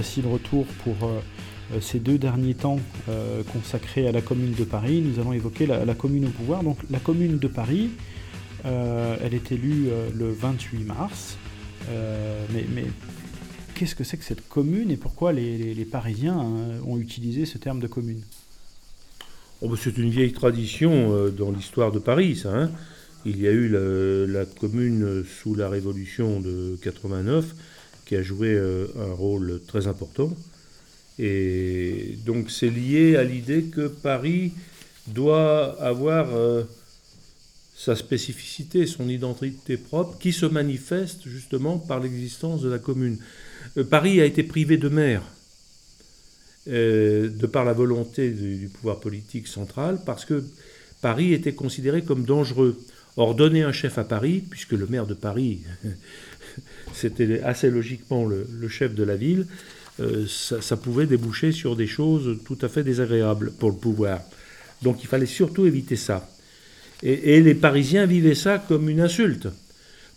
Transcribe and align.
Voici 0.00 0.22
de 0.22 0.28
retour 0.28 0.64
pour 0.82 0.96
euh, 1.02 1.20
ces 1.82 2.00
deux 2.00 2.16
derniers 2.16 2.54
temps 2.54 2.80
consacrés 3.52 4.08
à 4.08 4.12
la 4.12 4.22
Commune 4.22 4.54
de 4.54 4.64
Paris. 4.64 5.02
Nous 5.02 5.20
allons 5.20 5.34
évoquer 5.34 5.66
la, 5.66 5.94
Commune 5.94 6.24
au 6.24 6.30
pouvoir. 6.30 6.62
Donc 6.62 6.78
la 6.88 6.98
Commune 6.98 7.36
de 7.38 7.48
Paris, 7.48 7.90
elle 8.64 9.34
est 9.34 9.52
élue 9.52 9.88
le 10.14 10.32
28 10.32 10.84
mars. 10.84 11.36
mais, 11.86 12.64
mais 12.74 12.86
qu'est-ce 13.74 13.94
que 13.94 14.02
c'est 14.02 14.16
que 14.16 14.24
cette 14.24 14.48
commune 14.48 14.90
et 14.90 14.96
pourquoi 14.96 15.34
les, 15.34 15.84
Parisiens 15.84 16.40
hein, 16.40 16.80
ont 16.86 16.96
utilisé 16.96 17.44
ce 17.44 17.58
terme 17.58 17.78
de 17.78 17.86
commune? 17.86 18.22
Oh, 19.60 19.68
bah, 19.68 19.76
C'est 19.78 19.98
une 19.98 20.08
vieille 20.08 20.32
tradition 20.32 21.28
dans 21.28 21.50
l'histoire 21.50 21.92
de 21.92 21.98
Paris, 21.98 22.36
ça. 22.36 22.56
Hein. 22.56 22.70
Il 23.26 23.38
y 23.38 23.46
a 23.46 23.52
eu 23.52 23.68
la, 23.68 24.46
commune 24.46 25.24
sous 25.24 25.54
la 25.54 25.68
Révolution 25.68 26.40
de 26.40 26.78
89 26.82 27.54
qui 28.10 28.16
a 28.16 28.22
joué 28.22 28.48
euh, 28.48 28.88
un 28.98 29.12
rôle 29.12 29.60
très 29.68 29.86
important. 29.86 30.36
Et 31.20 32.18
donc 32.26 32.50
c'est 32.50 32.68
lié 32.68 33.14
à 33.14 33.22
l'idée 33.22 33.66
que 33.66 33.86
Paris 33.86 34.52
doit 35.06 35.80
avoir 35.80 36.34
euh, 36.34 36.64
sa 37.76 37.94
spécificité, 37.94 38.88
son 38.88 39.08
identité 39.08 39.76
propre, 39.76 40.18
qui 40.18 40.32
se 40.32 40.44
manifeste 40.44 41.28
justement 41.28 41.78
par 41.78 42.00
l'existence 42.00 42.62
de 42.62 42.68
la 42.68 42.80
commune. 42.80 43.18
Euh, 43.76 43.84
Paris 43.84 44.20
a 44.20 44.24
été 44.24 44.42
privé 44.42 44.76
de 44.76 44.88
maire, 44.88 45.22
de 46.66 47.46
par 47.46 47.64
la 47.64 47.72
volonté 47.72 48.30
du 48.32 48.68
pouvoir 48.74 48.98
politique 48.98 49.46
central, 49.46 50.00
parce 50.04 50.24
que 50.24 50.42
Paris 51.00 51.32
était 51.32 51.54
considéré 51.54 52.02
comme 52.02 52.24
dangereux. 52.24 52.76
Or, 53.16 53.34
donner 53.34 53.62
un 53.62 53.72
chef 53.72 53.98
à 53.98 54.04
Paris, 54.04 54.42
puisque 54.48 54.72
le 54.72 54.86
maire 54.86 55.06
de 55.06 55.14
Paris, 55.14 55.60
c'était 56.94 57.40
assez 57.42 57.70
logiquement 57.70 58.26
le, 58.26 58.68
chef 58.68 58.94
de 58.94 59.02
la 59.02 59.16
ville, 59.16 59.46
euh, 60.00 60.26
ça, 60.26 60.76
pouvait 60.76 61.06
déboucher 61.06 61.52
sur 61.52 61.76
des 61.76 61.86
choses 61.86 62.38
tout 62.44 62.58
à 62.62 62.68
fait 62.68 62.82
désagréables 62.82 63.52
pour 63.52 63.70
le 63.70 63.76
pouvoir. 63.76 64.20
Donc 64.82 65.02
il 65.02 65.06
fallait 65.06 65.26
surtout 65.26 65.66
éviter 65.66 65.96
ça. 65.96 66.28
Et, 67.02 67.40
les 67.40 67.54
Parisiens 67.54 68.06
vivaient 68.06 68.34
ça 68.34 68.58
comme 68.58 68.88
une 68.88 69.00
insulte. 69.00 69.48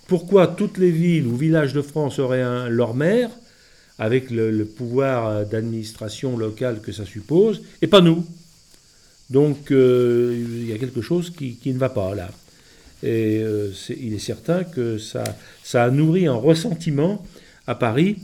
Pourquoi 0.08 0.48
toutes 0.48 0.78
les 0.78 0.92
villes 0.92 1.28
ou 1.28 1.36
villages 1.36 1.74
de 1.74 1.82
France 1.82 2.20
auraient 2.20 2.70
leur 2.70 2.94
maire, 2.94 3.30
avec 4.00 4.32
le, 4.32 4.66
pouvoir 4.66 5.46
d'administration 5.46 6.38
locale 6.38 6.82
que 6.82 6.92
ça 6.92 7.06
suppose, 7.06 7.62
et 7.82 7.88
pas 7.88 8.02
nous? 8.02 8.26
Donc 9.30 9.72
euh, 9.72 10.38
il 10.38 10.68
y 10.68 10.74
a 10.74 10.78
quelque 10.78 11.02
chose 11.02 11.30
qui 11.30 11.60
ne 11.66 11.78
va 11.78 11.90
pas 11.90 12.14
là. 12.14 12.30
Et 13.04 13.42
euh, 13.44 13.70
il 13.90 14.14
est 14.14 14.20
certain 14.20 14.64
que 14.64 14.98
ça, 14.98 15.26
ça 15.62 15.84
a 15.84 15.92
nourri 15.92 16.26
un 16.26 16.36
ressentiment 16.36 17.22
à 17.68 17.76
Paris 17.76 18.18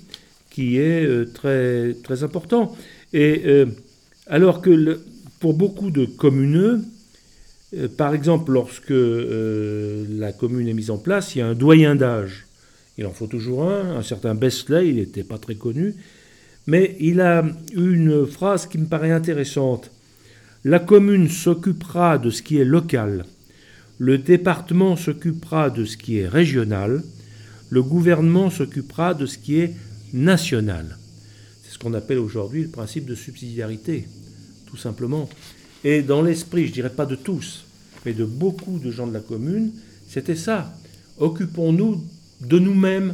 qui 0.49 0.77
est 0.77 1.05
euh, 1.05 1.25
très, 1.25 1.93
très 2.01 2.23
important. 2.23 2.75
Et 3.11 3.43
euh, 3.45 3.65
alors 4.27 4.61
que 4.61 5.01
pour 5.41 5.53
beaucoup 5.53 5.91
de 5.91 6.05
communeux, 6.05 6.81
par 7.97 8.15
exemple, 8.15 8.51
lorsque 8.53 8.89
la 8.89 10.31
commune 10.31 10.67
est 10.67 10.73
mise 10.73 10.89
en 10.89 10.97
place, 10.97 11.35
il 11.35 11.39
y 11.39 11.41
a 11.41 11.47
un 11.47 11.53
doyen 11.53 11.95
d'âge. 11.95 12.47
Il 12.97 13.05
en 13.05 13.11
faut 13.11 13.27
toujours 13.27 13.63
un. 13.63 13.97
Un 13.97 14.01
certain 14.01 14.33
Besley, 14.33 14.89
il 14.89 14.95
n'était 14.95 15.23
pas 15.23 15.37
très 15.37 15.53
connu. 15.53 15.93
Mais 16.65 16.95
il 16.99 17.21
a 17.21 17.45
une 17.73 18.25
phrase 18.25 18.65
qui 18.65 18.79
me 18.79 18.87
paraît 18.87 19.11
intéressante. 19.11 19.91
La 20.63 20.79
commune 20.79 21.29
s'occupera 21.29 22.17
de 22.17 22.31
ce 22.31 22.41
qui 22.41 22.57
est 22.57 22.65
local 22.65 23.25
le 23.99 24.17
département 24.17 24.95
s'occupera 24.95 25.69
de 25.69 25.83
ce 25.85 25.97
qui 25.97 26.17
est 26.17 26.27
régional, 26.27 27.03
le 27.69 27.83
gouvernement 27.83 28.49
s'occupera 28.49 29.13
de 29.13 29.25
ce 29.25 29.37
qui 29.37 29.59
est 29.59 29.73
national. 30.13 30.97
C'est 31.61 31.73
ce 31.73 31.79
qu'on 31.79 31.93
appelle 31.93 32.17
aujourd'hui 32.17 32.63
le 32.63 32.69
principe 32.69 33.05
de 33.05 33.13
subsidiarité, 33.13 34.07
tout 34.65 34.77
simplement. 34.77 35.29
Et 35.83 36.01
dans 36.01 36.21
l'esprit, 36.21 36.67
je 36.67 36.71
dirais 36.71 36.89
pas 36.89 37.05
de 37.05 37.15
tous, 37.15 37.65
mais 38.05 38.13
de 38.13 38.23
beaucoup 38.25 38.79
de 38.79 38.89
gens 38.89 39.05
de 39.05 39.13
la 39.13 39.19
commune, 39.19 39.71
c'était 40.07 40.35
ça. 40.35 40.73
Occupons-nous 41.17 42.01
de 42.41 42.57
nous-mêmes. 42.57 43.13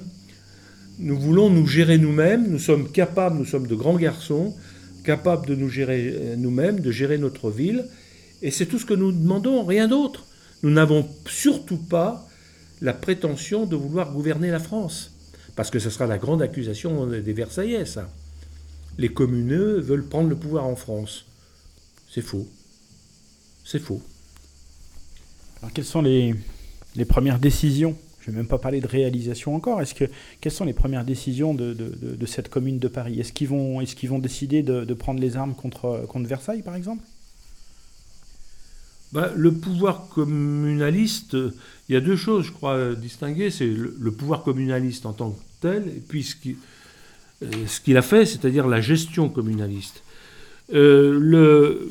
Nous 0.99 1.19
voulons 1.19 1.49
nous 1.49 1.65
gérer 1.65 1.97
nous-mêmes, 1.97 2.47
nous 2.47 2.59
sommes 2.59 2.91
capables, 2.91 3.37
nous 3.37 3.45
sommes 3.45 3.67
de 3.67 3.75
grands 3.75 3.97
garçons, 3.97 4.55
capables 5.03 5.47
de 5.47 5.55
nous 5.55 5.67
gérer 5.69 6.13
euh, 6.15 6.35
nous-mêmes, 6.35 6.79
de 6.79 6.91
gérer 6.91 7.17
notre 7.17 7.49
ville, 7.49 7.85
et 8.43 8.51
c'est 8.51 8.67
tout 8.67 8.77
ce 8.77 8.85
que 8.85 8.93
nous 8.93 9.11
demandons, 9.11 9.65
rien 9.65 9.87
d'autre. 9.87 10.25
Nous 10.63 10.69
n'avons 10.71 11.07
surtout 11.27 11.77
pas 11.77 12.27
la 12.81 12.93
prétention 12.93 13.65
de 13.65 13.75
vouloir 13.75 14.11
gouverner 14.11 14.51
la 14.51 14.59
France. 14.59 15.11
Parce 15.55 15.69
que 15.69 15.79
ce 15.79 15.89
sera 15.89 16.05
la 16.05 16.17
grande 16.17 16.41
accusation 16.41 17.07
des 17.07 17.33
Versaillais, 17.33 17.85
ça. 17.85 18.09
Les 18.97 19.09
communeux 19.09 19.79
veulent 19.79 20.05
prendre 20.05 20.29
le 20.29 20.35
pouvoir 20.35 20.65
en 20.65 20.75
France. 20.75 21.25
C'est 22.09 22.21
faux. 22.21 22.47
C'est 23.63 23.79
faux. 23.79 24.01
Alors 25.61 25.73
quelles 25.73 25.85
sont 25.85 26.01
les, 26.01 26.35
premières 27.07 27.39
décisions? 27.39 27.95
Je 28.21 28.31
ne 28.31 28.35
vais 28.35 28.41
même 28.41 28.47
pas 28.47 28.57
parler 28.57 28.81
de 28.81 28.87
réalisation 28.87 29.55
encore. 29.55 29.81
Est-ce 29.81 29.93
que, 29.93 30.05
quelles 30.41 30.51
sont 30.51 30.65
les 30.65 30.73
premières 30.73 31.05
décisions 31.05 31.53
de, 31.53 32.25
cette 32.25 32.49
commune 32.49 32.79
de 32.79 32.87
Paris? 32.87 33.19
Est-ce 33.19 33.33
qu'ils 33.33 33.47
vont, 33.47 34.19
décider 34.19 34.63
de, 34.63 34.93
prendre 34.93 35.19
les 35.19 35.37
armes 35.37 35.55
contre 35.55 36.05
Versailles, 36.25 36.63
par 36.63 36.75
exemple? 36.75 37.03
Bah, 39.15 39.31
le 39.33 39.53
pouvoir 39.53 40.09
communaliste, 40.09 41.37
il 41.87 41.93
y 41.93 41.95
a 41.95 42.01
deux 42.01 42.17
choses, 42.17 42.47
je 42.47 42.51
crois, 42.51 42.95
distinguer. 42.95 43.49
C'est 43.49 43.65
le, 43.65 44.11
pouvoir 44.11 44.43
communaliste 44.43 45.05
en 45.05 45.13
tant 45.13 45.31
que 45.31 45.39
tel, 45.61 45.87
et 45.87 46.03
puis 46.05 46.21
ce 46.21 46.35
euh, 47.43 47.47
qu'il 47.81 47.95
a 47.95 48.01
fait, 48.01 48.25
c'est-à-dire 48.25 48.67
la 48.67 48.81
gestion 48.81 49.29
communaliste. 49.29 50.03
Euh, 50.73 51.17
le, 51.17 51.87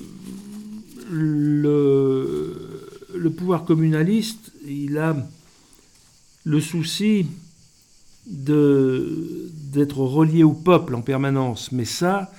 le, 1.11 3.31
pouvoir 3.31 3.65
communaliste, 3.65 4.53
il 4.69 4.99
a 4.99 5.17
le 6.45 6.61
souci 6.61 7.27
d'être 8.27 9.97
relié 9.97 10.45
au 10.45 10.53
peuple 10.53 10.95
en 10.95 11.01
permanence, 11.01 11.73
mais 11.73 11.87
ça, 11.87 12.31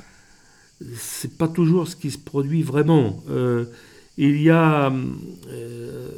c'est 0.95 1.39
pas 1.39 1.47
toujours 1.47 1.87
ce 1.87 1.95
qui 1.95 2.11
se 2.11 2.19
produit 2.19 2.61
vraiment. 2.61 3.23
Euh, 3.31 3.65
il 4.17 4.41
y 4.41 4.49
a 4.49 4.91
euh, 5.49 6.09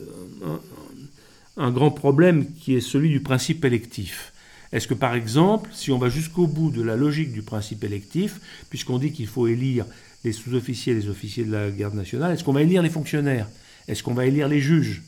un, 1.58 1.72
grand 1.72 1.92
problème 1.92 2.46
qui 2.60 2.76
est 2.76 2.82
celui 2.82 3.10
du 3.10 3.22
principe 3.22 3.66
électif. 3.66 4.34
Est-ce 4.72 4.88
que 4.88 4.94
par 4.94 5.16
exemple, 5.16 5.70
si 5.74 5.92
on 5.92 5.98
va 5.98 6.10
jusqu'au 6.10 6.48
bout 6.48 6.70
de 6.70 6.82
la 6.82 6.96
logique 6.96 7.32
du 7.32 7.42
principe 7.42 7.84
électif, 7.84 8.40
puisqu'on 8.70 9.00
dit 9.00 9.12
qu'il 9.12 9.28
faut 9.28 9.48
élire 9.48 9.86
les 10.24 10.34
sous-officiers 10.34 10.94
les 10.94 11.10
officiers 11.10 11.46
de 11.46 11.52
la 11.52 11.72
garde 11.72 11.96
nationale, 11.96 12.34
est-ce 12.34 12.44
qu'on 12.44 12.54
va 12.54 12.62
élire 12.62 12.82
les 12.82 12.90
fonctionnaires? 12.90 13.48
Est-ce 13.88 14.04
qu'on 14.04 14.14
va 14.14 14.26
élire 14.26 14.48
les 14.48 14.60
juges? 14.60 15.02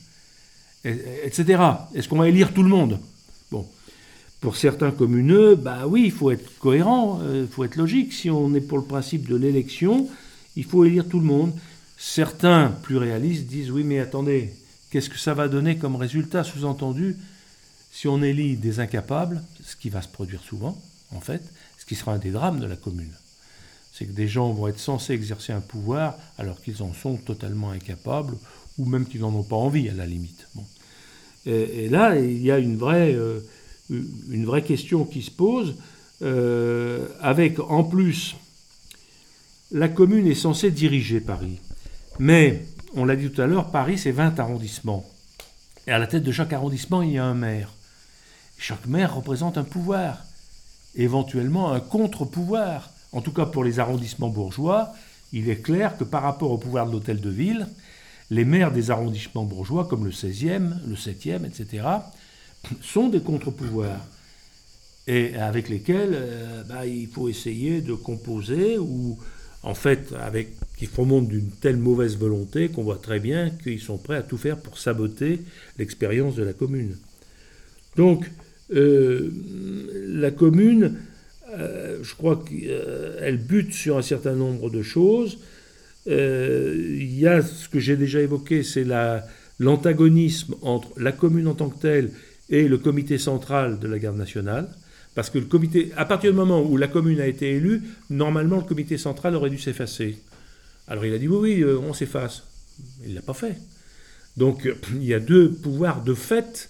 Etc. 0.84 1.62
Est-ce 1.94 2.08
qu'on 2.08 2.18
va 2.18 2.28
élire 2.28 2.54
tout 2.54 2.62
le 2.62 2.70
monde? 2.70 2.98
Bon. 3.50 3.66
Pour 4.40 4.56
certains 4.56 4.90
communeux, 4.90 5.54
bah 5.54 5.86
oui, 5.86 6.04
il 6.06 6.12
faut 6.12 6.30
être 6.30 6.58
cohérent, 6.58 7.20
il 7.22 7.26
euh, 7.26 7.46
faut 7.46 7.62
être 7.62 7.76
logique. 7.76 8.14
Si 8.14 8.30
on 8.30 8.54
est 8.54 8.62
pour 8.62 8.78
le 8.78 8.84
principe 8.84 9.28
de 9.28 9.36
l'élection, 9.36 10.08
il 10.56 10.64
faut 10.64 10.86
élire 10.86 11.06
tout 11.06 11.20
le 11.20 11.26
monde. 11.26 11.52
Certains, 12.02 12.68
plus 12.82 12.96
réalistes, 12.96 13.46
disent 13.46 13.70
oui, 13.70 13.84
mais 13.84 13.98
attendez, 13.98 14.54
qu'est-ce 14.90 15.10
que 15.10 15.18
ça 15.18 15.34
va 15.34 15.48
donner 15.48 15.76
comme 15.76 15.96
résultat? 15.96 16.44
Sous-entendu, 16.44 17.18
si 17.92 18.08
on 18.08 18.22
élit 18.22 18.56
des 18.56 18.80
incapables, 18.80 19.42
ce 19.62 19.76
qui 19.76 19.90
va 19.90 20.00
se 20.00 20.08
produire 20.08 20.42
souvent, 20.42 20.80
en 21.14 21.20
fait, 21.20 21.42
ce 21.76 21.84
qui 21.84 21.94
sera 21.94 22.14
un 22.14 22.18
des 22.18 22.30
drames 22.30 22.58
de 22.58 22.64
la 22.64 22.76
commune, 22.76 23.12
c'est 23.92 24.06
que 24.06 24.12
des 24.12 24.28
gens 24.28 24.50
vont 24.50 24.68
être 24.68 24.80
censés 24.80 25.12
exercer 25.12 25.52
un 25.52 25.60
pouvoir 25.60 26.16
alors 26.38 26.62
qu'ils 26.62 26.82
en 26.82 26.94
sont 26.94 27.16
totalement 27.18 27.70
incapables, 27.70 28.34
ou 28.78 28.86
même 28.86 29.04
qu'ils 29.04 29.20
n'en 29.20 29.34
ont 29.34 29.42
pas 29.42 29.56
envie, 29.56 29.90
à 29.90 29.92
la 29.92 30.06
limite. 30.06 30.48
Et, 31.44 31.90
là, 31.90 32.18
il 32.18 32.40
y 32.40 32.50
a 32.50 32.56
une 32.56 32.78
vraie, 32.78 33.12
euh, 33.14 33.40
question 34.66 35.04
qui 35.04 35.20
se 35.20 35.30
pose, 35.30 35.76
euh, 36.22 37.08
avec 37.20 37.60
en 37.60 37.84
plus, 37.84 38.36
la 39.70 39.90
commune 39.90 40.26
est 40.26 40.34
censée 40.34 40.70
diriger 40.70 41.20
Paris. 41.20 41.58
Mais, 42.20 42.66
on 42.94 43.06
l'a 43.06 43.16
dit 43.16 43.30
tout 43.30 43.40
à 43.40 43.46
l'heure, 43.46 43.70
Paris, 43.70 43.96
c'est 43.96 44.10
20 44.10 44.38
arrondissements. 44.38 45.08
Et 45.86 45.90
à 45.90 45.98
la 45.98 46.06
tête 46.06 46.22
de 46.22 46.32
chaque 46.32 46.52
arrondissement, 46.52 47.00
il 47.00 47.12
y 47.12 47.18
a 47.18 47.24
un 47.24 47.32
maire. 47.32 47.70
Chaque 48.58 48.86
maire 48.86 49.14
représente 49.14 49.56
un 49.56 49.64
pouvoir, 49.64 50.18
éventuellement 50.94 51.72
un 51.72 51.80
contre-pouvoir. 51.80 52.90
En 53.12 53.22
tout 53.22 53.32
cas, 53.32 53.46
pour 53.46 53.64
les 53.64 53.78
arrondissements 53.78 54.28
bourgeois, 54.28 54.92
il 55.32 55.48
est 55.48 55.62
clair 55.62 55.96
que 55.96 56.04
par 56.04 56.22
rapport 56.22 56.50
au 56.50 56.58
pouvoir 56.58 56.86
de 56.86 56.92
l'hôtel 56.92 57.22
de 57.22 57.30
ville, 57.30 57.66
les 58.28 58.44
maires 58.44 58.70
des 58.70 58.90
arrondissements 58.90 59.44
bourgeois, 59.44 59.86
comme 59.86 60.04
le 60.04 60.10
16e, 60.10 60.74
le 60.86 60.96
7e, 60.96 61.46
etc., 61.46 61.86
sont 62.82 63.08
des 63.08 63.22
contre-pouvoirs 63.22 64.04
et 65.06 65.36
avec 65.36 65.70
lesquels 65.70 66.12
euh, 66.12 66.64
bah, 66.64 66.84
il 66.84 67.08
faut 67.08 67.30
essayer 67.30 67.80
de 67.80 67.94
composer 67.94 68.76
ou 68.76 69.18
en 69.62 69.74
fait, 69.74 70.14
avec, 70.20 70.54
qui 70.80 70.86
font 70.86 71.20
d'une 71.20 71.50
telle 71.50 71.76
mauvaise 71.76 72.16
volonté 72.16 72.70
qu'on 72.70 72.82
voit 72.82 72.96
très 72.96 73.20
bien 73.20 73.50
qu'ils 73.50 73.80
sont 73.80 73.98
prêts 73.98 74.16
à 74.16 74.22
tout 74.22 74.38
faire 74.38 74.56
pour 74.56 74.78
saboter 74.78 75.40
l'expérience 75.78 76.36
de 76.36 76.42
la 76.42 76.54
commune. 76.54 76.96
Donc, 77.96 78.30
euh, 78.74 79.30
la 80.08 80.30
commune 80.30 80.96
je 82.02 82.14
crois 82.14 82.42
qu'elle 82.48 83.38
bute 83.38 83.72
sur 83.72 83.98
un 83.98 84.02
certain 84.02 84.34
nombre 84.34 84.70
de 84.70 84.82
choses. 84.82 85.40
Il 86.06 87.18
y 87.18 87.26
a 87.26 87.42
ce 87.42 87.68
que 87.68 87.80
j'ai 87.80 87.96
déjà 87.96 88.20
évoqué, 88.20 88.62
c'est 88.62 88.86
l'antagonisme 89.58 90.54
entre 90.62 90.88
la 90.96 91.10
commune 91.10 91.48
en 91.48 91.54
tant 91.54 91.68
que 91.68 91.80
telle 91.80 92.12
et 92.48 92.68
le 92.68 92.78
comité 92.78 93.18
central 93.18 93.80
de 93.80 93.88
la 93.88 93.98
garde 93.98 94.16
nationale. 94.16 94.68
Parce 95.16 95.28
que 95.28 95.38
le 95.38 95.46
comité, 95.46 95.90
à 95.96 96.04
partir 96.04 96.30
du 96.30 96.36
moment 96.36 96.62
où 96.62 96.76
la 96.76 96.86
commune 96.86 97.20
a 97.20 97.26
été 97.26 97.50
élue, 97.56 97.82
normalement 98.10 98.58
le 98.58 98.62
comité 98.62 98.96
central 98.96 99.34
aurait 99.34 99.50
dû 99.50 99.58
s'effacer. 99.58 100.16
Alors 100.90 101.06
il 101.06 101.14
a 101.14 101.18
dit 101.18 101.28
oui, 101.28 101.62
oui, 101.62 101.64
on 101.64 101.94
s'efface. 101.94 102.42
Il 103.04 103.10
ne 103.10 103.14
l'a 103.14 103.22
pas 103.22 103.32
fait. 103.32 103.56
Donc 104.36 104.68
il 104.92 105.04
y 105.04 105.14
a 105.14 105.20
deux 105.20 105.50
pouvoirs 105.50 106.02
de 106.02 106.14
fait 106.14 106.68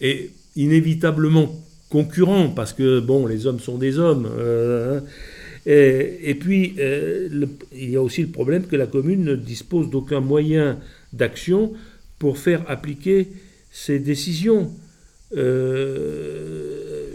et 0.00 0.30
inévitablement 0.56 1.52
concurrents 1.88 2.50
parce 2.50 2.72
que 2.72 3.00
bon, 3.00 3.26
les 3.26 3.46
hommes 3.46 3.58
sont 3.58 3.78
des 3.78 3.98
hommes. 3.98 4.28
Euh, 4.30 5.00
et, 5.66 6.34
puis 6.34 6.74
euh, 6.78 7.28
il 7.72 7.90
y 7.90 7.96
a 7.96 8.02
aussi 8.02 8.22
le 8.22 8.28
problème 8.28 8.66
que 8.66 8.76
la 8.76 8.86
commune 8.86 9.24
ne 9.24 9.34
dispose 9.34 9.90
d'aucun 9.90 10.20
moyen 10.20 10.78
d'action 11.12 11.72
pour 12.18 12.38
faire 12.38 12.64
appliquer 12.68 13.28
ses 13.70 13.98
décisions. 13.98 14.70
Euh, 15.36 17.08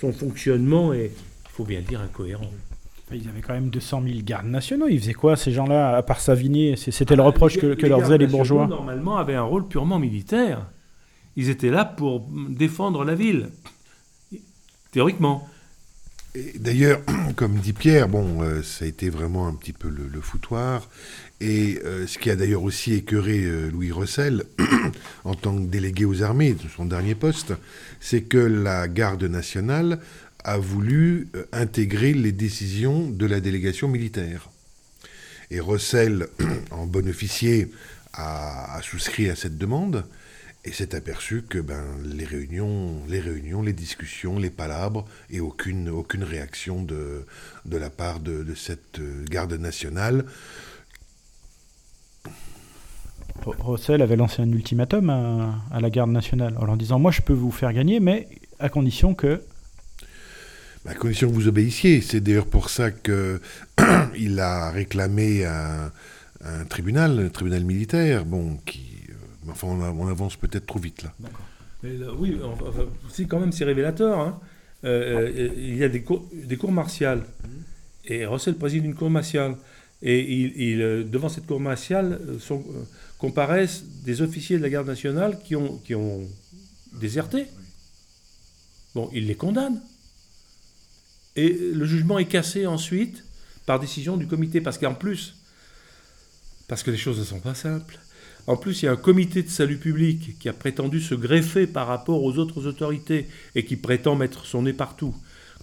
son 0.00 0.12
fonctionnement 0.12 0.92
est, 0.92 1.12
il 1.44 1.50
faut 1.50 1.64
bien 1.64 1.80
le 1.80 1.86
dire, 1.86 2.00
incohérent. 2.00 2.50
Ils 3.12 3.28
avaient 3.28 3.40
quand 3.40 3.54
même 3.54 3.70
200 3.70 4.02
000 4.04 4.18
gardes 4.24 4.46
nationaux. 4.46 4.88
Ils 4.88 4.98
faisaient 5.00 5.14
quoi, 5.14 5.36
ces 5.36 5.52
gens-là, 5.52 5.96
à 5.96 6.02
part 6.02 6.20
Savigny 6.20 6.76
C'était 6.76 7.14
le 7.14 7.22
ah, 7.22 7.26
reproche 7.26 7.56
que, 7.58 7.74
que 7.74 7.86
leur 7.86 8.00
faisaient 8.00 8.18
les 8.18 8.26
bourgeois 8.26 8.66
Normalement, 8.66 9.16
avaient 9.16 9.34
un 9.34 9.42
rôle 9.42 9.68
purement 9.68 9.98
militaire. 9.98 10.66
Ils 11.36 11.50
étaient 11.50 11.70
là 11.70 11.84
pour 11.84 12.26
défendre 12.48 13.04
la 13.04 13.14
ville, 13.14 13.50
théoriquement. 14.90 15.46
D'ailleurs, 16.56 17.00
comme 17.36 17.56
dit 17.56 17.72
Pierre, 17.72 18.08
bon, 18.08 18.42
euh, 18.42 18.62
ça 18.62 18.84
a 18.84 18.88
été 18.88 19.10
vraiment 19.10 19.46
un 19.46 19.54
petit 19.54 19.72
peu 19.72 19.88
le, 19.88 20.20
foutoir. 20.20 20.88
Et 21.40 21.78
euh, 21.84 22.06
ce 22.06 22.18
qui 22.18 22.30
a 22.30 22.36
d'ailleurs 22.36 22.62
aussi 22.62 22.94
écœuré 22.94 23.44
euh, 23.44 23.70
Louis 23.70 23.92
Russell, 23.92 24.44
en 25.24 25.34
tant 25.34 25.54
que 25.56 25.64
délégué 25.64 26.04
aux 26.04 26.22
armées 26.22 26.54
de 26.54 26.68
son 26.74 26.86
dernier 26.86 27.14
poste, 27.14 27.52
c'est 28.00 28.22
que 28.22 28.38
la 28.38 28.88
garde 28.88 29.24
nationale 29.24 30.00
a 30.46 30.58
voulu 30.58 31.28
euh, 31.34 31.44
intégrer 31.52 32.14
les 32.14 32.30
décisions 32.30 33.10
de 33.10 33.26
la 33.26 33.40
délégation 33.40 33.88
militaire. 33.88 34.48
Et 35.50 35.58
Russell, 35.58 36.28
en 36.70 36.86
bon 36.86 37.08
officier, 37.08 37.68
a, 38.14 38.78
souscrit 38.80 39.28
à 39.28 39.34
cette 39.34 39.58
demande 39.58 40.06
et 40.64 40.70
s'est 40.70 40.94
aperçu 40.94 41.42
que 41.42 41.58
ben, 41.58 41.82
les, 42.04 42.24
réunions, 42.24 43.02
les 43.08 43.18
réunions, 43.18 43.60
les 43.60 43.72
discussions, 43.72 44.38
les 44.38 44.50
palabres 44.50 45.04
et 45.30 45.40
aucune, 45.40 45.88
aucune 45.88 46.22
réaction 46.22 46.80
de, 46.80 47.26
la 47.68 47.90
part 47.90 48.20
de, 48.20 48.46
cette 48.54 49.00
euh, 49.00 49.24
garde 49.28 49.54
nationale. 49.54 50.26
Russell 53.44 54.00
avait 54.00 54.16
lancé 54.16 54.42
un 54.42 54.50
ultimatum 54.52 55.10
à, 55.10 55.56
à, 55.72 55.80
la 55.80 55.90
garde 55.90 56.10
nationale 56.10 56.56
en 56.56 56.64
leur 56.66 56.76
disant 56.76 57.00
Moi, 57.00 57.10
je 57.10 57.20
peux 57.20 57.32
vous 57.32 57.50
faire 57.50 57.72
gagner, 57.72 57.98
mais 57.98 58.28
à 58.60 58.68
condition 58.68 59.14
que 59.14 59.42
à 60.86 60.94
condition 60.94 61.28
que 61.28 61.34
vous 61.34 61.48
obéissiez. 61.48 62.00
C'est 62.00 62.20
d'ailleurs 62.20 62.46
pour 62.46 62.70
ça 62.70 62.90
qu'il 62.90 63.40
a 64.38 64.70
réclamé 64.70 65.44
un, 65.44 65.90
tribunal, 66.68 67.18
un 67.18 67.28
tribunal 67.28 67.64
militaire, 67.64 68.24
bon, 68.24 68.56
qui... 68.64 68.82
Euh, 69.10 69.50
enfin, 69.50 69.68
on, 69.68 70.08
avance 70.08 70.36
peut-être 70.36 70.66
trop 70.66 70.78
vite 70.78 71.02
là. 71.02 71.12
oui, 72.18 72.38
aussi 73.06 73.26
quand 73.26 73.40
même 73.40 73.52
c'est 73.52 73.64
révélateur. 73.64 74.18
Hein. 74.18 74.40
Euh, 74.84 75.28
euh, 75.28 75.50
il 75.56 75.76
y 75.76 75.84
a 75.84 75.88
des 75.88 76.02
cours, 76.02 76.28
des 76.32 76.56
cours 76.56 76.72
martiales. 76.72 77.22
Et 78.04 78.24
Russell 78.24 78.54
préside 78.54 78.84
une 78.84 78.94
cour 78.94 79.10
martiale. 79.10 79.56
Et 80.02 80.20
il, 80.72 81.10
devant 81.10 81.28
cette 81.28 81.46
cour 81.46 81.58
martiale 81.58 82.20
sont, 82.38 82.62
comparaissent 83.18 83.84
des 84.04 84.20
officiers 84.20 84.58
de 84.58 84.62
la 84.62 84.68
garde 84.68 84.86
nationale 84.86 85.38
qui 85.42 85.56
ont, 85.56 85.78
qui 85.78 85.94
ont 85.94 86.20
déserté. 87.00 87.46
Bon, 88.94 89.10
il 89.12 89.26
les 89.26 89.34
condamne. 89.34 89.80
Et 91.36 91.50
le 91.72 91.84
jugement 91.84 92.18
est 92.18 92.26
cassé 92.26 92.66
ensuite 92.66 93.24
par 93.66 93.78
décision 93.78 94.16
du 94.16 94.26
comité, 94.26 94.60
parce 94.60 94.78
qu'en 94.78 94.94
plus, 94.94 95.36
parce 96.68 96.82
que 96.82 96.90
les 96.90 96.96
choses 96.96 97.18
ne 97.18 97.24
sont 97.24 97.40
pas 97.40 97.54
simples, 97.54 97.98
en 98.46 98.56
plus, 98.56 98.82
il 98.82 98.86
y 98.86 98.88
a 98.88 98.92
un 98.92 98.96
comité 98.96 99.42
de 99.42 99.48
salut 99.48 99.76
public 99.76 100.38
qui 100.38 100.48
a 100.48 100.52
prétendu 100.52 101.00
se 101.00 101.14
greffer 101.14 101.66
par 101.66 101.88
rapport 101.88 102.22
aux 102.22 102.38
autres 102.38 102.66
autorités 102.66 103.26
et 103.56 103.64
qui 103.64 103.76
prétend 103.76 104.14
mettre 104.14 104.46
son 104.46 104.62
nez 104.62 104.72
partout. 104.72 105.14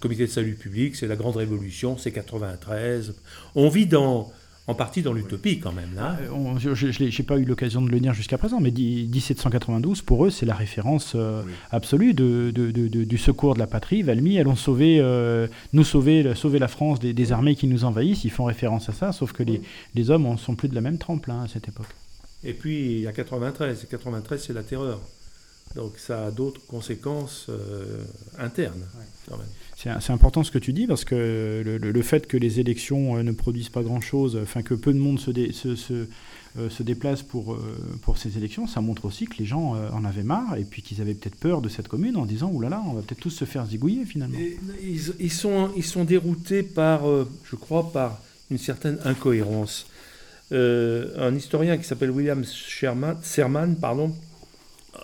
Comité 0.02 0.26
de 0.26 0.32
salut 0.32 0.56
public, 0.56 0.98
c'est 0.98 1.08
la 1.08 1.16
grande 1.16 1.38
révolution, 1.38 1.98
c'est 1.98 2.12
93. 2.12 3.16
On 3.56 3.70
vit 3.70 3.86
dans, 3.86 4.34
en 4.66 4.76
partie 4.76 5.02
dans 5.02 5.14
l'utopie 5.14 5.60
quand 5.60 5.74
même. 5.74 5.94
Là. 5.96 6.18
Euh, 6.22 6.58
je 6.58 7.04
n'ai 7.04 7.26
pas 7.26 7.38
eu 7.38 7.44
l'occasion 7.44 7.82
de 7.82 7.90
le 7.90 8.00
dire 8.00 8.14
jusqu'à 8.14 8.38
présent, 8.38 8.60
mais 8.62 8.72
1792, 8.72 10.02
pour 10.02 10.26
eux, 10.26 10.30
c'est 10.30 10.46
la 10.46 10.56
référence 10.56 11.14
euh, 11.16 11.44
absolue 11.72 12.14
de, 12.14 12.52
du 12.52 13.18
secours 13.18 13.56
de 13.56 13.60
la 13.60 13.68
patrie. 13.68 14.04
Valmy, 14.04 14.40
allons 14.40 14.56
sauver, 14.56 15.00
euh, 15.00 15.48
nous 15.74 15.84
sauver, 15.84 16.34
sauver 16.36 16.60
la 16.60 16.70
France 16.70 17.00
des, 17.00 17.32
armées 17.32 17.56
qui 17.56 17.68
nous 17.68 17.84
envahissent. 17.84 18.24
Ils 18.24 18.32
font 18.32 18.46
référence 18.46 18.90
à 18.90 18.94
ça, 18.94 19.12
sauf 19.12 19.34
que 19.34 19.44
les, 19.44 19.62
les 19.96 20.10
hommes 20.10 20.30
ne 20.30 20.38
sont 20.38 20.56
plus 20.56 20.70
de 20.70 20.76
la 20.76 20.82
même 20.82 20.98
trempe 20.98 21.26
là, 21.26 21.42
à 21.42 21.48
cette 21.48 21.68
époque. 21.68 21.88
Et 22.44 22.54
puis, 22.54 22.96
il 22.96 23.00
y 23.02 23.08
a 23.08 23.14
93. 23.14 23.88
93, 23.90 24.44
c'est 24.48 24.54
la 24.54 24.64
terreur. 24.64 25.02
Donc 25.76 25.98
ça 25.98 26.28
a 26.28 26.32
d'autres 26.32 26.62
conséquences 26.68 27.50
internes 28.38 28.84
quand 29.28 29.38
même. 29.38 29.48
C'est 30.00 30.14
important 30.14 30.44
ce 30.44 30.52
que 30.52 30.60
tu 30.60 30.72
dis 30.72 30.88
parce 30.88 31.04
que 31.04 31.62
le, 31.82 32.02
fait 32.02 32.26
que 32.28 32.38
les 32.38 32.60
élections 32.60 33.18
euh, 33.18 33.24
ne 33.24 33.32
produisent 33.32 33.70
pas 33.70 33.84
grand-chose, 33.84 34.40
enfin 34.42 34.62
que 34.62 34.74
peu 34.74 34.94
de 34.94 34.98
monde 34.98 35.20
se, 35.20 35.32
euh, 36.58 36.70
déplace 36.80 37.22
pour, 37.22 37.54
euh, 37.54 37.60
pour 38.02 38.18
ces 38.18 38.38
élections, 38.38 38.66
ça 38.66 38.80
montre 38.80 39.06
aussi 39.06 39.26
que 39.26 39.38
les 39.40 39.46
gens 39.46 39.76
en 39.92 40.06
avaient 40.06 40.24
marre 40.24 40.56
et 40.58 40.64
puis 40.64 40.82
qu'ils 40.82 41.02
avaient 41.02 41.14
peut-être 41.14 41.36
peur 41.36 41.62
de 41.62 41.68
cette 41.68 41.90
commune 41.90 42.16
en 42.16 42.26
disant 42.26 42.50
oulala, 42.50 42.82
on 42.88 42.94
va 42.94 43.02
peut-être 43.02 43.20
tous 43.20 43.32
se 43.32 43.46
faire 43.46 43.66
zigouiller 43.66 44.06
finalement. 44.06 44.38
ils, 44.82 45.32
sont, 45.32 46.04
déroutés 46.06 46.64
par, 46.64 47.02
je 47.44 47.56
crois, 47.56 47.92
par 47.92 48.22
une 48.52 48.58
certaine 48.58 49.00
incohérence. 49.04 49.88
un 50.52 51.36
historien 51.36 51.78
qui 51.78 51.84
s'appelle 51.84 52.12
William 52.12 52.44
Sherman, 52.46 53.18
Serman 53.22 53.76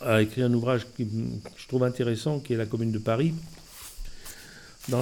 a 0.01 0.21
écrit 0.21 0.41
un 0.41 0.53
ouvrage 0.53 0.86
que 0.98 1.03
je 1.57 1.67
trouve 1.67 1.83
intéressant 1.83 2.39
qui 2.39 2.53
est 2.53 2.57
La 2.57 2.65
Commune 2.65 2.91
de 2.91 3.00
Paris 3.00 3.33
dans, 4.89 5.01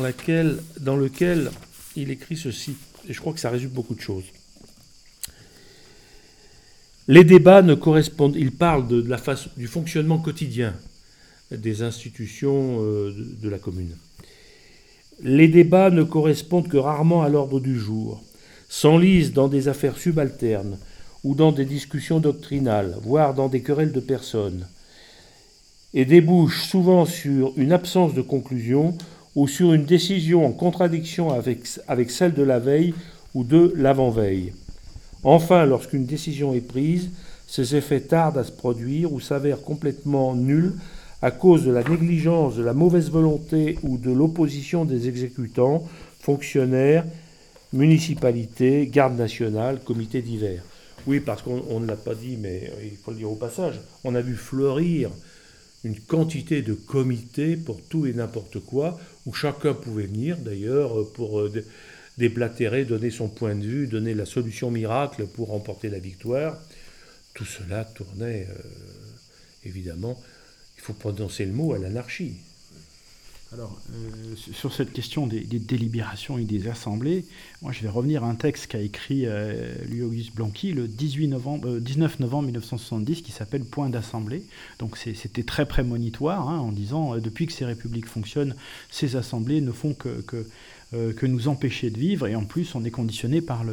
lequel 0.96 1.52
il 1.96 2.12
écrit 2.12 2.38
ceci, 2.38 2.76
et 3.08 3.14
je 3.14 3.20
crois 3.20 3.34
que 3.34 3.40
ça 3.40 3.50
résume 3.50 3.72
beaucoup 3.72 3.96
de 3.96 4.02
choses. 4.02 4.26
Les 7.08 7.24
débats 7.24 7.62
ne 7.62 7.74
correspondent, 7.74 8.36
il 8.36 8.52
parle 8.52 8.88
de, 8.88 9.02
la 9.02 9.18
face, 9.18 9.48
du 9.56 9.68
fonctionnement 9.68 10.20
quotidien 10.20 10.76
des 11.52 11.82
institutions 11.82 12.80
euh, 12.82 13.12
de, 13.12 13.44
de 13.44 13.50
la 13.50 13.58
commune. 13.58 13.96
Les 15.24 15.48
débats 15.48 15.90
ne 15.90 16.04
correspondent 16.04 16.68
que 16.68 16.78
rarement 16.78 17.24
à 17.24 17.30
l'ordre 17.30 17.62
du 17.62 17.80
jour, 17.80 18.22
s'enlisent 18.70 19.34
dans 19.34 19.48
des 19.48 19.68
affaires 19.68 19.98
subalternes 19.98 20.78
ou 21.24 21.36
dans 21.36 21.52
des 21.52 21.66
discussions 21.66 22.20
doctrinales, 22.20 22.98
voire 23.02 23.34
dans 23.34 23.48
des 23.48 23.62
querelles 23.62 23.92
de 23.92 24.00
personnes, 24.00 24.68
et 25.94 26.06
débouchent 26.06 26.68
souvent 26.68 27.06
sur 27.06 27.54
une 27.58 27.72
absence 27.72 28.14
de 28.14 28.22
conclusion 28.22 28.98
ou 29.38 29.48
sur 29.48 29.72
une 29.72 29.86
décision 29.86 30.48
en 30.48 30.52
contradiction 30.52 31.32
avec, 31.32 31.60
avec 31.88 32.10
celle 32.10 32.34
de 32.34 32.42
la 32.42 32.58
veille 32.58 32.96
ou 33.36 33.44
de 33.44 33.72
l'avant-veille. 33.76 34.52
Enfin, 35.24 35.64
lorsqu'une 35.68 36.08
décision 36.08 36.56
est 36.56 36.68
prise, 36.68 37.12
ses 37.46 37.76
effets 37.76 38.02
tardent 38.02 38.40
à 38.40 38.44
se 38.44 38.52
produire 38.52 39.14
ou 39.14 39.20
s'avèrent 39.20 39.62
complètement 39.62 40.34
nuls 40.34 40.74
à 41.22 41.30
cause 41.30 41.64
de 41.66 41.72
la 41.72 41.84
négligence, 41.84 42.56
de 42.56 42.64
la 42.64 42.74
mauvaise 42.74 43.12
volonté 43.12 43.78
ou 43.84 44.00
de 44.00 44.12
l'opposition 44.12 44.86
des 44.86 45.08
exécutants, 45.08 45.84
fonctionnaires, 46.20 47.06
municipalités, 47.74 48.88
garde 48.88 49.18
nationale, 49.18 49.80
comités 49.86 50.24
divers. 50.24 50.64
Oui, 51.06 51.20
parce 51.20 51.44
qu'on 51.44 51.80
ne 51.80 51.86
l'a 51.86 51.96
pas 51.96 52.16
dit, 52.16 52.40
mais 52.42 52.72
il 52.84 52.98
faut 52.98 53.12
le 53.12 53.18
dire 53.18 53.32
au 53.32 53.36
passage, 53.36 53.80
on 54.04 54.16
a 54.16 54.22
vu 54.22 54.34
fleurir 54.34 55.12
une 55.88 56.00
quantité 56.00 56.62
de 56.62 56.74
comités 56.74 57.56
pour 57.56 57.82
tout 57.82 58.06
et 58.06 58.14
n'importe 58.14 58.60
quoi, 58.60 59.00
où 59.26 59.34
chacun 59.34 59.74
pouvait 59.74 60.06
venir 60.06 60.38
d'ailleurs 60.38 61.12
pour 61.14 61.40
euh, 61.40 61.52
déblatérer, 62.18 62.86
donner 62.86 63.10
son 63.10 63.30
point 63.30 63.56
de 63.56 63.66
vue, 63.66 63.88
donner 63.88 64.14
la 64.14 64.26
solution 64.26 64.70
miracle 64.70 65.26
pour 65.28 65.48
remporter 65.48 65.90
la 65.90 66.00
victoire. 66.00 66.60
Tout 67.34 67.46
cela 67.46 67.86
tournait, 67.86 68.48
euh, 68.50 68.62
évidemment, 69.64 70.22
il 70.78 70.82
faut 70.82 70.94
prononcer 70.94 71.46
le 71.46 71.54
mot 71.54 71.74
à 71.74 71.80
l'anarchie. 71.80 72.36
Alors, 73.54 73.80
euh, 73.94 74.36
sur 74.36 74.74
cette 74.74 74.92
question 74.92 75.26
des, 75.26 75.40
délibérations 75.42 76.38
et 76.38 76.44
des 76.44 76.68
assemblées, 76.68 77.24
moi 77.62 77.72
je 77.72 77.82
vais 77.82 77.88
revenir 77.88 78.26
à 78.26 78.30
un 78.30 78.36
texte 78.36 78.68
qu'a 78.68 78.82
écrit 78.82 79.26
euh, 79.26 79.74
Louis-Auguste 79.90 80.36
Blanqui 80.36 80.74
le 80.74 80.86
18 80.86 81.30
novembre, 81.30 81.80
19 81.80 82.20
novembre 82.20 82.48
1970 82.48 83.22
qui 83.22 83.32
s'appelle 83.32 83.64
Point 83.64 83.90
d'assemblée. 83.90 84.44
Donc 84.80 84.98
c'était 84.98 85.44
très 85.44 85.66
prémonitoire 85.66 86.50
hein, 86.50 86.60
en 86.60 86.74
disant 86.74 87.16
depuis 87.18 87.46
que 87.46 87.54
ces 87.54 87.64
républiques 87.64 88.08
fonctionnent, 88.08 88.54
ces 88.92 89.16
assemblées 89.16 89.62
ne 89.62 89.72
font 89.72 89.94
que 89.94 90.46
euh, 90.94 91.12
que 91.12 91.26
nous 91.26 91.50
empêcher 91.50 91.90
de 91.90 92.00
vivre, 92.00 92.28
et 92.28 92.36
en 92.36 92.46
plus 92.46 92.74
on 92.74 92.86
est 92.86 92.92
conditionné 92.92 93.42
par, 93.42 93.66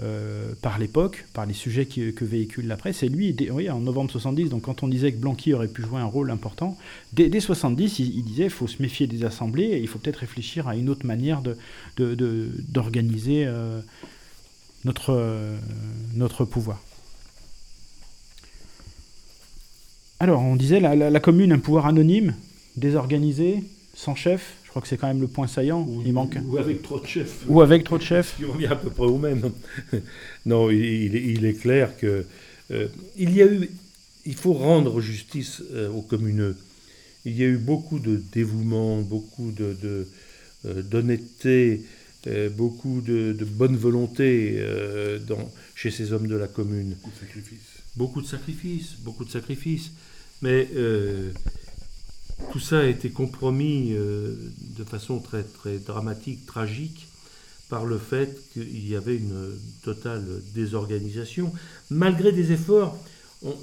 euh, 0.00 0.52
par 0.62 0.80
l'époque, 0.80 1.24
par 1.32 1.46
les 1.46 1.54
sujets 1.54 1.86
que 1.86 2.24
véhicule 2.24 2.66
la 2.66 2.76
presse. 2.76 3.04
Et 3.04 3.08
lui, 3.08 3.36
oui, 3.52 3.70
en 3.70 3.78
novembre 3.78 4.10
70, 4.10 4.48
donc 4.48 4.62
quand 4.62 4.82
on 4.82 4.88
disait 4.88 5.12
que 5.12 5.18
Blanqui 5.18 5.54
aurait 5.54 5.68
pu 5.68 5.82
jouer 5.82 6.00
un 6.00 6.06
rôle 6.06 6.28
important, 6.28 6.76
dès, 7.12 7.38
70, 7.38 8.00
il, 8.00 8.24
disait 8.24 8.42
qu'il 8.42 8.50
faut 8.50 8.66
se 8.66 8.82
méfier 8.82 9.06
des 9.06 9.24
assemblées, 9.24 9.62
et 9.62 9.78
il 9.78 9.86
faut 9.86 10.00
peut-être 10.00 10.16
réfléchir 10.16 10.66
à 10.66 10.74
une 10.74 10.88
autre 10.88 11.06
manière 11.06 11.40
de, 11.40 11.56
d'organiser 11.96 13.44
euh, 13.46 13.80
notre, 14.84 15.56
notre 16.16 16.44
pouvoir. 16.44 16.82
Alors, 20.18 20.42
on 20.42 20.56
disait 20.56 20.80
la 20.80 21.20
commune, 21.20 21.52
un 21.52 21.60
pouvoir 21.60 21.86
anonyme, 21.86 22.34
désorganisé, 22.76 23.62
sans 23.94 24.16
chef, 24.16 24.56
crois 24.76 24.82
que 24.82 24.88
c'est 24.88 24.98
quand 24.98 25.06
même 25.06 25.22
le 25.22 25.28
point 25.28 25.46
saillant. 25.46 25.86
Ou, 25.88 26.02
il 26.04 26.12
manque. 26.12 26.36
Ou 26.46 26.58
avec 26.58 26.82
trop 26.82 27.00
de 27.00 27.06
chefs. 27.06 27.44
Ou 27.48 27.62
avec 27.62 27.84
trop 27.84 27.96
de 27.96 28.02
chefs. 28.02 28.36
Il 28.38 28.44
revient 28.44 28.66
à 28.66 28.76
peu 28.76 28.90
près 28.90 29.06
au 29.06 29.16
même. 29.16 29.50
non, 30.46 30.70
il, 30.70 31.46
est 31.46 31.54
clair 31.54 31.96
que 31.96 32.26
euh, 32.70 32.88
il 33.16 33.34
y 33.34 33.40
a 33.40 33.46
eu. 33.46 33.70
Il 34.26 34.34
faut 34.34 34.52
rendre 34.52 35.00
justice 35.00 35.62
euh, 35.72 35.88
aux 35.88 36.02
communeux. 36.02 36.56
Il 37.24 37.38
y 37.38 37.42
a 37.42 37.46
eu 37.46 37.56
beaucoup 37.56 37.98
de 37.98 38.22
dévouement, 38.32 39.00
beaucoup 39.00 39.50
de, 39.50 40.06
euh, 40.66 40.82
d'honnêteté, 40.82 41.82
beaucoup 42.56 43.00
de, 43.00 43.34
bonne 43.44 43.76
volonté 43.76 44.62
dans, 45.26 45.50
chez 45.74 45.90
ces 45.90 46.12
hommes 46.12 46.26
de 46.26 46.36
la 46.36 46.48
commune. 46.48 46.96
Beaucoup 46.96 47.10
de 47.10 47.26
sacrifices. 47.26 47.58
Beaucoup 47.96 48.20
de 48.20 48.26
sacrifices, 48.26 48.96
beaucoup 49.00 49.24
de 49.24 49.30
sacrifices. 49.30 49.90
Mais 50.42 50.68
tout 52.52 52.60
ça 52.60 52.80
a 52.80 52.84
été 52.84 53.10
compromis 53.10 53.92
euh, 53.92 54.34
de 54.76 54.84
façon 54.84 55.18
très, 55.18 55.42
très 55.42 55.78
dramatique, 55.78 56.46
tragique, 56.46 57.06
par 57.68 57.84
le 57.84 57.98
fait 57.98 58.38
qu'il 58.52 58.88
y 58.88 58.94
avait 58.94 59.16
une 59.16 59.58
totale 59.82 60.24
désorganisation, 60.54 61.52
malgré 61.90 62.30
des 62.32 62.52
efforts. 62.52 62.96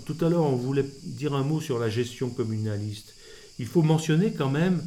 tout 0.06 0.18
à 0.22 0.30
l'heure, 0.30 0.44
on 0.44 0.56
voulait 0.56 0.86
dire 1.04 1.34
un 1.34 1.44
mot 1.44 1.62
sur 1.62 1.80
la 1.80 1.90
gestion 1.90 2.30
communaliste. 2.30 3.14
Il 3.60 3.68
faut 3.68 3.82
mentionner 3.82 4.34
quand 4.34 4.50
même 4.50 4.84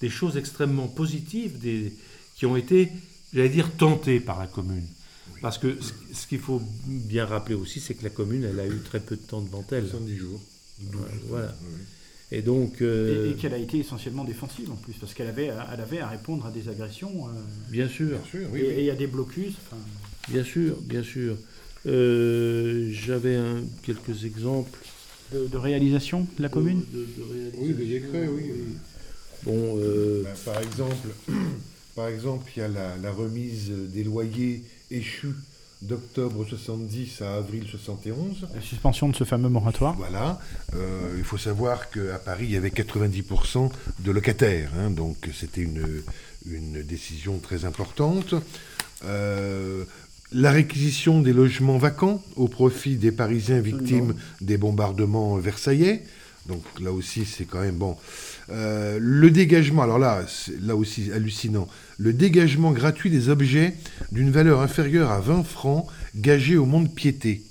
des 0.00 0.08
choses 0.08 0.36
extrêmement 0.36 0.88
positives 0.88 1.58
des, 1.58 1.92
qui 2.36 2.46
ont 2.46 2.56
été, 2.56 2.90
j'allais 3.34 3.48
dire, 3.48 3.70
tentées 3.76 4.20
par 4.20 4.38
la 4.38 4.46
commune. 4.46 4.86
Parce 5.42 5.58
que 5.58 5.76
ce, 6.12 6.26
qu'il 6.26 6.38
faut 6.38 6.62
bien 6.86 7.26
rappeler 7.26 7.54
aussi, 7.54 7.80
c'est 7.80 7.94
que 7.94 8.04
la 8.04 8.10
commune, 8.10 8.44
elle 8.44 8.58
a 8.58 8.66
eu 8.66 8.80
très 8.80 9.00
peu 9.00 9.16
de 9.16 9.20
temps 9.20 9.42
devant 9.42 9.64
elle. 9.70 9.86
70 9.86 10.16
jours. 10.16 10.40
Voilà. 11.28 11.54
Et 12.32 12.42
donc. 12.42 12.82
Euh, 12.82 13.30
et, 13.30 13.34
qu'elle 13.34 13.54
a 13.54 13.58
été 13.58 13.78
essentiellement 13.78 14.24
défensive 14.24 14.70
en 14.70 14.76
plus, 14.76 14.94
parce 14.94 15.14
qu'elle 15.14 15.28
avait, 15.28 15.46
elle 15.72 15.80
avait 15.80 16.00
à 16.00 16.08
répondre 16.08 16.46
à 16.46 16.50
des 16.50 16.68
agressions. 16.68 17.28
Euh, 17.28 17.30
bien 17.70 17.88
sûr. 17.88 18.18
et, 18.54 18.80
il 18.80 18.84
y 18.84 18.90
a 18.90 18.94
des 18.94 19.06
blocus. 19.06 19.54
Bien 20.28 20.44
sûr, 20.44 20.76
bien 20.82 21.02
sûr. 21.02 21.36
Euh, 21.86 22.90
j'avais 22.92 23.38
quelques 23.82 24.24
exemples. 24.24 24.78
De, 25.32 25.56
réalisation 25.56 26.24
de 26.36 26.42
la 26.42 26.48
commune 26.48 26.84
Oui, 27.58 27.74
des 27.74 27.84
décrets, 27.84 28.28
oui. 28.28 28.44
Bon, 29.42 29.76
bah, 30.22 30.30
par 30.44 30.62
exemple, 30.62 31.08
par 31.96 32.06
exemple, 32.06 32.48
il 32.54 32.60
y 32.60 32.62
a 32.62 32.68
la, 32.68 32.96
la 32.96 33.10
remise 33.10 33.70
des 33.70 34.04
loyers 34.04 34.62
échus 34.92 35.34
d'octobre 35.82 36.44
70 36.44 37.22
à 37.22 37.36
avril 37.36 37.64
71. 37.68 38.48
La 38.54 38.60
suspension 38.60 39.08
de 39.08 39.16
ce 39.16 39.24
fameux 39.24 39.48
moratoire. 39.48 39.94
Voilà. 39.96 40.40
Euh, 40.74 41.14
il 41.18 41.24
faut 41.24 41.38
savoir 41.38 41.90
qu'à 41.90 42.18
Paris, 42.18 42.46
il 42.46 42.52
y 42.52 42.56
avait 42.56 42.70
90% 42.70 43.70
de 44.00 44.10
locataires. 44.10 44.70
Hein, 44.78 44.90
donc 44.90 45.28
c'était 45.34 45.62
une, 45.62 46.02
une 46.50 46.82
décision 46.82 47.38
très 47.38 47.64
importante. 47.64 48.34
Euh, 49.04 49.84
la 50.32 50.50
réquisition 50.50 51.20
des 51.20 51.32
logements 51.32 51.78
vacants 51.78 52.22
au 52.34 52.48
profit 52.48 52.96
des 52.96 53.12
Parisiens 53.12 53.60
victimes 53.60 54.14
des 54.40 54.56
bombardements 54.56 55.36
versaillais. 55.36 56.02
Donc 56.48 56.62
là 56.80 56.92
aussi, 56.92 57.24
c'est 57.24 57.44
quand 57.44 57.60
même 57.60 57.76
bon. 57.76 57.96
Euh, 58.50 58.98
le 59.00 59.30
dégagement, 59.30 59.82
alors 59.82 59.98
là, 59.98 60.24
là 60.62 60.76
aussi 60.76 61.10
hallucinant, 61.12 61.68
le 61.98 62.12
dégagement 62.12 62.72
gratuit 62.72 63.10
des 63.10 63.28
objets 63.28 63.74
d'une 64.12 64.30
valeur 64.30 64.60
inférieure 64.60 65.10
à 65.10 65.20
20 65.20 65.42
francs 65.44 65.86
gagés 66.14 66.56
au 66.56 66.66
monde 66.66 66.94
piété. 66.94 67.42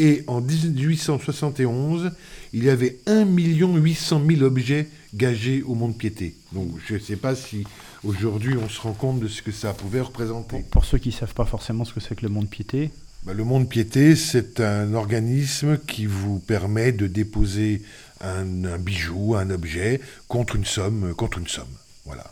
Et 0.00 0.22
en 0.28 0.40
1871, 0.40 2.12
il 2.52 2.64
y 2.64 2.70
avait 2.70 2.98
1 3.06 3.24
800 3.26 4.22
000 4.28 4.42
objets 4.42 4.86
gagés 5.14 5.62
au 5.62 5.74
monde 5.74 5.96
piété. 5.96 6.36
Donc 6.52 6.70
je 6.86 6.94
ne 6.94 6.98
sais 7.00 7.16
pas 7.16 7.34
si 7.34 7.64
aujourd'hui 8.04 8.56
on 8.56 8.68
se 8.68 8.80
rend 8.80 8.92
compte 8.92 9.18
de 9.18 9.26
ce 9.26 9.42
que 9.42 9.50
ça 9.50 9.72
pouvait 9.72 10.00
représenter. 10.00 10.64
Pour, 10.70 10.84
ceux 10.84 10.98
qui 10.98 11.08
ne 11.08 11.14
savent 11.14 11.34
pas 11.34 11.44
forcément 11.44 11.84
ce 11.84 11.92
que 11.92 12.00
c'est 12.00 12.14
que 12.14 12.22
le 12.22 12.28
monde 12.28 12.48
piété, 12.48 12.90
bah, 13.24 13.34
le 13.34 13.42
monde 13.42 13.68
piété, 13.68 14.14
c'est 14.14 14.60
un 14.60 14.94
organisme 14.94 15.76
qui 15.76 16.06
vous 16.06 16.38
permet 16.38 16.92
de 16.92 17.08
déposer 17.08 17.82
un, 18.20 18.78
bijou, 18.78 19.34
un 19.36 19.50
objet, 19.50 20.00
contre 20.28 20.56
une 20.56 20.64
somme, 20.64 21.14
contre 21.14 21.38
une 21.38 21.48
somme. 21.48 21.66
Voilà. 22.04 22.24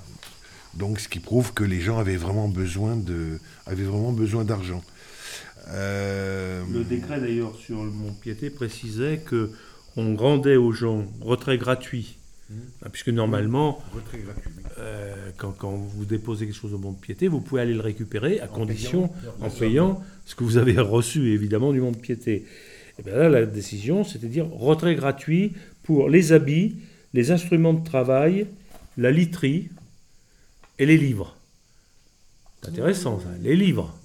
Donc, 0.75 1.01
ce 1.01 1.09
qui 1.09 1.21
prouve 1.21 1.53
que 1.55 1.65
les 1.65 1.81
gens 1.81 1.99
avaient 1.99 2.17
vraiment 2.17 2.49
besoin 2.49 2.97
de, 2.97 3.39
avaient 3.67 3.85
vraiment 3.85 4.13
besoin 4.13 4.45
d'argent. 4.45 4.83
Euh, 5.69 6.63
le 6.73 6.85
décret 6.85 7.21
d'ailleurs 7.21 7.57
sur 7.57 7.83
le 7.83 7.91
Mont 7.91 8.13
Piété 8.13 8.51
précisait 8.51 9.19
que 9.19 9.51
on 9.97 10.15
rendait 10.15 10.57
aux 10.57 10.73
gens 10.73 11.07
retrait 11.21 11.59
gratuit, 11.59 12.19
mmh. 12.51 12.55
ah, 12.83 12.89
puisque 12.91 13.09
normalement, 13.09 13.83
euh, 14.79 15.15
quand, 15.39 15.53
quand, 15.53 15.73
vous 15.73 16.05
déposez 16.05 16.47
quelque 16.47 16.55
chose 16.55 16.75
au 16.75 16.79
Mont 16.79 16.93
Piété, 16.93 17.29
vous 17.29 17.41
pouvez 17.41 17.63
aller 17.63 17.75
le 17.75 17.81
récupérer 17.81 18.41
à 18.41 18.47
condition, 18.47 19.11
en 19.41 19.51
payant 19.51 20.03
ce 20.27 20.35
que 20.35 20.45
vous 20.45 20.59
avez 20.59 20.79
reçu 20.79 21.33
évidemment 21.33 21.73
du 21.73 21.81
Mont 21.81 21.95
Piété. 21.95 22.45
Et 22.99 23.03
bien 23.03 23.15
là, 23.15 23.29
la 23.29 23.47
décision, 23.47 24.05
c'était 24.05 24.27
de 24.27 24.33
dire 24.33 24.47
retrait 24.51 24.95
gratuit 24.95 25.55
pour 25.87 26.11
les 26.11 26.33
habits, 26.33 26.77
les 27.15 27.31
instruments 27.31 27.73
de 27.73 27.85
travail, 27.85 28.47
la 28.99 29.11
literie 29.11 29.71
et 30.79 30.85
les 30.85 30.99
livres. 30.99 31.37
C'est 32.61 32.71
intéressant, 32.71 33.21
ça, 33.21 33.29
les 33.41 33.57
livres. 33.57 33.97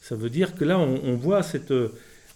Ça 0.00 0.16
veut 0.16 0.30
dire 0.30 0.54
que 0.54 0.64
là, 0.64 0.78
on, 0.78 1.14
voit 1.14 1.42
cette, 1.42 1.74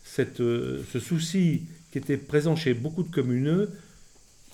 cette, 0.04 0.38
ce 0.38 1.00
souci 1.00 1.62
qui 1.90 1.98
était 1.98 2.18
présent 2.18 2.54
chez 2.54 2.74
beaucoup 2.74 3.02
de 3.02 3.10
communeux, 3.10 3.70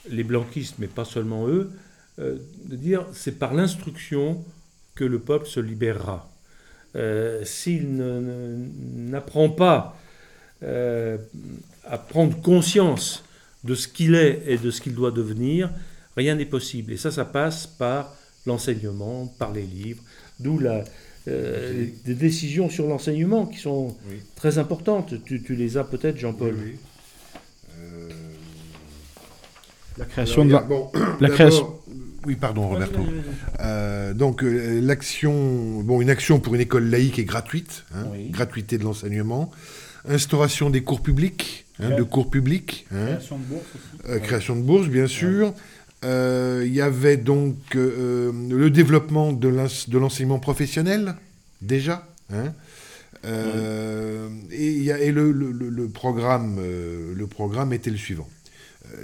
les 0.09 0.25
blanquistes, 0.25 0.77
mais 0.79 0.87
pas 0.87 1.05
seulement 1.05 1.49
eux, 1.49 1.71
euh, 2.19 2.39
de 2.67 2.77
dire 2.77 3.07
c'est 3.13 3.39
par 3.39 3.53
l'instruction 3.53 4.45
que 4.95 5.05
le 5.05 5.19
peuple 5.19 5.47
se 5.47 5.61
libérera. 5.61 6.31
Euh, 6.95 7.45
s'il 7.45 7.97
n'apprend 7.97 9.49
pas 9.49 9.99
euh, 10.63 11.17
à 11.85 11.99
prendre 11.99 12.41
conscience 12.41 13.25
de 13.65 13.75
ce 13.75 13.89
qu'il 13.89 14.15
est 14.15 14.43
et 14.47 14.59
de 14.59 14.71
ce 14.71 14.81
qu'il 14.81 14.95
doit 14.95 15.11
devenir, 15.11 15.71
rien 16.17 16.35
n'est 16.35 16.47
possible. 16.47 16.93
Et 16.93 16.97
ça, 16.97 17.11
ça 17.11 17.25
passe 17.25 17.67
par 17.67 18.15
l'enseignement, 18.47 19.27
par 19.39 19.53
les 19.53 19.63
livres, 19.63 20.03
d'où 20.41 20.59
la, 20.59 20.85
euh, 21.29 21.87
des 22.05 22.15
décisions 22.15 22.69
sur 22.69 22.89
l'enseignement 22.89 23.47
qui 23.47 23.59
sont 23.59 23.97
très 24.35 24.59
importantes. 24.59 25.15
Tu, 25.25 25.41
les 25.51 25.77
as 25.77 25.85
peut-être, 25.85 26.19
Jean-Paul 26.19 26.57
oui, 26.61 26.77
euh, 27.79 28.09
La 29.99 30.05
création 30.05 30.45
de 30.45 30.53
la... 30.53 30.67
la 31.21 31.29
création... 31.31 31.79
Oui, 32.27 32.37
pardon, 32.37 32.69
Roberto. 32.69 33.01
Euh, 33.61 34.15
donc, 34.15 34.43
l'action, 34.43 35.81
bon, 35.81 36.01
une 36.01 36.11
action 36.11 36.39
pour 36.39 36.55
une 36.55 36.61
école 36.61 36.89
laïque 36.89 37.19
et 37.19 37.25
gratuite, 37.25 37.85
hein, 37.95 38.05
gratuité 38.31 38.79
de 38.79 38.85
l'enseignement, 38.85 39.51
instauration 40.09 40.71
des 40.71 40.83
cours 40.83 41.03
publics, 41.03 41.62
Hein, 41.81 41.97
de 41.97 42.03
cours 42.03 42.31
publics. 42.31 42.87
Hein. 42.93 43.07
Création 43.07 43.39
de 43.39 43.45
bourse 43.45 43.67
aussi. 43.75 44.11
Euh, 44.11 44.19
création 44.19 44.57
de 44.57 44.61
bourse, 44.61 44.89
bien 44.89 45.07
sûr. 45.07 45.55
Euh, 46.05 46.65
il 46.67 46.75
y 46.75 46.81
avait 46.81 47.17
donc 47.17 47.57
euh, 47.77 48.33
le 48.51 48.71
développement 48.71 49.33
de 49.33 49.49
l'enseignement 49.99 50.39
professionnel, 50.39 51.15
déjà. 51.61 52.07
Hein. 52.33 52.53
Et, 54.51 54.73
y 54.73 54.91
a, 54.91 54.99
et 54.99 55.13
le, 55.13 55.31
le, 55.31 55.89
programme, 55.89 56.61
le 56.61 57.27
programme 57.29 57.73
était 57.73 57.91
le 57.91 57.97
suivant. 57.97 58.29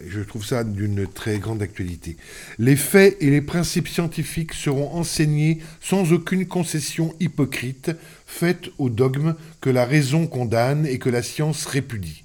Je 0.08 0.20
trouve 0.20 0.44
ça 0.44 0.64
d'une 0.64 1.06
très 1.06 1.38
grande 1.38 1.62
actualité. 1.62 2.16
Les 2.58 2.74
faits 2.74 3.16
et 3.20 3.30
les 3.30 3.40
principes 3.40 3.86
scientifiques 3.86 4.54
seront 4.54 4.92
enseignés 4.92 5.60
sans 5.80 6.12
aucune 6.12 6.46
concession 6.46 7.14
hypocrite 7.20 7.92
faite 8.26 8.70
au 8.78 8.90
dogme 8.90 9.36
que 9.60 9.70
la 9.70 9.84
raison 9.84 10.26
condamne 10.26 10.84
et 10.84 10.98
que 10.98 11.10
la 11.10 11.22
science 11.22 11.64
répudie. 11.64 12.24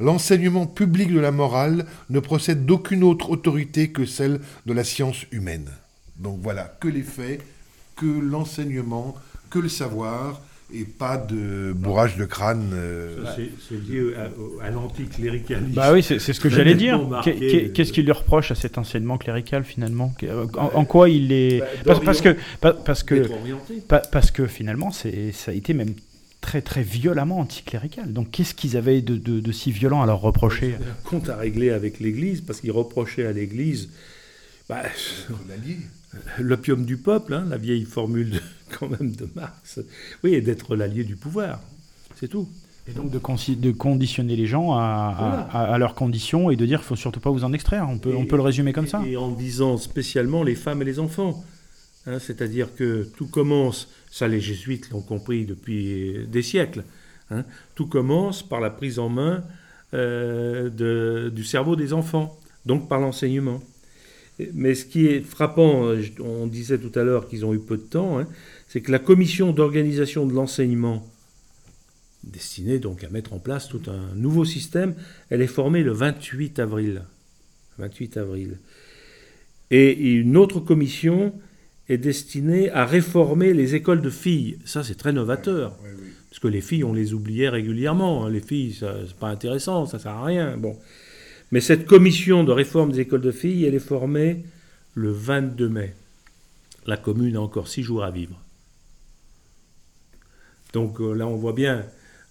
L'enseignement 0.00 0.66
public 0.66 1.12
de 1.12 1.20
la 1.20 1.30
morale 1.30 1.86
ne 2.10 2.20
procède 2.20 2.66
d'aucune 2.66 3.04
autre 3.04 3.30
autorité 3.30 3.90
que 3.90 4.04
celle 4.04 4.40
de 4.66 4.72
la 4.72 4.84
science 4.84 5.24
humaine. 5.30 5.68
Donc 6.16 6.40
voilà, 6.42 6.76
que 6.80 6.88
les 6.88 7.02
faits, 7.02 7.40
que 7.96 8.06
l'enseignement, 8.06 9.14
que 9.50 9.58
le 9.58 9.68
savoir, 9.68 10.40
et 10.74 10.84
pas 10.84 11.18
de 11.18 11.72
bourrage 11.74 12.16
de 12.16 12.24
crâne. 12.24 12.70
Euh, 12.74 13.24
c'est 13.68 13.74
lié 13.74 14.14
à, 14.62 14.70
l'anticléricalisme. 14.70 15.74
Bah 15.74 15.92
oui, 15.92 16.02
c'est 16.02 16.18
ce 16.18 16.40
que 16.40 16.48
j'allais 16.48 16.74
dire. 16.74 17.00
Qu'est-ce 17.22 17.92
qu'il 17.92 18.04
lui 18.04 18.12
reproche 18.12 18.50
à 18.50 18.54
cet 18.54 18.78
enseignement 18.78 19.18
clérical 19.18 19.64
finalement? 19.64 20.14
En, 20.56 20.84
quoi 20.84 21.08
il 21.08 21.32
est 21.32 21.60
bah, 21.84 22.00
parce, 22.04 22.20
que 22.20 22.36
parce 22.60 23.02
que 23.02 23.28
parce 24.10 24.30
que 24.30 24.46
finalement 24.46 24.90
c'est 24.90 25.32
ça 25.32 25.50
a 25.50 25.54
été 25.54 25.74
même 25.74 25.94
très 26.42 26.60
très 26.60 26.82
violemment 26.82 27.38
anticlérical. 27.38 28.12
Donc 28.12 28.30
qu'est-ce 28.30 28.54
qu'ils 28.54 28.76
avaient 28.76 29.00
de, 29.00 29.16
de, 29.16 29.52
si 29.52 29.72
violent 29.72 30.02
à 30.02 30.06
leur 30.06 30.20
reprocher 30.20 30.74
Un 30.74 31.08
compte 31.08 31.30
à 31.30 31.36
régler 31.36 31.70
avec 31.70 32.00
l'Église 32.00 32.42
parce 32.42 32.60
qu'ils 32.60 32.72
reprochaient 32.72 33.24
à 33.24 33.32
l'Église. 33.32 33.88
Bah, 34.68 34.82
l'opium 36.38 36.84
du 36.84 36.98
peuple, 36.98 37.32
hein, 37.32 37.46
la 37.48 37.56
vieille 37.56 37.84
formule 37.84 38.40
quand 38.78 38.90
même 38.90 39.12
de 39.12 39.26
Marx, 39.34 39.80
oui, 40.22 40.34
et 40.34 40.42
d'être 40.42 40.76
l'allié 40.76 41.04
du 41.04 41.16
pouvoir, 41.16 41.60
c'est 42.16 42.28
tout. 42.28 42.48
Et 42.88 42.92
donc 42.92 43.10
de, 43.10 43.54
de, 43.54 43.70
conditionner 43.70 44.34
les 44.34 44.46
gens 44.46 44.72
à, 44.72 45.76
leurs 45.78 45.94
conditions 45.94 46.50
et 46.50 46.56
de 46.56 46.66
dire 46.66 46.80
qu'il 46.80 46.88
faut 46.88 46.96
surtout 46.96 47.20
pas 47.20 47.30
vous 47.30 47.44
en 47.44 47.52
extraire. 47.52 47.86
On 47.88 47.98
peut, 47.98 48.14
on 48.16 48.26
peut 48.26 48.36
le 48.36 48.42
résumer 48.42 48.72
comme 48.72 48.88
ça. 48.88 49.02
Et 49.06 49.16
en 49.16 49.30
visant 49.30 49.76
spécialement 49.76 50.42
les 50.42 50.56
femmes 50.56 50.82
et 50.82 50.84
les 50.84 50.98
enfants. 50.98 51.44
Hein, 52.06 52.18
c'est-à-dire 52.18 52.74
que 52.74 53.08
tout 53.16 53.26
commence, 53.26 53.88
ça 54.12 54.28
les 54.28 54.40
jésuites 54.40 54.90
l'ont 54.90 55.00
compris 55.00 55.46
depuis 55.46 56.26
des 56.28 56.42
siècles, 56.42 56.84
hein, 57.30 57.44
tout 57.74 57.86
commence 57.86 58.46
par 58.46 58.60
la 58.60 58.68
prise 58.68 58.98
en 58.98 59.08
main 59.08 59.42
euh, 59.94 61.30
du 61.30 61.44
cerveau 61.44 61.76
des 61.76 61.94
enfants, 61.94 62.38
donc 62.66 62.90
par 62.90 63.00
l'enseignement. 63.00 63.62
Mais 64.52 64.74
ce 64.74 64.84
qui 64.84 65.06
est 65.06 65.22
frappant, 65.22 65.86
euh, 65.86 66.02
on 66.20 66.46
disait 66.46 66.78
tout 66.78 66.96
à 66.98 67.04
l'heure 67.04 67.26
qu'ils 67.26 67.46
ont 67.46 67.54
eu 67.54 67.58
peu 67.58 67.78
de 67.78 67.82
temps, 67.82 68.18
hein, 68.18 68.26
c'est 68.68 68.82
que 68.82 68.92
la 68.92 68.98
commission 68.98 69.52
d'organisation 69.52 70.26
de 70.26 70.34
l'enseignement, 70.34 71.10
destinée 72.22 72.78
donc 72.78 73.04
à 73.04 73.08
mettre 73.08 73.32
en 73.32 73.38
place 73.38 73.66
tout 73.66 73.82
un 73.88 74.14
nouveau 74.14 74.44
système, 74.44 74.94
elle 75.30 75.40
est 75.40 75.46
formée 75.46 75.82
le 75.82 75.92
28 75.92 76.58
avril. 76.58 77.02
28 77.78 78.18
avril. 78.18 78.58
Et 79.70 79.92
une 79.92 80.36
autre 80.36 80.60
commission 80.60 81.32
est 81.88 81.98
destinée 81.98 82.70
à 82.70 82.86
réformer 82.86 83.52
les 83.52 83.74
écoles 83.74 84.00
de 84.00 84.10
filles. 84.10 84.58
Ça, 84.64 84.82
c'est 84.84 84.94
très 84.94 85.12
novateur. 85.12 85.76
Parce 86.30 86.38
que 86.38 86.48
les 86.48 86.60
filles, 86.60 86.84
on 86.84 86.92
les 86.92 87.12
oubliait 87.12 87.48
régulièrement. 87.48 88.24
Hein. 88.24 88.30
Les 88.30 88.40
filles, 88.40 88.76
c'est 88.78 89.16
pas 89.16 89.28
intéressant, 89.28 89.86
ça 89.86 89.98
sert 89.98 90.12
à 90.12 90.24
rien. 90.24 90.56
Bon. 90.56 90.78
Mais 91.50 91.60
cette 91.60 91.86
commission 91.86 92.44
de 92.44 92.52
réforme 92.52 92.92
des 92.92 93.00
écoles 93.00 93.20
de 93.20 93.32
filles, 93.32 93.64
elle 93.64 93.74
est 93.74 93.78
formée 93.78 94.44
le 94.94 95.10
22 95.10 95.68
mai. 95.68 95.94
La 96.86 96.96
commune 96.96 97.36
a 97.36 97.40
encore 97.40 97.68
six 97.68 97.82
jours 97.82 98.02
à 98.02 98.10
vivre. 98.10 98.40
Donc 100.72 101.00
euh, 101.00 101.12
là, 101.12 101.26
on 101.26 101.36
voit 101.36 101.52
bien, 101.52 101.84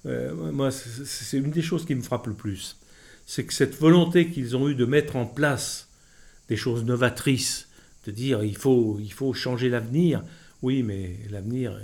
euh, 0.05 0.33
moi, 0.51 0.71
c'est 0.71 1.37
une 1.37 1.51
des 1.51 1.61
choses 1.61 1.85
qui 1.85 1.95
me 1.95 2.01
frappe 2.01 2.27
le 2.27 2.33
plus. 2.33 2.77
C'est 3.25 3.45
que 3.45 3.53
cette 3.53 3.75
volonté 3.75 4.29
qu'ils 4.29 4.55
ont 4.57 4.67
eue 4.67 4.75
de 4.75 4.85
mettre 4.85 5.15
en 5.15 5.25
place 5.25 5.87
des 6.49 6.57
choses 6.57 6.83
novatrices, 6.83 7.69
de 8.05 8.11
dire 8.11 8.43
il 8.43 8.57
faut, 8.57 8.97
il 8.99 9.11
faut 9.13 9.33
changer 9.33 9.69
l'avenir, 9.69 10.23
oui, 10.61 10.83
mais 10.83 11.17
l'avenir, 11.29 11.79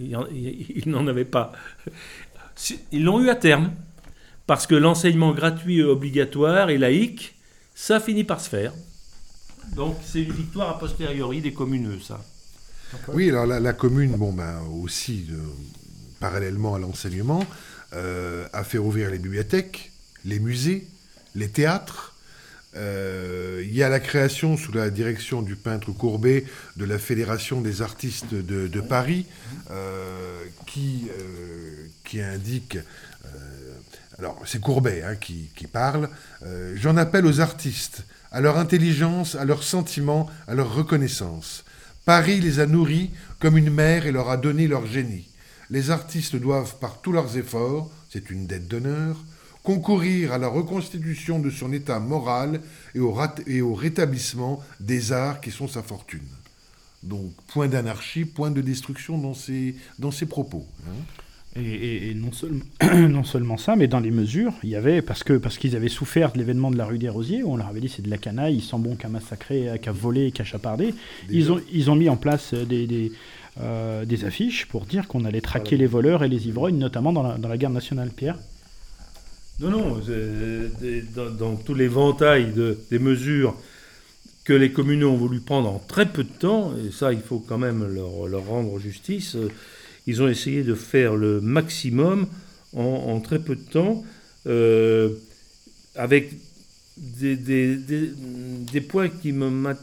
ils 0.00 0.84
n'en 0.86 1.06
avaient 1.06 1.24
pas. 1.24 1.52
Ils 2.92 3.04
l'ont 3.04 3.20
eu 3.20 3.30
à 3.30 3.36
terme 3.36 3.72
parce 4.46 4.66
que 4.66 4.74
l'enseignement 4.74 5.32
gratuit 5.32 5.82
obligatoire 5.82 6.70
et 6.70 6.78
laïque, 6.78 7.36
ça 7.74 8.00
finit 8.00 8.24
par 8.24 8.40
se 8.40 8.48
faire. 8.48 8.72
Donc 9.76 9.96
c'est 10.04 10.22
une 10.22 10.32
victoire 10.32 10.70
a 10.70 10.78
posteriori 10.78 11.40
des 11.40 11.52
communeux, 11.52 12.00
ça. 12.00 12.20
Oui, 13.08 13.28
alors 13.28 13.46
la, 13.46 13.72
commune, 13.72 14.16
bon, 14.16 14.32
ben, 14.32 14.60
aussi, 14.82 15.28
parallèlement 16.18 16.74
à 16.74 16.78
l'enseignement, 16.80 17.46
euh, 17.92 18.46
a 18.52 18.64
fait 18.64 18.78
ouvrir 18.78 19.10
les 19.10 19.18
bibliothèques, 19.18 19.92
les 20.24 20.40
musées, 20.40 20.88
les 21.36 21.48
théâtres. 21.48 22.09
Euh, 22.76 23.62
il 23.64 23.74
y 23.74 23.82
a 23.82 23.88
la 23.88 24.00
création, 24.00 24.56
sous 24.56 24.72
la 24.72 24.90
direction 24.90 25.42
du 25.42 25.56
peintre 25.56 25.92
Courbet, 25.92 26.44
de 26.76 26.84
la 26.84 26.98
Fédération 26.98 27.60
des 27.60 27.82
artistes 27.82 28.32
de, 28.32 28.80
Paris, 28.80 29.26
euh, 29.70 30.44
qui, 30.66 31.08
qui 32.04 32.20
indique 32.20 32.78
alors 34.20 34.42
c'est 34.44 34.60
Courbet 34.60 35.02
hein, 35.02 35.16
qui, 35.16 35.66
parle, 35.72 36.10
euh, 36.44 36.74
j'en 36.76 36.98
appelle 36.98 37.24
aux 37.24 37.40
artistes, 37.40 38.04
à 38.30 38.42
leur 38.42 38.58
intelligence, 38.58 39.34
à 39.34 39.46
leurs 39.46 39.62
sentiments, 39.62 40.28
à 40.46 40.54
leur 40.54 40.74
reconnaissance. 40.74 41.64
Paris 42.04 42.38
les 42.38 42.60
a 42.60 42.66
nourris 42.66 43.10
comme 43.38 43.56
une 43.56 43.70
mère 43.70 44.04
et 44.04 44.12
leur 44.12 44.28
a 44.28 44.36
donné 44.36 44.68
leur 44.68 44.84
génie. 44.84 45.26
Les 45.70 45.90
artistes 45.90 46.36
doivent, 46.36 46.76
par 46.80 47.00
tous 47.00 47.12
leurs 47.12 47.38
efforts, 47.38 47.90
c'est 48.10 48.28
une 48.28 48.46
dette 48.46 48.68
d'honneur, 48.68 49.16
concourir 49.62 50.32
à 50.32 50.38
la 50.38 50.48
reconstitution 50.48 51.38
de 51.38 51.50
son 51.50 51.72
état 51.72 52.00
moral 52.00 52.60
et 52.94 53.00
au, 53.00 53.16
et 53.46 53.60
au 53.60 53.74
rétablissement 53.74 54.60
des 54.80 55.12
arts 55.12 55.40
qui 55.40 55.50
sont 55.50 55.68
sa 55.68 55.82
fortune. 55.82 56.20
Donc, 57.02 57.32
point 57.48 57.68
d'anarchie, 57.68 58.24
point 58.24 58.50
de 58.50 58.60
destruction 58.60 59.18
dans 59.18 59.34
ses, 59.34 59.74
dans 59.98 60.10
ses 60.10 60.26
propos. 60.26 60.66
Hein. 60.86 60.92
Et, 61.56 62.14
non, 62.14 62.30
seulement, 62.30 62.62
non, 63.08 63.24
seulement 63.24 63.56
ça, 63.56 63.74
mais 63.74 63.88
dans 63.88 63.98
les 63.98 64.12
mesures, 64.12 64.52
il 64.62 64.70
y 64.70 64.76
avait, 64.76 65.02
parce 65.02 65.24
qu'ils 65.24 65.40
parce 65.40 65.58
qu'ils 65.58 65.74
avaient 65.74 65.88
souffert 65.88 66.30
de 66.32 66.38
l'événement 66.38 66.70
de 66.70 66.76
la 66.76 66.86
rue 66.86 66.98
des 66.98 67.08
Rosiers, 67.08 67.42
où 67.42 67.52
on 67.52 67.56
leur 67.56 67.66
avait 67.66 67.80
dit 67.80 67.88
c'est 67.88 68.02
de 68.02 68.10
la 68.10 68.18
canaille, 68.18 68.56
ils 68.56 68.62
sont 68.62 68.78
bons 68.78 68.94
qu'à 68.94 69.08
massacrer, 69.08 69.68
qu'à 69.82 69.90
voler, 69.90 70.30
qu'à 70.30 70.44
chaparder, 70.44 70.94
ils 71.28 71.50
ont, 71.50 71.60
ils 71.72 71.90
ont 71.90 71.96
mis 71.96 72.08
en 72.08 72.16
place 72.16 72.54
des, 72.54 72.86
des, 72.86 73.10
euh, 73.60 74.04
des 74.04 74.24
affiches 74.24 74.66
pour 74.66 74.86
dire 74.86 75.08
qu'on 75.08 75.24
allait 75.24 75.40
traquer 75.40 75.76
les 75.76 75.86
voleurs 75.86 76.22
et 76.22 76.28
les 76.28 76.46
ivrognes, 76.46 76.78
notamment 76.78 77.12
dans 77.12 77.24
la, 77.24 77.36
dans 77.36 77.48
la 77.48 77.58
guerre 77.58 77.70
nationale. 77.70 78.10
Pierre? 78.10 78.38
Non, 79.60 79.70
non, 79.70 80.00
dans, 81.14 81.30
dans, 81.30 81.56
tous 81.56 81.74
les 81.74 81.88
ventailles 81.88 82.50
de, 82.52 82.78
des 82.90 82.98
mesures 82.98 83.54
que 84.44 84.54
les 84.54 84.72
communes 84.72 85.04
ont 85.04 85.16
voulu 85.16 85.40
prendre 85.40 85.68
en 85.68 85.78
très 85.78 86.06
peu 86.06 86.24
de 86.24 86.32
temps, 86.32 86.72
et 86.78 86.90
ça 86.90 87.12
il 87.12 87.20
faut 87.20 87.40
quand 87.40 87.58
même 87.58 87.86
leur, 87.86 88.46
rendre 88.46 88.78
justice, 88.78 89.36
ils 90.06 90.22
ont 90.22 90.28
essayé 90.28 90.62
de 90.62 90.74
faire 90.74 91.14
le 91.14 91.42
maximum 91.42 92.26
en, 92.74 93.20
très 93.20 93.38
peu 93.38 93.54
de 93.54 93.60
temps, 93.60 94.02
euh, 94.46 95.10
avec 95.94 96.32
des, 96.96 98.80
points 98.88 99.10
qui 99.10 99.32
me, 99.32 99.74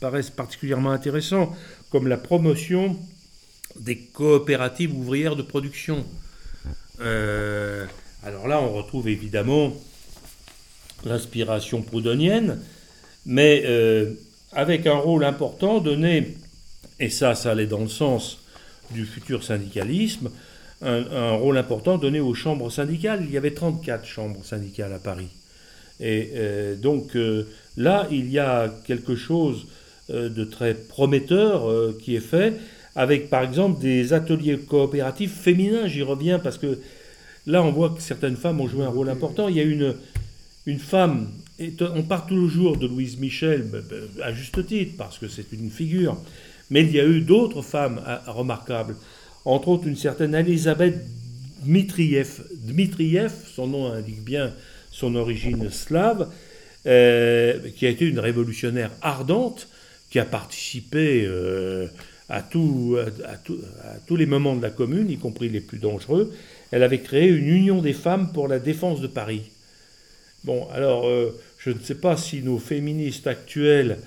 paraissent 0.00 0.28
particulièrement 0.28 0.90
intéressants, 0.90 1.56
comme 1.90 2.08
la 2.08 2.18
promotion 2.18 2.98
des 3.80 3.96
coopératives 3.96 4.94
ouvrières 4.94 5.34
de 5.34 5.42
production. 5.42 6.04
Euh, 7.00 7.86
alors 8.24 8.48
là, 8.48 8.60
on 8.60 8.72
retrouve 8.72 9.08
évidemment 9.08 9.72
l'inspiration 11.04 11.82
proudhonienne, 11.82 12.58
mais 13.26 13.62
euh, 13.66 14.12
avec 14.52 14.86
un 14.86 14.96
rôle 14.96 15.24
important 15.24 15.80
donné, 15.80 16.36
et 17.00 17.10
ça, 17.10 17.34
ça 17.34 17.50
allait 17.50 17.66
dans 17.66 17.80
le 17.80 17.88
sens 17.88 18.38
du 18.92 19.04
futur 19.04 19.44
syndicalisme, 19.44 20.30
un, 20.82 21.32
rôle 21.32 21.56
important 21.56 21.96
donné 21.96 22.20
aux 22.20 22.34
chambres 22.34 22.70
syndicales. 22.70 23.24
Il 23.24 23.30
y 23.30 23.38
avait 23.38 23.52
34 23.52 24.04
chambres 24.04 24.44
syndicales 24.44 24.92
à 24.92 24.98
Paris. 24.98 25.28
Et 25.98 26.32
euh, 26.34 26.76
donc 26.76 27.16
euh, 27.16 27.46
là, 27.78 28.06
il 28.10 28.30
y 28.30 28.38
a 28.38 28.68
quelque 28.86 29.16
chose 29.16 29.66
de 30.10 30.44
très 30.44 30.74
prometteur 30.74 31.66
qui 32.02 32.14
est 32.14 32.20
fait, 32.20 32.52
avec 32.94 33.30
par 33.30 33.42
exemple 33.42 33.80
des 33.80 34.12
ateliers 34.12 34.58
coopératifs 34.58 35.32
féminins. 35.32 35.86
J'y 35.86 36.02
reviens 36.02 36.38
parce 36.38 36.58
que 36.58 36.78
là, 37.46 37.62
on 37.62 37.72
voit 37.72 37.90
que 37.90 38.02
certaines 38.02 38.36
femmes 38.36 38.60
ont 38.60 38.68
joué 38.68 38.84
un 38.84 38.88
rôle 38.88 39.08
important. 39.08 39.48
Il 39.48 39.56
y 39.56 39.60
a 39.60 39.64
une, 39.64 39.94
une 40.66 40.78
femme, 40.78 41.30
et 41.58 41.72
on 41.94 42.02
part 42.02 42.26
toujours 42.26 42.76
de 42.76 42.86
Louise 42.86 43.18
Michel, 43.18 43.66
à 44.22 44.32
juste 44.32 44.66
titre, 44.66 44.94
parce 44.96 45.18
que 45.18 45.28
c'est 45.28 45.52
une 45.52 45.70
figure, 45.70 46.16
mais 46.70 46.82
il 46.82 46.92
y 46.92 47.00
a 47.00 47.04
eu 47.04 47.20
d'autres 47.20 47.62
femmes 47.62 48.00
euh, 48.06 48.18
remarquables, 48.26 48.96
entre 49.44 49.68
autres 49.68 49.86
une 49.86 49.96
certaine 49.96 50.34
Elisabeth 50.34 50.96
Dmitriev. 51.64 52.42
Dmitriev, 52.62 53.32
son 53.54 53.66
nom 53.66 53.92
indique 53.92 54.24
bien 54.24 54.52
son 54.90 55.14
origine 55.14 55.70
slave, 55.70 56.30
euh, 56.86 57.58
qui 57.76 57.86
a 57.86 57.90
été 57.90 58.06
une 58.06 58.18
révolutionnaire 58.18 58.90
ardente, 59.02 59.68
qui 60.10 60.18
a 60.18 60.24
participé 60.24 61.24
euh, 61.26 61.88
à, 62.28 62.42
tous 62.42 62.96
les 64.16 64.26
moments 64.26 64.54
de 64.54 64.62
la 64.62 64.70
commune, 64.70 65.10
y 65.10 65.16
compris 65.16 65.48
les 65.48 65.60
plus 65.60 65.78
dangereux. 65.78 66.32
Elle 66.74 66.82
avait 66.82 67.00
créé 67.00 67.28
une 67.28 67.46
union 67.46 67.80
des 67.80 67.92
femmes 67.92 68.32
pour 68.32 68.48
la 68.48 68.58
défense 68.58 69.00
de 69.00 69.06
Paris. 69.06 69.42
Bon, 70.42 70.68
alors, 70.72 71.08
je 71.58 71.70
ne 71.70 71.78
sais 71.78 71.94
pas 71.94 72.16
si 72.16 72.42
nos 72.42 72.58
féministes 72.58 73.28
actuelles 73.28 73.98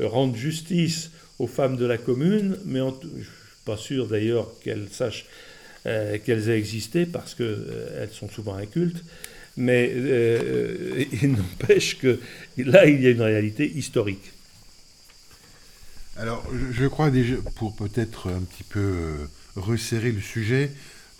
rendent 0.00 0.34
justice 0.34 1.10
aux 1.38 1.46
femmes 1.46 1.76
de 1.76 1.84
la 1.84 1.98
commune, 1.98 2.56
mais 2.64 2.80
je 2.80 3.06
ne 3.06 3.22
suis 3.22 3.30
pas 3.66 3.76
sûr 3.76 4.06
d'ailleurs 4.06 4.48
qu'elles 4.62 4.88
sachent 4.90 5.26
euh, 5.86 6.16
qu'elles 6.18 6.48
aient 6.48 6.58
existé 6.58 7.04
parce 7.04 7.34
qu'elles 7.34 7.46
euh, 7.46 8.06
sont 8.10 8.30
souvent 8.30 8.54
incultes. 8.54 9.04
Mais 9.56 9.92
euh, 9.94 11.04
il 11.12 11.32
n'empêche 11.36 11.98
que 11.98 12.20
là, 12.56 12.86
il 12.86 13.02
y 13.02 13.06
a 13.06 13.10
une 13.10 13.20
réalité 13.20 13.70
historique. 13.70 14.32
Alors, 16.16 16.44
je, 16.72 16.86
crois 16.86 17.10
déjà, 17.10 17.34
pour 17.56 17.74
peut-être 17.74 18.30
un 18.30 18.40
petit 18.40 18.62
peu 18.64 18.80
euh, 18.80 19.26
resserrer 19.56 20.12
le 20.12 20.20
sujet, 20.20 20.70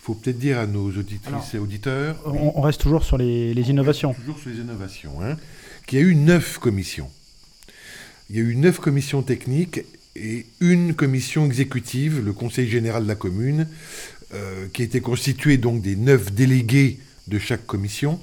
faut 0.05 0.13
peut-être 0.13 0.37
dire 0.37 0.59
à 0.59 0.67
nos 0.67 0.91
auditrices 0.91 1.55
et 1.55 1.57
auditeurs. 1.57 2.15
On, 2.25 2.61
reste 2.61 2.79
toujours 2.79 3.03
sur 3.03 3.17
les, 3.17 3.53
innovations. 3.53 4.13
Toujours 4.13 4.37
sur 4.37 4.51
les 4.51 4.57
innovations. 4.57 5.19
Hein, 5.23 5.35
qu'il 5.87 5.97
y 5.97 6.01
a 6.03 6.05
eu 6.05 6.13
neuf 6.13 6.59
commissions. 6.59 7.09
Il 8.29 8.35
y 8.35 8.39
a 8.39 8.43
eu 8.43 8.55
neuf 8.55 8.79
commissions 8.79 9.23
techniques 9.23 9.81
et 10.15 10.45
une 10.59 10.93
commission 10.93 11.47
exécutive, 11.47 12.23
le 12.23 12.33
Conseil 12.33 12.69
général 12.69 13.01
de 13.03 13.07
la 13.07 13.15
commune, 13.15 13.67
euh, 14.35 14.67
qui 14.71 14.83
était 14.83 15.01
constitué 15.01 15.57
donc 15.57 15.81
des 15.81 15.95
neuf 15.95 16.31
délégués 16.31 16.99
de 17.27 17.39
chaque 17.39 17.65
commission 17.65 18.19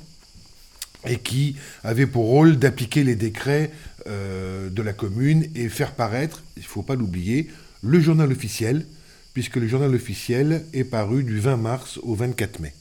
et 1.05 1.19
qui 1.19 1.57
avait 1.83 2.07
pour 2.07 2.27
rôle 2.27 2.61
d'appliquer 2.61 3.03
les 3.03 3.17
décrets 3.17 3.73
euh, 4.07 4.71
de 4.71 4.83
la 4.83 4.93
commune 4.93 5.49
et 5.57 5.69
faire 5.69 5.97
paraître, 5.97 6.45
il 6.57 6.63
ne 6.63 6.69
faut 6.69 6.83
pas 6.83 6.95
l'oublier, 6.95 7.49
le 7.83 7.99
journal 7.99 8.31
officiel, 8.31 8.87
puisque 9.35 9.57
le 9.57 9.67
journal 9.67 9.95
officiel 9.95 10.65
est 10.73 10.85
paru 10.85 11.25
du 11.25 11.39
20 11.39 11.57
mars 11.57 11.99
au 12.03 12.15
24 12.15 12.61
mai. 12.61 12.73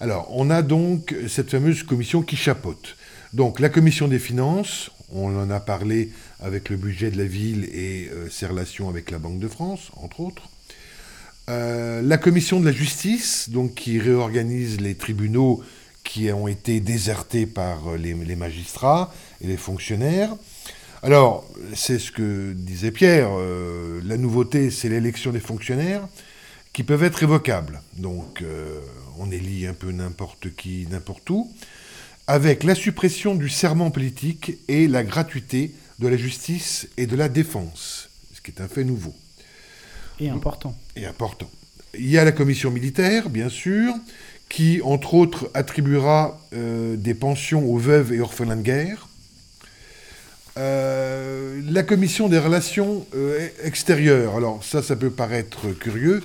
Alors, 0.00 0.28
on 0.30 0.50
a 0.50 0.62
donc 0.62 1.14
cette 1.28 1.50
fameuse 1.50 1.84
commission 1.84 2.22
qui 2.22 2.36
chapeaute. 2.36 2.96
Donc, 3.32 3.60
la 3.60 3.68
commission 3.68 4.08
des 4.08 4.18
finances, 4.18 4.90
on 5.12 5.38
en 5.38 5.48
a 5.50 5.60
parlé 5.60 6.10
avec 6.40 6.68
le 6.70 6.76
budget 6.76 7.10
de 7.10 7.18
la 7.18 7.24
ville 7.24 7.68
et 7.72 8.08
euh, 8.12 8.28
ses 8.28 8.46
relations 8.46 8.88
avec 8.88 9.10
la 9.10 9.18
Banque 9.18 9.38
de 9.38 9.48
France, 9.48 9.90
entre 9.96 10.20
autres. 10.20 10.48
Euh, 11.48 12.02
la 12.02 12.18
commission 12.18 12.60
de 12.60 12.64
la 12.64 12.72
justice, 12.72 13.48
donc 13.50 13.74
qui 13.74 13.98
réorganise 13.98 14.80
les 14.80 14.94
tribunaux 14.94 15.62
qui 16.04 16.30
ont 16.32 16.48
été 16.48 16.80
désertés 16.80 17.46
par 17.46 17.92
euh, 17.92 17.96
les, 17.96 18.36
magistrats 18.36 19.12
et 19.40 19.46
les 19.46 19.56
fonctionnaires. 19.56 20.34
Alors, 21.02 21.44
c'est 21.74 21.98
ce 21.98 22.12
que 22.12 22.52
disait 22.52 22.92
Pierre, 22.92 23.30
euh, 23.32 24.00
la 24.04 24.16
nouveauté, 24.16 24.70
c'est 24.70 24.88
l'élection 24.88 25.32
des 25.32 25.40
fonctionnaires 25.40 26.06
qui 26.72 26.84
peuvent 26.84 27.02
être 27.02 27.16
révocables. 27.16 27.82
Donc, 27.96 28.42
on 29.18 29.30
élit 29.30 29.66
un 29.66 29.74
peu 29.74 29.92
n'importe 29.92 30.54
qui, 30.54 30.86
n'importe 30.90 31.28
où, 31.28 31.52
avec 32.26 32.64
la 32.64 32.74
suppression 32.74 33.34
du 33.34 33.48
serment 33.48 33.90
politique 33.90 34.58
et 34.68 34.88
la 34.88 35.04
gratuité 35.04 35.74
de 35.98 36.08
la 36.08 36.16
justice 36.16 36.88
et 36.96 37.06
de 37.06 37.16
la 37.16 37.28
défense, 37.28 38.08
ce 38.32 38.40
qui 38.40 38.50
est 38.50 38.60
un 38.60 38.68
fait 38.68 38.84
nouveau. 38.84 39.14
Et 40.20 40.28
important. 40.28 40.76
Et 40.96 41.06
important. 41.06 41.50
Il 41.94 42.08
y 42.08 42.18
a 42.18 42.24
la 42.24 42.32
commission 42.32 42.70
militaire, 42.70 43.28
bien 43.28 43.48
sûr, 43.48 43.94
qui, 44.48 44.80
entre 44.82 45.14
autres, 45.14 45.50
attribuera 45.54 46.40
euh, 46.52 46.96
des 46.96 47.14
pensions 47.14 47.64
aux 47.64 47.78
veuves 47.78 48.12
et 48.12 48.20
orphelins 48.20 48.56
de 48.56 48.62
guerre. 48.62 49.08
Euh, 50.58 51.62
la 51.64 51.82
commission 51.82 52.28
des 52.28 52.38
relations 52.38 53.06
euh, 53.14 53.48
extérieures, 53.62 54.36
alors 54.36 54.62
ça, 54.62 54.82
ça 54.82 54.96
peut 54.96 55.10
paraître 55.10 55.72
curieux, 55.72 56.22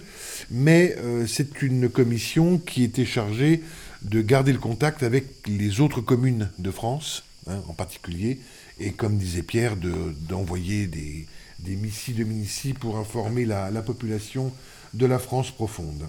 mais 0.52 0.96
c'est 1.28 1.62
une 1.62 1.90
commission 1.90 2.58
qui 2.58 2.84
était 2.84 3.06
chargée 3.06 3.62
de 4.04 4.22
garder 4.22 4.54
le 4.54 4.60
contact 4.60 5.04
avec 5.04 5.26
les 5.48 5.82
autres 5.82 6.02
communes 6.02 6.50
de 6.58 6.72
France, 6.72 7.24
hein, 7.50 7.62
en 7.68 7.74
particulier, 7.74 8.40
et 8.80 8.92
comme 8.92 9.18
disait 9.18 9.44
Pierre, 9.44 9.76
d'envoyer 9.76 10.88
des, 10.88 11.28
des 11.60 11.76
missiles 11.76 12.16
de 12.16 12.24
Minici 12.24 12.74
pour 12.74 12.98
informer 12.98 13.46
la, 13.46 13.70
population 13.82 14.52
de 14.94 15.06
la 15.06 15.20
France 15.20 15.52
profonde. 15.52 16.08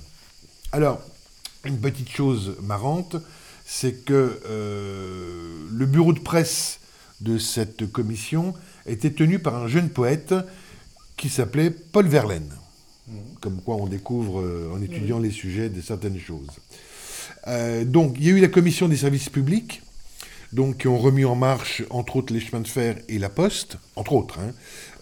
Alors, 0.72 1.00
une 1.64 1.78
petite 1.78 2.10
chose 2.10 2.56
marrante, 2.62 3.16
c'est 3.64 4.04
que 4.04 4.40
euh, 4.46 5.66
le 5.70 5.86
bureau 5.86 6.12
de 6.12 6.20
presse 6.20 6.77
de 7.20 7.38
cette 7.38 7.90
commission 7.90 8.54
était 8.86 9.10
tenu 9.10 9.38
par 9.38 9.56
un 9.56 9.68
jeune 9.68 9.90
poète 9.90 10.34
qui 11.16 11.28
s'appelait 11.28 11.70
Paul 11.70 12.06
Verlaine. 12.06 12.50
Mmh. 13.08 13.12
Comme 13.40 13.60
quoi 13.60 13.76
on 13.76 13.86
découvre 13.86 14.40
euh, 14.40 14.72
en 14.74 14.80
étudiant 14.82 15.18
les 15.18 15.30
sujets 15.30 15.68
de 15.68 15.80
certaines 15.80 16.18
choses. 16.18 16.48
Euh, 17.46 17.84
donc 17.84 18.16
il 18.18 18.26
y 18.26 18.28
a 18.28 18.32
eu 18.32 18.40
la 18.40 18.48
commission 18.48 18.88
des 18.88 18.96
services 18.96 19.28
publics, 19.28 19.82
donc 20.52 20.78
qui 20.78 20.88
ont 20.88 20.98
remis 20.98 21.24
en 21.24 21.34
marche 21.34 21.82
entre 21.90 22.16
autres 22.16 22.32
les 22.32 22.40
chemins 22.40 22.60
de 22.60 22.68
fer 22.68 22.96
et 23.08 23.18
la 23.18 23.28
poste, 23.28 23.78
entre 23.96 24.12
autres. 24.12 24.38
Hein. 24.38 24.52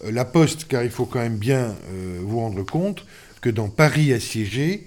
Euh, 0.05 0.11
la 0.11 0.25
poste, 0.25 0.65
car 0.67 0.83
il 0.83 0.91
faut 0.91 1.05
quand 1.05 1.19
même 1.19 1.37
bien 1.37 1.75
euh, 1.91 2.19
vous 2.23 2.39
rendre 2.39 2.63
compte 2.63 3.05
que 3.41 3.49
dans 3.49 3.69
Paris 3.69 4.13
assiégé, 4.13 4.85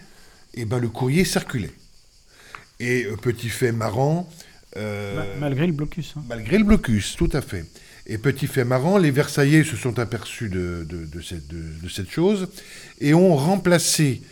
eh 0.54 0.64
ben, 0.64 0.78
le 0.78 0.88
courrier 0.88 1.24
circulait. 1.24 1.72
Et 2.80 3.06
petit 3.22 3.48
fait 3.48 3.72
marrant... 3.72 4.28
malgré 5.38 5.66
le 5.66 5.72
blocus. 5.72 6.14
Hein. 6.16 6.22
Malgré 6.28 6.58
le 6.58 6.64
blocus, 6.64 7.16
tout 7.16 7.30
à 7.32 7.40
fait. 7.40 7.64
Et 8.06 8.18
petit 8.18 8.46
fait 8.46 8.64
marrant, 8.64 8.98
les 8.98 9.10
Versaillais 9.10 9.64
se 9.64 9.76
sont 9.76 9.98
aperçus 9.98 10.48
de, 10.48 10.86
cette, 11.22 11.46
de 11.48 11.88
cette, 11.88 12.10
chose 12.10 12.48
et 13.00 13.14
ont 13.14 13.36
remplacé 13.36 14.22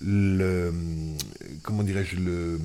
le, 0.00 0.72
comment 1.62 1.82
dirais-je, 1.82 2.16
le, 2.16 2.58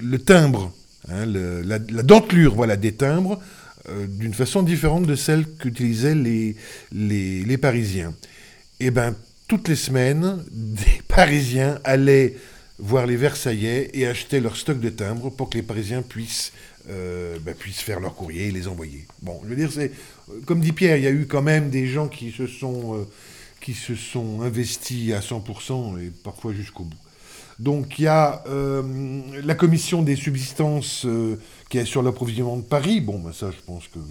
le 0.00 0.18
timbre 0.18 0.72
Hein, 1.08 1.26
la, 1.26 1.78
dentelure 1.78 2.54
voilà, 2.54 2.76
des 2.76 2.92
timbres 2.92 3.40
euh, 3.88 4.06
d'une 4.06 4.34
façon 4.34 4.62
différente 4.62 5.04
de 5.04 5.16
celle 5.16 5.44
qu'utilisaient 5.58 6.14
les, 6.14 6.54
les, 6.92 7.58
Parisiens. 7.58 8.14
Et 8.78 8.86
eh 8.86 8.90
bien, 8.92 9.16
toutes 9.48 9.66
les 9.68 9.76
semaines, 9.76 10.44
des 10.52 11.02
Parisiens 11.08 11.80
allaient 11.82 12.36
voir 12.78 13.06
les 13.06 13.16
Versaillais 13.16 13.90
et 13.94 14.06
acheter 14.06 14.40
leur 14.40 14.56
stock 14.56 14.80
de 14.80 14.88
timbres 14.88 15.30
pour 15.30 15.50
que 15.50 15.56
les 15.56 15.62
Parisiens 15.62 16.02
puissent, 16.02 16.52
euh, 16.90 17.38
ben, 17.40 17.54
puissent 17.54 17.80
faire 17.80 18.00
leur 18.00 18.14
courrier 18.14 18.48
et 18.48 18.50
les 18.50 18.68
envoyer. 18.68 19.06
Bon, 19.20 19.40
je 19.44 19.48
veux 19.48 19.56
dire, 19.56 19.70
c'est 19.72 19.92
comme 20.46 20.60
dit 20.60 20.72
Pierre, 20.72 20.96
il 20.96 21.04
y 21.04 21.06
a 21.06 21.10
eu 21.10 21.26
quand 21.26 21.42
même 21.42 21.70
des 21.70 21.86
gens 21.86 22.08
qui 22.08 22.32
se 22.32 22.46
sont, 22.46 22.96
euh, 22.96 23.04
qui 23.60 23.74
se 23.74 23.94
sont 23.94 24.42
investis 24.42 25.12
à 25.12 25.20
100% 25.20 25.98
et 26.00 26.10
parfois 26.22 26.52
jusqu'au 26.52 26.84
bout. 26.84 26.96
Donc 27.58 27.98
il 27.98 28.04
y 28.04 28.08
a 28.08 28.42
euh, 28.48 28.82
la 29.44 29.54
commission 29.54 30.02
des 30.02 30.16
subsistances 30.16 31.04
euh, 31.06 31.38
qui 31.68 31.78
est 31.78 31.84
sur 31.84 32.02
l'approvisionnement 32.02 32.56
de 32.56 32.62
Paris. 32.62 33.00
Bon, 33.00 33.18
ben 33.18 33.32
ça, 33.32 33.50
je 33.50 33.62
pense 33.64 33.86
qu'il 33.88 34.02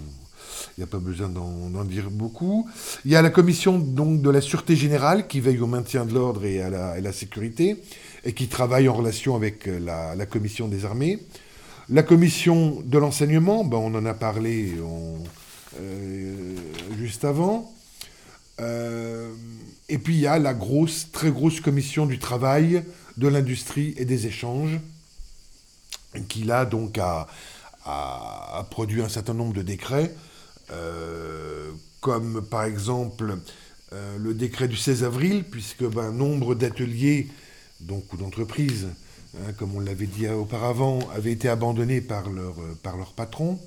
n'y 0.78 0.84
a 0.84 0.86
pas 0.86 0.98
besoin 0.98 1.28
d'en 1.28 1.84
dire 1.84 2.10
beaucoup. 2.10 2.68
Il 3.04 3.10
y 3.10 3.16
a 3.16 3.22
la 3.22 3.30
commission 3.30 3.78
donc 3.78 4.22
de 4.22 4.30
la 4.30 4.40
sûreté 4.40 4.76
générale 4.76 5.26
qui 5.26 5.40
veille 5.40 5.58
au 5.58 5.66
maintien 5.66 6.06
de 6.06 6.14
l'ordre 6.14 6.44
et, 6.44 6.62
à 6.62 7.00
la 7.00 7.12
sécurité 7.12 7.76
et 8.24 8.32
qui 8.32 8.48
travaille 8.48 8.88
en 8.88 8.94
relation 8.94 9.36
avec 9.36 9.68
euh, 9.68 9.78
la, 9.78 10.26
commission 10.26 10.68
des 10.68 10.84
armées. 10.84 11.18
La 11.88 12.02
commission 12.02 12.82
de 12.84 12.98
l'enseignement, 12.98 13.64
ben, 13.64 13.78
on 13.78 13.94
en 13.94 14.06
a 14.06 14.14
parlé 14.14 14.72
juste 16.96 17.24
avant. 17.24 17.72
et 18.60 19.98
puis 19.98 20.14
il 20.14 20.20
y 20.20 20.26
a 20.26 20.38
la 20.38 20.54
grosse, 20.54 21.10
très 21.10 21.30
grosse 21.30 21.60
commission 21.60 22.06
du 22.06 22.18
travail 22.18 22.84
de 23.16 23.28
l'industrie 23.28 23.94
et 23.96 24.04
des 24.04 24.26
échanges, 24.26 24.80
qui 26.28 26.44
là 26.44 26.64
donc 26.64 26.98
a, 26.98 27.26
produit 28.70 29.02
un 29.02 29.08
certain 29.08 29.34
nombre 29.34 29.54
de 29.54 29.62
décrets, 29.62 30.14
euh, 30.70 31.70
comme 32.00 32.42
par 32.42 32.64
exemple 32.64 33.38
euh, 33.92 34.18
le 34.18 34.34
décret 34.34 34.68
du 34.68 34.76
16 34.76 35.04
avril, 35.04 35.44
puisque 35.44 35.84
ben, 35.84 36.12
nombre 36.12 36.54
d'ateliers 36.54 37.28
donc, 37.82 38.12
ou 38.12 38.16
d'entreprises, 38.16 38.88
hein, 39.36 39.52
comme 39.58 39.74
on 39.76 39.80
l'avait 39.80 40.06
dit 40.06 40.28
auparavant, 40.28 41.00
avaient 41.14 41.32
été 41.32 41.48
abandonnés 41.48 42.00
par 42.00 42.30
leur, 42.30 42.56
par 42.82 42.96
leur 42.96 43.12
patron, 43.12 43.58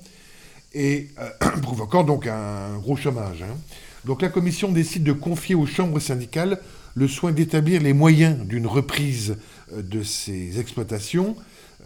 et 0.74 1.08
euh, 1.18 1.30
provoquant 1.62 2.04
donc 2.04 2.26
un 2.26 2.76
gros 2.78 2.96
chômage. 2.96 3.42
Hein. 3.42 3.56
Donc 4.04 4.22
la 4.22 4.28
commission 4.28 4.70
décide 4.70 5.02
de 5.04 5.12
confier 5.12 5.54
aux 5.54 5.66
chambres 5.66 5.98
syndicales 5.98 6.60
le 6.94 7.08
soin 7.08 7.32
d'établir 7.32 7.82
les 7.82 7.92
moyens 7.92 8.44
d'une 8.46 8.66
reprise 8.66 9.36
euh, 9.72 9.82
de 9.82 10.02
ces 10.02 10.58
exploitations 10.58 11.36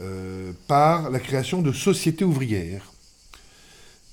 euh, 0.00 0.52
par 0.68 1.10
la 1.10 1.18
création 1.18 1.62
de 1.62 1.72
sociétés 1.72 2.24
ouvrières 2.24 2.92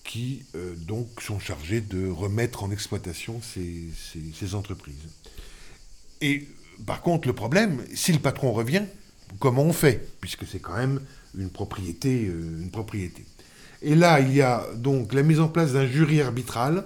qui 0.03 0.43
euh, 0.56 0.73
donc 0.75 1.08
sont 1.21 1.39
chargées 1.39 1.82
de 1.82 2.10
remettre 2.10 2.63
en 2.63 2.71
exploitation 2.71 3.41
ces, 3.41 4.56
entreprises. 4.56 4.95
Et 6.21 6.47
par 6.85 7.01
contre, 7.01 7.27
le 7.27 7.33
problème, 7.33 7.83
si 7.93 8.13
le 8.13 8.19
patron 8.19 8.51
revient, 8.51 8.83
comment 9.39 9.63
on 9.63 9.73
fait? 9.73 10.07
Puisque 10.21 10.45
c'est 10.45 10.59
quand 10.59 10.77
même 10.77 11.01
une 11.37 11.49
propriété, 11.49 12.21
une 12.21 12.69
propriété. 12.71 13.25
Et 13.81 13.95
là, 13.95 14.19
il 14.19 14.33
y 14.33 14.41
a 14.41 14.65
donc 14.75 15.13
la 15.13 15.23
mise 15.23 15.39
en 15.39 15.47
place 15.47 15.73
d'un 15.73 15.87
jury 15.87 16.21
arbitral 16.21 16.83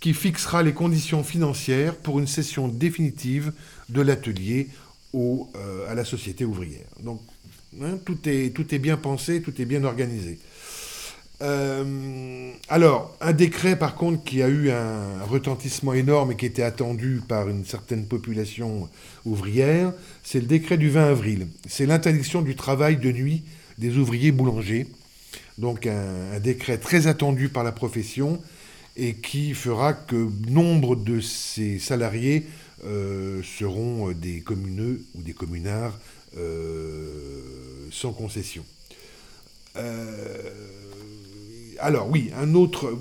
qui 0.00 0.14
fixera 0.14 0.62
les 0.62 0.72
conditions 0.72 1.22
financières 1.22 1.94
pour 1.94 2.18
une 2.18 2.26
cession 2.26 2.68
définitive 2.68 3.52
de 3.88 4.00
l'atelier 4.00 4.68
euh, 5.14 5.90
à 5.90 5.94
la 5.94 6.04
société 6.04 6.44
ouvrière. 6.44 6.86
Donc 7.02 7.20
hein, 7.82 7.98
tout 8.04 8.26
est 8.26 8.78
bien 8.78 8.96
pensé, 8.96 9.42
tout 9.42 9.60
est 9.60 9.64
bien 9.64 9.84
organisé. 9.84 10.38
Euh, 11.42 12.52
alors, 12.68 13.16
un 13.20 13.32
décret 13.32 13.78
par 13.78 13.94
contre 13.94 14.22
qui 14.22 14.42
a 14.42 14.48
eu 14.48 14.70
un 14.70 15.24
retentissement 15.24 15.94
énorme 15.94 16.32
et 16.32 16.36
qui 16.36 16.46
était 16.46 16.62
attendu 16.62 17.22
par 17.26 17.48
une 17.48 17.64
certaine 17.64 18.06
population 18.06 18.88
ouvrière, 19.24 19.92
c'est 20.22 20.40
le 20.40 20.46
décret 20.46 20.76
du 20.76 20.90
20 20.90 21.10
avril. 21.10 21.46
C'est 21.66 21.86
l'interdiction 21.86 22.42
du 22.42 22.56
travail 22.56 22.98
de 22.98 23.10
nuit 23.10 23.42
des 23.78 23.96
ouvriers 23.96 24.32
boulangers. 24.32 24.86
Donc 25.56 25.86
un 25.86 26.38
décret 26.40 26.78
très 26.78 27.06
attendu 27.06 27.48
par 27.48 27.64
la 27.64 27.72
profession 27.72 28.40
et 28.96 29.14
qui 29.14 29.54
fera 29.54 29.92
que 29.92 30.28
nombre 30.48 30.96
de 30.96 31.20
ces 31.20 31.78
salariés 31.78 32.46
seront 33.42 34.12
des 34.12 34.40
communeux 34.40 35.02
ou 35.14 35.22
des 35.22 35.32
communards 35.34 35.98
sans 37.90 38.12
concession. 38.12 38.64
Alors 41.80 42.08
oui, 42.08 42.30
un 42.36 42.54
autre... 42.54 42.96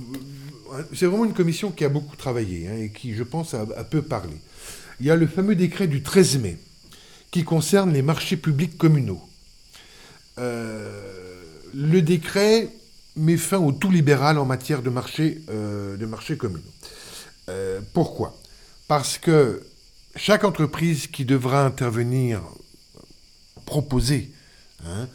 C'est 0.93 1.07
vraiment 1.07 1.25
une 1.25 1.33
commission 1.33 1.71
qui 1.71 1.83
a 1.83 1.89
beaucoup 1.89 2.15
travaillé 2.15 2.67
hein, 2.67 2.77
et 2.77 2.91
qui, 2.91 3.15
je 3.15 3.23
pense, 3.23 3.53
a, 3.53 3.65
peu 3.83 4.01
parlé. 4.01 4.35
Il 4.99 5.05
y 5.05 5.11
a 5.11 5.15
le 5.15 5.25
fameux 5.25 5.55
décret 5.55 5.87
du 5.87 6.03
13 6.03 6.37
mai 6.39 6.57
qui 7.31 7.43
concerne 7.43 7.91
les 7.91 8.01
marchés 8.01 8.37
publics 8.37 8.77
communaux. 8.77 9.21
Euh, 10.37 11.41
le 11.73 12.01
décret 12.01 12.69
met 13.15 13.37
fin 13.37 13.57
au 13.57 13.71
tout 13.71 13.91
libéral 13.91 14.37
en 14.37 14.45
matière 14.45 14.81
de 14.81 14.89
marchés 14.89 15.41
euh, 15.49 15.97
marché 16.07 16.37
communaux. 16.37 16.63
Euh, 17.49 17.81
pourquoi? 17.93 18.37
Parce 18.87 19.17
que 19.17 19.63
chaque 20.15 20.43
entreprise 20.43 21.07
qui 21.07 21.25
devra 21.25 21.65
intervenir, 21.65 22.41
proposer 23.65 24.31
hein, 24.85 25.07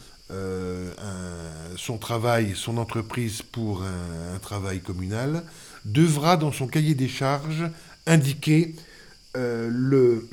son 1.76 1.98
travail, 1.98 2.52
son 2.54 2.78
entreprise 2.78 3.42
pour 3.42 3.82
un, 3.82 4.38
travail 4.38 4.80
communal, 4.80 5.42
devra 5.84 6.36
dans 6.36 6.52
son 6.52 6.66
cahier 6.66 6.94
des 6.94 7.08
charges 7.08 7.68
indiquer 8.06 8.74
le, 9.34 10.28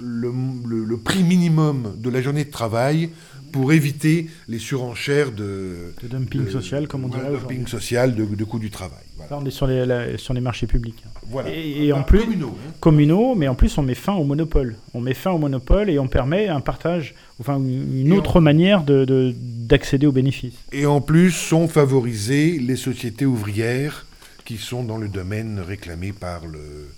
le, 0.00 0.96
prix 0.96 1.22
minimum 1.22 1.94
de 1.98 2.08
la 2.08 2.22
journée 2.22 2.44
de 2.44 2.50
travail 2.50 3.10
pour 3.52 3.72
éviter 3.72 4.28
les 4.48 4.58
surenchères 4.58 5.32
de, 5.32 5.94
de 6.02 6.08
dumping 6.08 6.48
social, 6.48 6.88
comme 6.88 7.04
on 7.04 7.08
dirait 7.08 7.30
dumping 7.30 7.66
social 7.66 8.14
de, 8.14 8.24
de 8.24 8.44
coût 8.44 8.58
du 8.58 8.70
travail. 8.70 8.98
Là, 9.30 9.38
on 9.40 9.44
est 9.44 9.50
sur 9.50 9.66
les, 9.66 10.18
sur 10.18 10.34
les 10.34 10.40
marchés 10.40 10.66
publics. 10.66 11.02
Voilà. 11.28 11.50
Et, 11.50 11.92
en 11.92 12.02
plus, 12.02 12.20
communaux, 12.20 12.56
hein. 12.56 12.72
communaux, 12.80 13.34
mais 13.34 13.48
en 13.48 13.54
plus, 13.54 13.76
on 13.78 13.82
met 13.82 13.94
fin 13.94 14.14
au 14.14 14.24
monopole. 14.24 14.76
On 14.94 15.00
met 15.00 15.14
fin 15.14 15.32
au 15.32 15.38
monopole 15.38 15.90
et 15.90 15.98
on 15.98 16.06
permet 16.06 16.48
un 16.48 16.60
partage, 16.60 17.14
enfin 17.40 17.58
une 17.58 18.12
autre 18.12 18.40
manière 18.40 18.84
de, 18.84 19.34
d'accéder 19.36 20.06
aux 20.06 20.12
bénéfices. 20.12 20.54
Et 20.72 20.86
en 20.86 21.00
plus, 21.00 21.32
sont 21.32 21.66
favorisées 21.66 22.58
les 22.58 22.76
sociétés 22.76 23.26
ouvrières 23.26 24.06
qui 24.44 24.58
sont 24.58 24.84
dans 24.84 24.98
le 24.98 25.08
domaine 25.08 25.58
réclamé 25.58 26.12
par 26.12 26.46
le, 26.46 26.88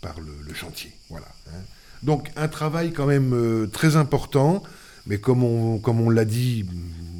par 0.00 0.16
le, 0.20 0.54
chantier. 0.54 0.92
Voilà. 1.10 1.26
Hein. 1.48 1.60
Donc 2.02 2.30
un 2.36 2.48
travail 2.48 2.92
quand 2.92 3.06
même 3.06 3.34
euh, 3.34 3.66
très 3.66 3.96
important 3.96 4.62
mais 5.06 5.18
comme 5.18 5.42
on, 5.42 5.78
comme 5.78 6.00
on 6.00 6.10
l'a 6.10 6.24
dit, 6.24 6.64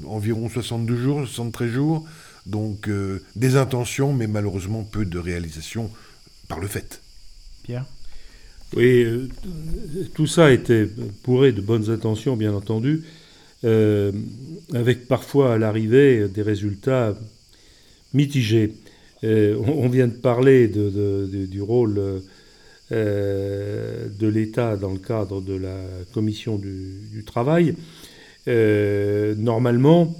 environ 0.06 0.48
62 0.48 0.96
jours, 0.96 1.20
73 1.20 1.68
jours, 1.70 2.06
donc 2.46 2.88
euh, 2.88 3.22
des 3.34 3.56
intentions, 3.56 4.12
mais 4.12 4.26
malheureusement 4.26 4.84
peu 4.84 5.04
de 5.04 5.18
réalisations 5.18 5.90
par 6.48 6.60
le 6.60 6.68
fait. 6.68 7.02
Pierre? 7.64 7.84
Oui, 8.74 9.04
euh, 9.04 9.28
tout 10.14 10.26
ça 10.26 10.52
était 10.52 10.88
pourré 11.22 11.52
de 11.52 11.60
bonnes 11.60 11.90
intentions, 11.90 12.36
bien 12.36 12.52
entendu, 12.52 13.04
euh, 13.64 14.12
avec 14.74 15.06
parfois 15.06 15.54
à 15.54 15.58
l'arrivée 15.58 16.28
des 16.28 16.42
résultats 16.42 17.16
mitigés. 18.14 18.72
On, 19.22 19.88
vient 19.88 20.06
de 20.06 20.12
parler 20.12 20.68
du 20.68 21.60
rôle 21.60 22.22
euh, 22.92 24.08
de 24.18 24.28
l'État 24.28 24.76
dans 24.76 24.92
le 24.92 24.98
cadre 24.98 25.40
de 25.40 25.54
la 25.54 25.76
commission 26.12 26.56
du, 26.56 27.24
travail, 27.26 27.74
euh, 28.48 29.34
normalement, 29.36 30.16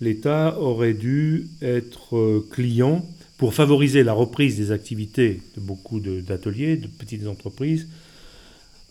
l'État 0.00 0.58
aurait 0.58 0.94
dû 0.94 1.48
être 1.60 2.42
client 2.50 3.04
pour 3.36 3.52
favoriser 3.52 4.02
la 4.02 4.14
reprise 4.14 4.56
des 4.56 4.70
activités 4.70 5.42
de 5.56 5.60
beaucoup 5.60 6.00
d'ateliers, 6.00 6.76
de, 6.76 6.86
petites 6.86 7.26
entreprises, 7.26 7.86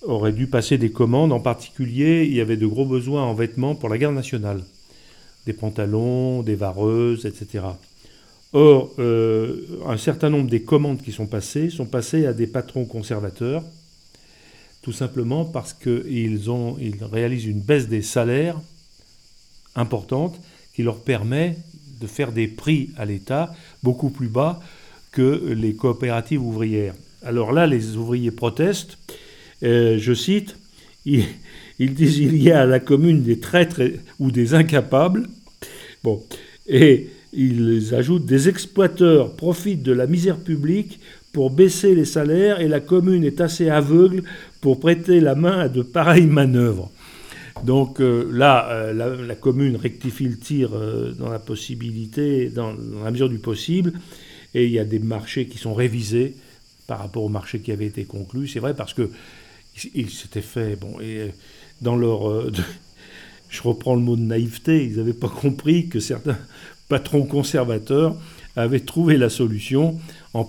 aurait 0.04 0.34
dû 0.34 0.46
passer 0.46 0.78
des 0.78 0.92
commandes. 0.92 1.32
En 1.32 1.40
particulier, 1.40 2.26
il 2.26 2.36
y 2.36 2.42
avait 2.42 2.58
de 2.58 2.68
gros 2.68 2.86
besoins 2.86 3.24
en 3.24 3.34
vêtements 3.34 3.74
pour 3.74 3.90
la 3.90 3.98
garde 3.98 4.14
nationale. 4.14 4.62
Des 5.48 5.54
pantalons, 5.54 6.44
des 6.44 6.56
vareuses, 6.56 7.26
etc. 7.26 7.64
Or, 8.58 8.94
euh, 9.00 9.58
un 9.86 9.98
certain 9.98 10.30
nombre 10.30 10.50
des 10.50 10.62
commandes 10.62 11.02
qui 11.02 11.12
sont 11.12 11.26
passées 11.26 11.70
sont 11.70 11.86
passées 11.86 12.26
à 12.26 12.32
des 12.32 12.48
patrons 12.48 12.86
conservateurs, 12.86 13.66
tout 14.82 14.94
simplement 14.94 15.44
parce 15.44 15.74
qu'ils 15.74 16.40
ils 16.80 17.04
réalisent 17.04 17.48
une 17.48 17.60
baisse 17.60 17.90
des 17.90 18.02
salaires 18.02 18.58
importante 19.76 20.40
qui 20.74 20.84
leur 20.84 21.00
permet 21.00 21.58
de 22.00 22.08
faire 22.08 22.32
des 22.32 22.48
prix 22.48 22.92
à 22.96 23.04
l'État 23.04 23.54
beaucoup 23.84 24.10
plus 24.10 24.30
bas 24.30 24.62
que 25.12 25.54
les 25.54 25.74
coopératives 25.74 26.42
ouvrières. 26.42 26.96
Alors 27.24 27.52
là, 27.52 27.68
les 27.68 27.98
ouvriers 27.98 28.32
protestent. 28.32 28.98
Euh, 29.64 29.98
je 30.00 30.14
cite, 30.14 30.56
ils, 31.06 31.26
ils, 31.78 31.94
disent 31.94 32.20
il 32.20 32.42
y 32.42 32.52
a 32.52 32.62
à 32.62 32.66
la 32.66 32.80
commune 32.80 33.22
des 33.22 33.42
traîtres 33.42 33.82
ou 34.20 34.32
des 34.32 34.54
incapables. 34.54 35.28
Bon, 36.06 36.24
et 36.68 37.10
ils 37.36 37.94
ajoutent 37.94 38.26
des 38.26 38.50
exploiteurs 38.50 39.36
profitent 39.36 39.84
de 39.84 39.92
la 39.92 40.08
misère 40.08 40.38
publique 40.38 41.00
pour 41.34 41.52
baisser 41.52 41.96
les 41.96 42.06
salaires 42.06 42.62
et 42.62 42.70
la 42.70 42.80
commune 42.80 43.26
est 43.26 43.42
assez 43.42 43.70
aveugle 43.70 44.24
pour 44.62 44.80
prêter 44.80 45.20
la 45.20 45.36
main 45.36 45.60
à 45.60 45.68
de 45.68 45.82
pareilles 45.82 46.28
manœuvres. 46.28 46.90
Donc 47.64 48.00
euh, 48.00 48.30
là, 48.32 48.70
euh, 48.70 49.26
la, 49.26 49.36
commune 49.36 49.76
rectifie 49.76 50.28
le 50.28 50.38
tir 50.38 50.72
euh, 50.74 51.12
dans 51.14 51.30
la 51.30 51.40
possibilité, 51.40 52.50
dans, 52.50 52.74
la 53.04 53.12
mesure 53.12 53.30
du 53.30 53.40
possible, 53.40 53.94
et 54.54 54.66
il 54.66 54.72
y 54.72 54.80
a 54.80 54.86
des 54.86 55.00
marchés 55.00 55.48
qui 55.48 55.58
sont 55.58 55.74
révisés 55.74 56.36
par 56.88 57.00
rapport 57.00 57.24
aux 57.24 57.30
marchés 57.30 57.60
qui 57.60 57.72
avaient 57.72 57.88
été 57.88 58.06
conclus. 58.06 58.48
C'est 58.48 58.60
vrai 58.60 58.74
parce 58.74 58.94
que 58.94 59.10
ils 59.94 60.10
s'étaient 60.10 60.42
fait, 60.42 60.78
bon, 60.78 61.02
et 61.02 61.32
dans 61.82 61.98
leur, 61.98 62.50
je 63.50 63.62
reprends 63.62 63.96
le 63.96 64.02
mot 64.02 64.16
de 64.16 64.22
naïveté, 64.22 64.86
ils 64.86 64.96
n'avaient 64.96 65.14
pas 65.14 65.28
compris 65.28 65.88
que 65.90 66.00
certains 66.00 66.38
patron 66.90 67.24
conservateur 67.24 68.16
avait 68.56 68.80
trouvé 68.80 69.18
la 69.18 69.30
solution 69.30 70.00
en, 70.34 70.46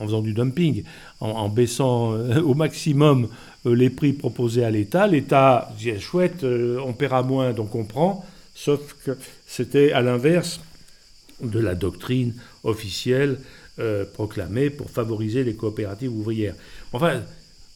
faisant 0.00 0.20
du 0.22 0.32
dumping, 0.32 0.84
en, 1.20 1.48
baissant 1.48 2.14
euh, 2.14 2.40
au 2.40 2.54
maximum 2.54 3.28
euh, 3.66 3.74
les 3.74 3.90
prix 3.90 4.12
proposés 4.12 4.64
à 4.64 4.70
l'État. 4.70 5.06
L'État 5.06 5.72
disait 5.76 6.00
chouette, 6.00 6.44
euh, 6.44 6.78
on 6.84 6.92
paiera 6.92 7.22
moins, 7.22 7.52
donc 7.52 7.74
on 7.74 7.84
prend, 7.84 8.24
sauf 8.54 8.96
que 9.04 9.16
c'était 9.46 9.92
à 9.92 10.02
l'inverse 10.02 10.60
de 11.42 11.58
la 11.58 11.74
doctrine 11.74 12.34
officielle 12.62 13.38
proclamée 14.12 14.68
pour 14.68 14.90
favoriser 14.90 15.42
les 15.42 15.54
coopératives 15.54 16.14
ouvrières. 16.14 16.54
Enfin, 16.92 17.22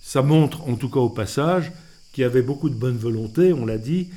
ça 0.03 0.23
montre 0.23 0.69
en 0.69 0.77
tout 0.77 0.91
cas 0.91 1.01
au 1.01 1.09
passage 1.09 1.73
qu'il 2.13 2.23
y 2.23 2.25
avait 2.25 2.43
beaucoup 2.43 2.69
de 2.69 2.75
bonne 2.75 2.99
volonté, 2.99 3.53
on 3.53 3.67
l'a 3.67 3.79
dit, 3.79 4.09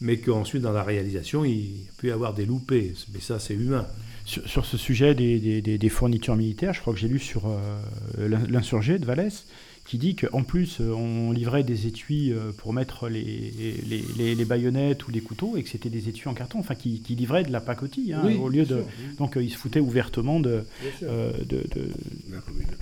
mais 0.00 0.18
qu'ensuite 0.18 0.62
dans 0.62 0.72
la 0.72 0.82
réalisation, 0.82 1.44
il 1.44 1.88
peut 1.98 2.08
y 2.08 2.10
avoir 2.10 2.34
des 2.34 2.46
loupés. 2.46 2.94
Mais 3.12 3.20
ça, 3.20 3.38
c'est 3.38 3.54
humain. 3.54 3.86
Sur, 4.24 4.64
ce 4.64 4.76
sujet 4.76 5.14
des, 5.14 5.88
fournitures 5.88 6.36
militaires, 6.36 6.72
je 6.72 6.80
crois 6.80 6.92
que 6.92 7.00
j'ai 7.00 7.08
lu 7.08 7.18
sur 7.18 7.46
euh, 7.46 8.28
l'insurgé 8.48 8.98
de 8.98 9.04
Vallès, 9.04 9.46
qui 9.90 9.98
dit 9.98 10.14
qu'en 10.14 10.44
plus, 10.44 10.76
euh, 10.80 10.92
on 10.94 11.32
livrait 11.32 11.64
des 11.64 11.88
étuis 11.88 12.32
euh, 12.32 12.52
pour 12.56 12.72
mettre 12.72 13.08
les, 13.08 13.52
les, 13.88 14.36
les, 14.36 14.44
baïonnettes 14.44 15.08
ou 15.08 15.10
les 15.10 15.20
couteaux, 15.20 15.56
et 15.56 15.64
que 15.64 15.68
c'était 15.68 15.88
des 15.88 16.08
étuis 16.08 16.28
en 16.28 16.32
carton, 16.32 16.60
enfin, 16.60 16.76
qui, 16.76 17.00
qui 17.00 17.16
livraient 17.16 17.42
de 17.42 17.50
la 17.50 17.60
pacotille, 17.60 18.12
hein, 18.12 18.22
au 18.40 18.48
lieu 18.48 18.64
de... 18.64 18.84
Donc, 19.18 19.36
euh, 19.36 19.42
ils 19.42 19.50
se 19.50 19.56
foutaient 19.56 19.80
ouvertement 19.80 20.38
de, 20.38 20.62
de, 21.02 21.66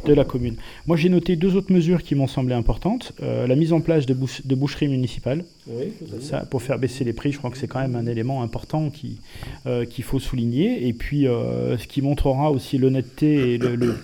de, 0.04 0.12
la 0.12 0.26
commune. 0.26 0.56
Moi, 0.86 0.98
j'ai 0.98 1.08
noté 1.08 1.36
deux 1.36 1.56
autres 1.56 1.72
mesures 1.72 2.02
qui 2.02 2.14
m'ont 2.14 2.26
semblé 2.26 2.54
importantes. 2.54 3.14
la 3.22 3.56
mise 3.56 3.72
en 3.72 3.80
place 3.80 4.04
de, 4.04 4.14
de 4.44 4.54
boucheries 4.54 4.88
municipales, 4.88 5.46
ça, 6.20 6.40
pour 6.40 6.60
faire 6.60 6.78
baisser 6.78 7.04
les 7.04 7.14
prix, 7.14 7.32
je 7.32 7.38
crois 7.38 7.50
que 7.50 7.56
c'est 7.56 7.68
quand 7.68 7.80
même 7.80 7.96
un 7.96 8.04
élément 8.04 8.42
important 8.42 8.90
qu'il 8.90 10.04
faut 10.04 10.18
souligner. 10.18 10.86
Et 10.86 10.92
puis, 10.92 11.22
ce 11.22 11.86
qui 11.86 12.02
montrera 12.02 12.50
aussi 12.50 12.76
l'honnêteté 12.76 13.54
et 13.54 13.58
le 13.58 13.76
le 13.76 13.96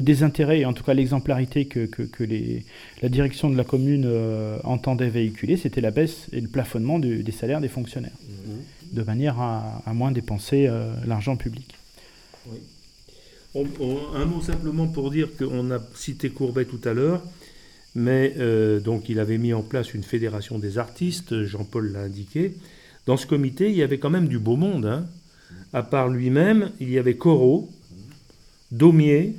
désintérêt 0.00 0.60
et 0.60 0.64
en 0.64 0.72
tout 0.72 0.84
cas 0.84 0.94
l'exemplarité 0.94 1.66
que, 1.66 1.86
que, 1.86 2.24
les, 2.24 2.64
la 3.02 3.08
direction 3.08 3.50
de 3.50 3.56
la 3.56 3.64
commune 3.64 4.04
euh, 4.06 4.58
entendait 4.64 5.08
véhiculer, 5.08 5.56
c'était 5.56 5.80
la 5.80 5.90
baisse 5.90 6.26
et 6.32 6.40
le 6.40 6.48
plafonnement 6.48 6.98
des 6.98 7.32
salaires 7.32 7.60
des 7.60 7.68
fonctionnaires, 7.68 8.16
mmh. 8.22 8.96
de 8.96 9.02
manière 9.02 9.40
à, 9.40 9.82
moins 9.92 10.12
dépenser 10.12 10.66
euh, 10.66 10.92
l'argent 11.06 11.36
public. 11.36 11.74
un 13.54 14.24
mot 14.24 14.42
simplement 14.42 14.88
pour 14.88 15.10
dire 15.10 15.28
qu'on 15.36 15.70
a 15.70 15.78
cité 15.94 16.30
Courbet 16.30 16.64
tout 16.64 16.80
à 16.84 16.92
l'heure, 16.92 17.22
mais 17.94 18.34
euh, 18.38 18.80
donc 18.80 19.08
il 19.08 19.20
avait 19.20 19.38
mis 19.38 19.52
en 19.52 19.62
place 19.62 19.94
une 19.94 20.02
fédération 20.02 20.58
des 20.58 20.78
artistes, 20.78 21.44
Jean-Paul 21.44 21.92
l'a 21.92 22.00
indiqué. 22.00 22.54
Dans 23.06 23.16
ce 23.16 23.26
comité, 23.26 23.70
il 23.70 23.76
y 23.76 23.82
avait 23.82 23.98
quand 23.98 24.10
même 24.10 24.28
du 24.28 24.38
beau 24.38 24.56
monde. 24.56 24.86
Hein. 24.86 25.06
À 25.72 25.82
part 25.82 26.08
lui-même, 26.08 26.70
il 26.80 26.90
y 26.90 26.98
avait 26.98 27.16
Corot, 27.16 27.68
Daumier, 28.72 29.34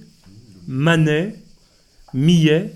Manet, 0.67 1.36
Millet, 2.13 2.73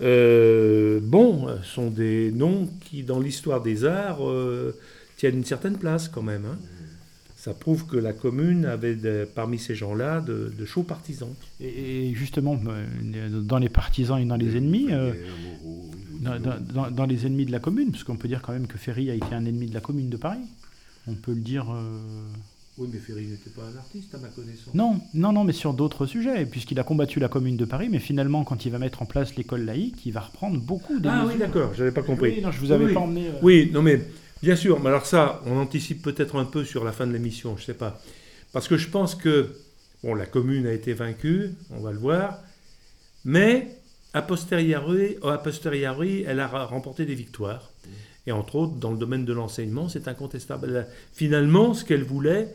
euh, 0.00 1.00
bon, 1.02 1.48
sont 1.62 1.90
des 1.90 2.30
noms 2.32 2.68
qui, 2.84 3.02
dans 3.02 3.20
l'histoire 3.20 3.62
des 3.62 3.84
arts, 3.84 4.26
euh, 4.26 4.74
tiennent 5.16 5.36
une 5.36 5.44
certaine 5.44 5.76
place 5.76 6.08
quand 6.08 6.22
même. 6.22 6.46
Hein. 6.46 6.58
ça 7.36 7.52
prouve 7.54 7.86
que 7.86 7.96
la 7.96 8.12
commune 8.12 8.64
avait 8.64 8.96
parmi 9.26 9.58
ces 9.58 9.74
gens-là 9.74 10.20
de, 10.20 10.64
chauds 10.64 10.82
partisans. 10.82 11.34
Et, 11.60 12.12
justement, 12.14 12.58
euh, 12.66 13.40
dans 13.40 13.58
les 13.58 13.68
partisans 13.68 14.18
et 14.18 14.24
dans 14.24 14.36
les 14.36 14.56
ennemis, 14.56 14.88
euh, 14.90 15.12
dans, 16.20 17.06
les 17.06 17.26
ennemis 17.26 17.46
de 17.46 17.52
la 17.52 17.60
commune, 17.60 17.90
parce 17.90 18.04
qu'on 18.04 18.16
peut 18.16 18.28
dire 18.28 18.42
quand 18.42 18.52
même 18.52 18.66
que 18.66 18.78
Ferry 18.78 19.10
a 19.10 19.14
été 19.14 19.34
un 19.34 19.44
ennemi 19.44 19.66
de 19.66 19.74
la 19.74 19.80
commune 19.80 20.08
de 20.08 20.16
Paris. 20.16 20.40
On 21.06 21.14
peut 21.14 21.32
le 21.32 21.40
dire. 21.40 21.66
Euh, 22.80 22.84
oui, 22.84 22.90
mais 22.92 22.98
Ferry 22.98 23.26
n'était 23.26 23.50
pas 23.50 23.62
un 23.62 23.76
artiste, 23.78 24.14
à 24.14 24.18
ma 24.18 24.28
connaissance. 24.28 24.74
Non, 24.74 25.00
non, 25.14 25.32
non, 25.32 25.44
mais 25.44 25.52
sur 25.52 25.74
d'autres 25.74 26.06
sujets, 26.06 26.46
puisqu'il 26.46 26.80
a 26.80 26.84
combattu 26.84 27.20
la 27.20 27.28
commune 27.28 27.56
de 27.56 27.64
Paris, 27.64 27.88
mais 27.90 27.98
finalement, 27.98 28.44
quand 28.44 28.64
il 28.64 28.72
va 28.72 28.78
mettre 28.78 29.02
en 29.02 29.06
place 29.06 29.36
l'école 29.36 29.64
laïque, 29.64 30.04
il 30.06 30.12
va 30.12 30.20
reprendre 30.20 30.58
beaucoup 30.58 30.98
de. 30.98 31.08
Ah 31.08 31.24
oui, 31.26 31.38
d'accord, 31.38 31.72
j'avais 31.74 31.92
pas 31.92 32.02
compris. 32.02 32.34
Oui, 32.36 32.40
non, 32.42 32.50
je 32.50 32.60
vous 32.60 32.72
avais 32.72 32.92
pas 32.92 33.00
emmené. 33.00 33.30
Oui, 33.42 33.70
non, 33.72 33.82
mais 33.82 34.00
Bien 34.42 34.56
sûr, 34.56 34.80
mais 34.80 34.88
alors 34.88 35.04
ça, 35.04 35.42
on 35.44 35.58
anticipe 35.58 36.00
peut-être 36.00 36.36
un 36.36 36.46
peu 36.46 36.64
sur 36.64 36.82
la 36.82 36.92
fin 36.92 37.06
de 37.06 37.12
l'émission, 37.12 37.56
je 37.56 37.62
ne 37.62 37.66
sais 37.66 37.74
pas. 37.74 38.00
Parce 38.52 38.68
que 38.68 38.78
je 38.78 38.88
pense 38.88 39.14
que, 39.14 39.54
bon, 40.02 40.14
la 40.14 40.24
commune 40.24 40.66
a 40.66 40.72
été 40.72 40.94
vaincue, 40.94 41.50
on 41.70 41.80
va 41.80 41.92
le 41.92 41.98
voir, 41.98 42.38
mais 43.26 43.68
a 44.14 44.22
posteriori, 44.22 45.18
a 45.22 45.36
posteriori 45.36 46.24
elle 46.26 46.40
a 46.40 46.46
remporté 46.46 47.04
des 47.04 47.14
victoires. 47.14 47.70
Et 48.26 48.32
entre 48.32 48.56
autres, 48.56 48.76
dans 48.76 48.92
le 48.92 48.96
domaine 48.96 49.26
de 49.26 49.32
l'enseignement, 49.34 49.90
c'est 49.90 50.08
incontestable. 50.08 50.86
finalement, 51.12 51.74
ce 51.74 51.84
qu'elle 51.84 52.04
voulait 52.04 52.48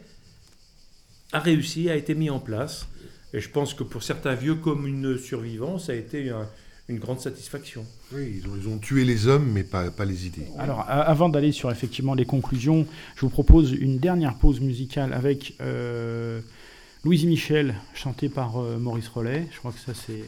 a 1.35 1.39
réussi, 1.39 1.89
a 1.89 1.95
été 1.95 2.15
mis 2.15 2.29
en 2.29 2.39
place. 2.39 2.87
Et 3.33 3.41
je 3.41 3.49
pense 3.49 3.73
que 3.73 3.83
pour 3.83 4.03
certains 4.03 4.35
vieux 4.35 4.55
communes 4.55 5.17
survivants, 5.17 5.77
ça 5.77 5.91
a 5.91 5.95
été 5.95 6.29
un, 6.29 6.47
une 6.87 6.99
grande 6.99 7.19
satisfaction. 7.19 7.85
Oui, 8.13 8.41
ils 8.41 8.67
ont, 8.69 8.77
tué 8.77 9.03
les 9.03 9.27
hommes, 9.27 9.51
mais 9.51 9.63
pas, 9.63 9.91
pas 9.91 10.05
les 10.05 10.27
idées. 10.27 10.47
Alors, 10.57 10.85
avant 10.87 11.27
d'aller 11.27 11.51
sur 11.51 11.69
effectivement 11.69 12.13
les 12.13 12.25
conclusions, 12.25 12.87
je 13.15 13.21
vous 13.21 13.29
propose 13.29 13.73
une 13.73 13.99
dernière 13.99 14.35
pause 14.35 14.61
musicale 14.61 15.11
avec 15.11 15.55
euh, 15.59 16.39
Louise 17.03 17.25
Michel, 17.25 17.75
chantée 17.93 18.29
par 18.29 18.57
euh, 18.57 18.77
Maurice 18.77 19.09
Rollet. 19.09 19.47
Je 19.51 19.59
crois 19.59 19.73
que 19.73 19.79
ça, 19.79 19.93
c'est 19.93 20.23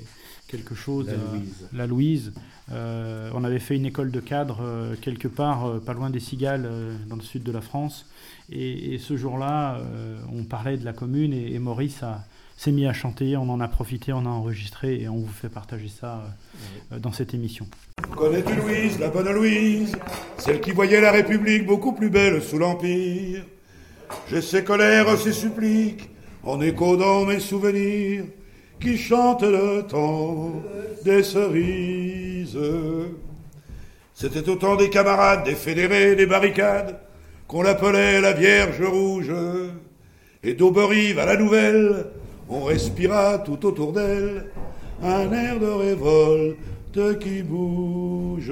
quelque 0.47 0.75
chose. 0.75 1.07
La 1.07 1.13
euh, 1.13 1.33
Louise. 1.33 1.67
la 1.73 1.87
Louise. 1.87 2.33
on 3.33 3.43
avait 3.43 3.59
fait 3.59 3.75
une 3.75 3.85
école 3.85 4.11
de 4.11 4.19
cadre 4.19 4.95
quelque 5.01 5.27
part, 5.27 5.79
pas 5.81 5.93
loin 5.93 6.09
des 6.09 6.19
Cigales, 6.19 6.69
dans 7.07 7.15
le 7.15 7.21
sud 7.21 7.43
de 7.43 7.51
la 7.51 7.61
France. 7.61 8.05
Et, 8.49 8.97
ce 8.97 9.17
jour-là, 9.17 9.81
on 10.31 10.43
parlait 10.43 10.77
de 10.77 10.85
la 10.85 10.93
commune 10.93 11.33
et 11.33 11.57
Maurice 11.59 12.03
a 12.03 12.25
s'est 12.57 12.71
mis 12.71 12.87
à 12.87 12.93
chanter, 12.93 13.37
on 13.37 13.49
en 13.49 13.59
a 13.59 13.67
profité, 13.67 14.11
on 14.11 14.25
a 14.25 14.29
enregistré 14.29 15.01
et 15.01 15.07
on 15.07 15.17
vous 15.17 15.27
fait 15.27 15.49
partager 15.49 15.87
ça 15.87 16.15
euh, 16.15 16.95
euh, 16.95 16.99
dans 16.99 17.11
cette 17.11 17.33
émission. 17.35 17.67
Connais-tu 18.15 18.55
Louise, 18.55 18.99
la 18.99 19.09
bonne 19.09 19.31
Louise, 19.31 19.95
celle 20.39 20.59
qui 20.59 20.71
voyait 20.71 20.99
la 20.99 21.11
République 21.11 21.67
beaucoup 21.67 21.93
plus 21.93 22.09
belle 22.09 22.41
sous 22.41 22.57
l'Empire 22.57 23.45
J'ai 24.29 24.41
ses 24.41 24.63
colères, 24.63 25.17
ses 25.19 25.33
suppliques, 25.33 26.09
en 26.43 26.59
écho 26.59 26.97
dans 26.97 27.25
mes 27.25 27.39
souvenirs, 27.39 28.25
qui 28.79 28.97
chantent 28.97 29.43
le 29.43 29.83
temps 29.87 30.53
des 31.03 31.23
cerises. 31.23 32.57
C'était 34.13 34.49
autant 34.49 34.75
des 34.75 34.89
camarades, 34.89 35.43
des 35.43 35.55
fédérés, 35.55 36.15
des 36.15 36.25
barricades, 36.25 36.99
qu'on 37.47 37.61
l'appelait 37.61 38.21
la 38.21 38.33
Vierge 38.33 38.81
Rouge. 38.81 39.31
Et 40.43 40.53
d'Auberive 40.53 41.19
à 41.19 41.25
la 41.25 41.37
Nouvelle, 41.37 42.05
on 42.49 42.63
respira 42.63 43.39
tout 43.39 43.65
autour 43.65 43.93
d'elle 43.93 44.45
un 45.03 45.31
air 45.31 45.59
de 45.59 45.67
révolte 45.67 47.19
qui 47.19 47.43
bouge. 47.43 48.51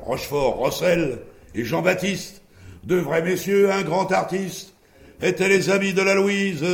Rochefort, 0.00 0.56
Rossel 0.56 1.18
et 1.54 1.64
Jean-Baptiste, 1.64 2.42
deux 2.84 3.00
vrais 3.00 3.22
messieurs, 3.22 3.70
un 3.72 3.82
grand 3.82 4.10
artiste, 4.12 4.74
étaient 5.20 5.48
les 5.48 5.70
amis 5.70 5.92
de 5.92 6.02
la 6.02 6.14
Louise. 6.14 6.64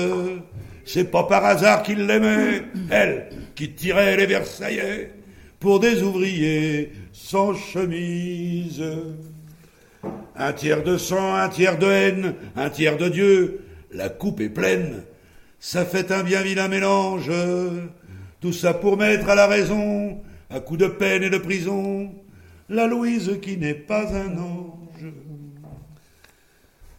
C'est 0.85 1.11
pas 1.11 1.25
par 1.25 1.45
hasard 1.45 1.83
qu'ils 1.83 2.07
l'aimaient, 2.07 2.63
elle 2.91 3.29
qui 3.55 3.73
tirait 3.73 4.17
les 4.17 4.27
Versaillais 4.27 5.13
pour 5.61 5.81
des 5.81 6.03
ouvriers 6.03 6.93
sans 7.13 7.55
chemise. 7.55 8.83
Un 10.35 10.53
tiers 10.53 10.83
de 10.83 10.97
sang, 10.97 11.35
un 11.35 11.49
tiers 11.49 11.79
de 11.79 11.87
haine, 11.87 12.35
un 12.57 12.71
tiers 12.71 12.97
de 12.97 13.09
Dieu, 13.09 13.61
la 13.93 14.09
coupe 14.09 14.41
est 14.41 14.49
pleine 14.49 15.03
ça 15.63 15.87
fait 15.87 16.11
un 16.11 16.25
bien 16.25 16.43
vilain 16.43 16.67
mélange, 16.67 17.31
tout 18.41 18.53
ça 18.53 18.75
pour 18.75 18.97
mettre 18.97 19.29
à 19.29 19.37
la 19.37 19.47
raison, 19.47 20.21
à 20.51 20.59
coup 20.59 20.77
de 20.77 20.89
peine 20.89 21.23
et 21.23 21.31
de 21.31 21.39
prison, 21.39 22.13
la 22.69 22.89
Louise 22.89 23.39
qui 23.41 23.57
n'est 23.57 23.73
pas 23.73 24.13
un 24.13 24.37
ange. 24.39 25.07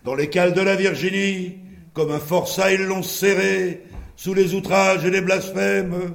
Dans 0.05 0.15
les 0.15 0.29
cales 0.29 0.53
de 0.53 0.61
la 0.61 0.77
Virginie, 0.77 1.57
comme 1.93 2.11
un 2.11 2.19
forçat, 2.19 2.73
ils 2.73 2.83
l'ont 2.83 3.03
serré, 3.03 3.83
sous 4.15 4.33
les 4.33 4.53
outrages 4.53 5.05
et 5.05 5.11
les 5.11 5.21
blasphèmes. 5.21 6.13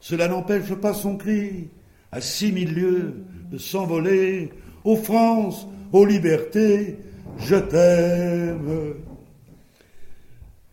Cela 0.00 0.28
n'empêche 0.28 0.74
pas 0.74 0.94
son 0.94 1.16
cri, 1.16 1.68
à 2.12 2.20
six 2.20 2.52
mille 2.52 2.74
lieues, 2.74 3.14
de 3.50 3.58
s'envoler, 3.58 4.50
aux 4.84 4.96
France, 4.96 5.66
aux 5.92 6.04
libertés, 6.04 6.98
je 7.38 7.56
t'aime. 7.56 8.94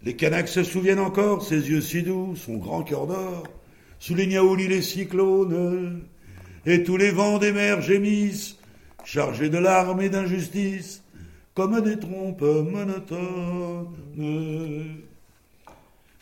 Les 0.03 0.15
Kanaks 0.15 0.47
se 0.47 0.63
souviennent 0.63 0.99
encore, 0.99 1.43
ses 1.43 1.69
yeux 1.69 1.81
si 1.81 2.03
doux, 2.03 2.35
son 2.35 2.57
grand 2.57 2.83
cœur 2.83 3.07
d'or, 3.07 3.43
sous 3.99 4.15
les 4.15 4.27
niaoulis 4.27 4.67
les 4.67 4.81
cyclones, 4.81 6.03
et 6.65 6.83
tous 6.83 6.97
les 6.97 7.11
vents 7.11 7.39
des 7.39 7.51
mers 7.51 7.81
gémissent, 7.81 8.57
chargés 9.03 9.49
de 9.49 9.57
larmes 9.57 10.01
et 10.01 10.09
d'injustice, 10.09 11.01
comme 11.57 11.81
des 11.81 11.97
trompes 11.97 12.43
monotones. 12.43 13.95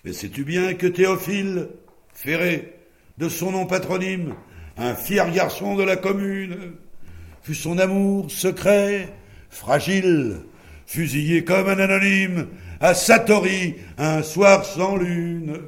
Mais 0.06 0.14
sais-tu 0.14 0.46
bien 0.46 0.76
que 0.76 0.88
Théophile, 0.88 1.68
Ferré, 2.14 2.76
de 3.18 3.28
son 3.28 3.52
nom 3.52 3.66
patronyme, 3.66 4.34
un 4.78 4.96
fier 4.96 5.30
garçon 5.34 5.76
de 5.76 5.84
la 5.84 5.98
commune, 5.98 6.76
fut 7.42 7.54
son 7.54 7.80
amour 7.80 8.32
secret, 8.32 9.10
fragile, 9.50 10.38
fusillé 10.86 11.44
comme 11.44 11.68
un 11.68 11.80
anonyme, 11.80 12.48
à 12.80 12.94
Satori, 12.94 13.76
un 13.98 14.24
soir 14.24 14.64
sans 14.64 14.96
lune. 14.96 15.60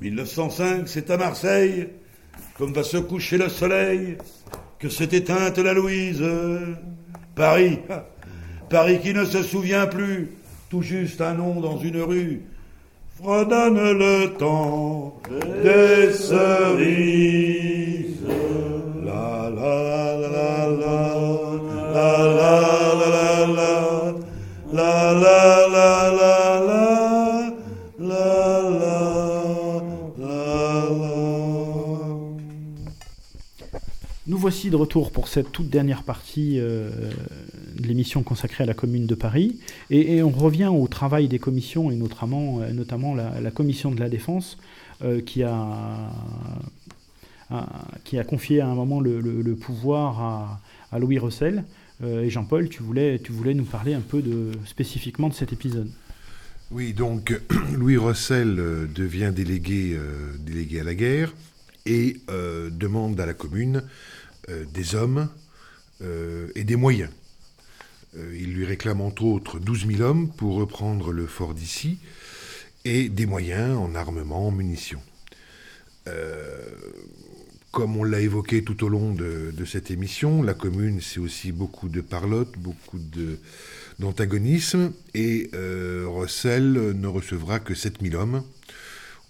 1905, 0.00 0.88
c'est 0.88 1.12
à 1.12 1.16
Marseille, 1.16 1.90
comme 2.58 2.72
va 2.72 2.82
se 2.82 2.96
coucher 2.96 3.38
le 3.38 3.48
soleil, 3.48 4.18
que 4.80 4.88
s'est 4.88 5.10
éteinte 5.12 5.58
la 5.58 5.74
Louise. 5.74 6.24
Paris, 7.34 7.78
Paris 8.70 9.00
qui 9.00 9.12
ne 9.12 9.24
se 9.24 9.42
souvient 9.42 9.86
plus, 9.86 10.30
tout 10.70 10.82
juste 10.82 11.20
un 11.20 11.34
nom 11.34 11.60
dans 11.60 11.78
une 11.78 12.00
rue, 12.00 12.42
fredonne 13.20 13.98
le 13.98 14.34
temps 14.34 15.20
des 15.62 16.12
cerises. 16.12 17.94
Voici 34.44 34.68
de 34.68 34.76
retour 34.76 35.10
pour 35.10 35.28
cette 35.28 35.52
toute 35.52 35.70
dernière 35.70 36.02
partie 36.02 36.60
euh, 36.60 36.90
de 37.78 37.86
l'émission 37.86 38.22
consacrée 38.22 38.64
à 38.64 38.66
la 38.66 38.74
Commune 38.74 39.06
de 39.06 39.14
Paris. 39.14 39.58
Et, 39.88 40.22
on 40.22 40.28
revient 40.28 40.66
au 40.66 40.86
travail 40.86 41.28
des 41.28 41.38
commissions, 41.38 41.90
et 41.90 41.94
notamment, 41.96 42.60
euh, 42.60 42.70
notamment 42.70 43.14
la, 43.14 43.50
Commission 43.50 43.90
de 43.90 44.00
la 44.00 44.10
Défense, 44.10 44.58
euh, 45.02 45.22
qui, 45.22 45.42
a, 45.44 46.10
qui 48.04 48.18
a 48.18 48.24
confié 48.24 48.60
à 48.60 48.68
un 48.68 48.74
moment 48.74 49.00
le, 49.00 49.54
pouvoir 49.54 50.60
à, 50.92 50.98
Louis 50.98 51.18
Russell. 51.18 51.64
Et 52.04 52.28
Jean-Paul, 52.28 52.68
tu 52.68 52.82
voulais, 52.82 53.18
tu 53.20 53.32
voulais 53.32 53.54
nous 53.54 53.64
parler 53.64 53.94
un 53.94 54.02
peu 54.02 54.22
spécifiquement 54.66 55.30
de 55.30 55.34
cet 55.34 55.54
épisode. 55.54 55.88
Oui, 56.70 56.92
donc 56.92 57.40
Louis 57.72 57.96
Rossel 57.96 58.56
euh, 58.58 58.86
devient 58.94 59.32
délégué, 59.34 59.98
délégué 60.40 60.80
à 60.80 60.84
la 60.84 60.94
guerre 60.94 61.32
et 61.86 62.18
demande 62.28 63.18
à 63.20 63.26
la 63.26 63.34
commune 63.34 63.82
des 64.48 64.94
hommes 64.94 65.28
et 66.00 66.64
des 66.64 66.76
moyens. 66.76 67.10
il 68.16 68.52
lui 68.52 68.64
réclame 68.64 69.00
entre 69.00 69.24
autres 69.24 69.58
12 69.58 69.86
000 69.86 70.02
hommes 70.02 70.28
pour 70.28 70.56
reprendre 70.56 71.12
le 71.12 71.26
fort 71.26 71.54
d'ici 71.54 71.98
et 72.84 73.08
des 73.08 73.26
moyens 73.26 73.76
en 73.78 73.94
armement, 73.94 74.48
en 74.48 74.50
munitions 74.50 75.00
comme 77.74 77.96
on 77.96 78.04
l'a 78.04 78.20
évoqué 78.20 78.62
tout 78.62 78.84
au 78.84 78.88
long 78.88 79.12
de, 79.12 79.52
cette 79.66 79.90
émission, 79.90 80.44
la 80.44 80.54
commune, 80.54 81.00
c'est 81.00 81.18
aussi 81.18 81.50
beaucoup 81.50 81.88
de 81.88 82.00
parlotte, 82.00 82.56
beaucoup 82.56 83.00
d'antagonisme, 83.98 84.92
et 85.12 85.50
euh, 85.54 86.04
Rossel 86.06 86.72
ne 86.72 87.06
recevra 87.08 87.58
que 87.58 87.74
7000 87.74 88.14
hommes, 88.14 88.44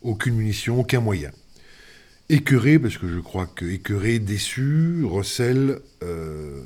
aucune 0.03 0.35
munition, 0.35 0.79
aucun 0.79 1.01
moyen. 1.01 1.31
Écœuré, 2.29 2.79
parce 2.79 2.97
que 2.97 3.09
je 3.09 3.21
crois 3.21 3.47
que 3.47 3.67
écœuré, 3.67 4.19
déçu, 4.19 5.05
Rossel 5.05 5.81
euh, 6.03 6.63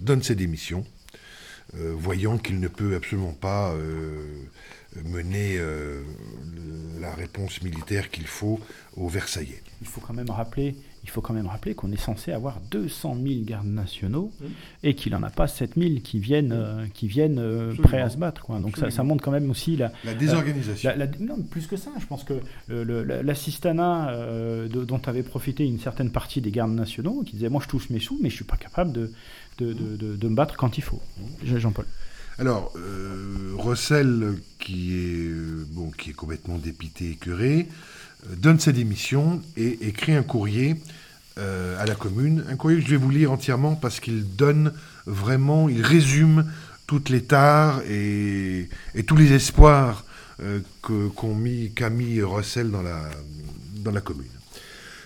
donne 0.00 0.22
ses 0.22 0.34
démissions 0.34 0.84
voyant 1.74 2.38
qu'il 2.38 2.60
ne 2.60 2.68
peut 2.68 2.94
absolument 2.94 3.34
pas 3.34 3.74
mener 5.04 5.58
la 7.00 7.14
réponse 7.14 7.62
militaire 7.62 8.10
qu'il 8.10 8.26
faut 8.26 8.60
aux 8.96 9.08
Versaillais. 9.08 9.62
Il 9.80 9.86
faut 9.86 10.00
quand 10.00 10.14
même 10.14 10.30
rappeler 10.30 10.74
il 11.08 11.10
faut 11.10 11.22
quand 11.22 11.32
même 11.32 11.46
rappeler 11.46 11.74
qu'on 11.74 11.90
est 11.90 12.00
censé 12.00 12.32
avoir 12.32 12.60
200 12.70 13.16
000 13.26 13.40
gardes 13.44 13.66
nationaux 13.66 14.30
et 14.82 14.94
qu'il 14.94 15.12
n'en 15.12 15.22
a 15.22 15.30
pas 15.30 15.46
7 15.46 15.72
000 15.76 16.00
qui 16.04 16.18
viennent, 16.18 16.52
euh, 16.52 16.86
qui 16.92 17.08
viennent 17.08 17.38
euh, 17.38 17.74
prêts 17.82 18.00
à 18.00 18.10
se 18.10 18.18
battre. 18.18 18.42
Quoi. 18.42 18.58
Donc 18.58 18.76
ça, 18.76 18.90
ça, 18.90 19.02
montre 19.04 19.24
quand 19.24 19.30
même 19.30 19.50
aussi 19.50 19.76
la, 19.76 19.90
la 20.04 20.12
désorganisation. 20.12 20.90
non, 21.20 21.42
plus 21.42 21.66
que 21.66 21.76
ça, 21.76 21.90
je 21.98 22.04
pense 22.04 22.24
que 22.24 22.34
l'assistanat 22.68 24.10
euh, 24.10 24.68
dont 24.68 25.00
avait 25.06 25.22
profité 25.22 25.64
une 25.64 25.80
certaine 25.80 26.12
partie 26.12 26.42
des 26.42 26.50
gardes 26.50 26.72
nationaux, 26.74 27.22
qui 27.24 27.36
disait 27.36 27.48
moi 27.48 27.62
je 27.64 27.68
touche 27.68 27.88
mes 27.88 28.00
sous, 28.00 28.18
mais 28.20 28.28
je 28.28 28.34
ne 28.34 28.36
suis 28.36 28.44
pas 28.44 28.58
capable 28.58 28.92
de, 28.92 29.10
de, 29.58 29.72
de, 29.72 30.16
de, 30.16 30.28
me 30.28 30.34
battre 30.34 30.56
quand 30.56 30.76
il 30.76 30.82
faut. 30.82 31.00
Jean-Paul. 31.42 31.86
Alors, 32.40 32.72
euh, 32.76 33.54
Russell, 33.58 34.34
qui 34.60 34.94
est, 34.94 35.32
bon, 35.72 35.90
qui 35.90 36.12
complètement 36.12 36.56
dépité, 36.56 37.10
écœuré, 37.10 37.66
donne 38.36 38.60
sa 38.60 38.70
démission 38.70 39.42
et 39.56 39.88
écrit 39.88 40.14
un 40.14 40.22
courrier 40.22 40.76
euh, 41.38 41.80
à 41.82 41.84
la 41.84 41.96
commune. 41.96 42.44
Un 42.48 42.54
courrier 42.54 42.78
que 42.78 42.84
je 42.84 42.90
vais 42.90 42.96
vous 42.96 43.10
lire 43.10 43.32
entièrement 43.32 43.74
parce 43.74 43.98
qu'il 43.98 44.36
donne 44.36 44.72
vraiment, 45.06 45.68
il 45.68 45.82
résume 45.82 46.44
toutes 46.86 47.08
les 47.08 47.24
tares 47.24 47.82
et, 47.90 48.68
tous 49.04 49.16
les 49.16 49.32
espoirs 49.32 50.04
euh, 50.40 50.60
qu'ont 50.82 51.34
mis, 51.34 51.72
mis 51.90 52.22
Russell 52.22 52.70
dans 52.70 52.82
la, 52.82 53.10
dans 53.82 53.90
la 53.90 54.00
commune. 54.00 54.26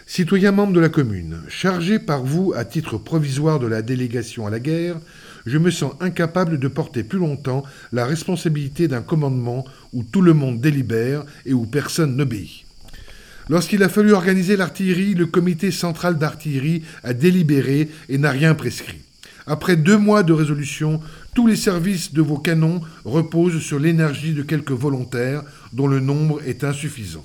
Citoyens 0.07 0.53
membres 0.53 0.75
de 0.75 0.81
la 0.81 0.91
commune, 0.91 1.41
chargé 1.49 1.99
par 1.99 2.23
vous 2.23 2.53
à 2.55 2.67
titre 2.67 2.99
provisoire 2.99 3.59
de 3.59 3.67
la 3.67 3.81
délégation 3.81 4.47
à 4.47 4.51
la 4.51 4.61
guerre, 4.61 4.97
je 5.47 5.59
me 5.59 5.71
sens 5.71 5.93
incapable 6.01 6.59
de 6.59 6.69
porter 6.69 7.03
plus 7.03 7.19
longtemps 7.19 7.65
la 7.93 8.07
responsabilité 8.07 8.89
d'un 8.89 9.03
commandement 9.03 9.65
où 9.93 10.03
tout 10.03 10.23
le 10.23 10.35
monde 10.35 10.61
délibère 10.61 11.25
et 11.47 11.53
où 11.53 11.67
personne 11.67 12.17
n'obéit. 12.17 12.65
Lorsqu'il 13.49 13.83
a 13.83 13.89
fallu 13.89 14.13
organiser 14.13 14.57
l'artillerie, 14.57 15.15
le 15.15 15.27
comité 15.27 15.71
central 15.71 16.17
d'artillerie 16.17 16.83
a 17.03 17.13
délibéré 17.13 17.89
et 18.09 18.19
n'a 18.19 18.31
rien 18.31 18.55
prescrit. 18.55 19.01
Après 19.47 19.77
deux 19.77 19.99
mois 19.99 20.23
de 20.23 20.33
résolution, 20.33 21.01
tous 21.35 21.49
les 21.49 21.57
services 21.57 22.13
de 22.13 22.23
vos 22.23 22.39
canons 22.39 22.81
reposent 23.05 23.61
sur 23.61 23.81
l'énergie 23.81 24.35
de 24.35 24.43
quelques 24.43 24.71
volontaires 24.71 25.43
dont 25.73 25.89
le 25.89 25.99
nombre 25.99 26.41
est 26.47 26.63
insuffisant. 26.63 27.25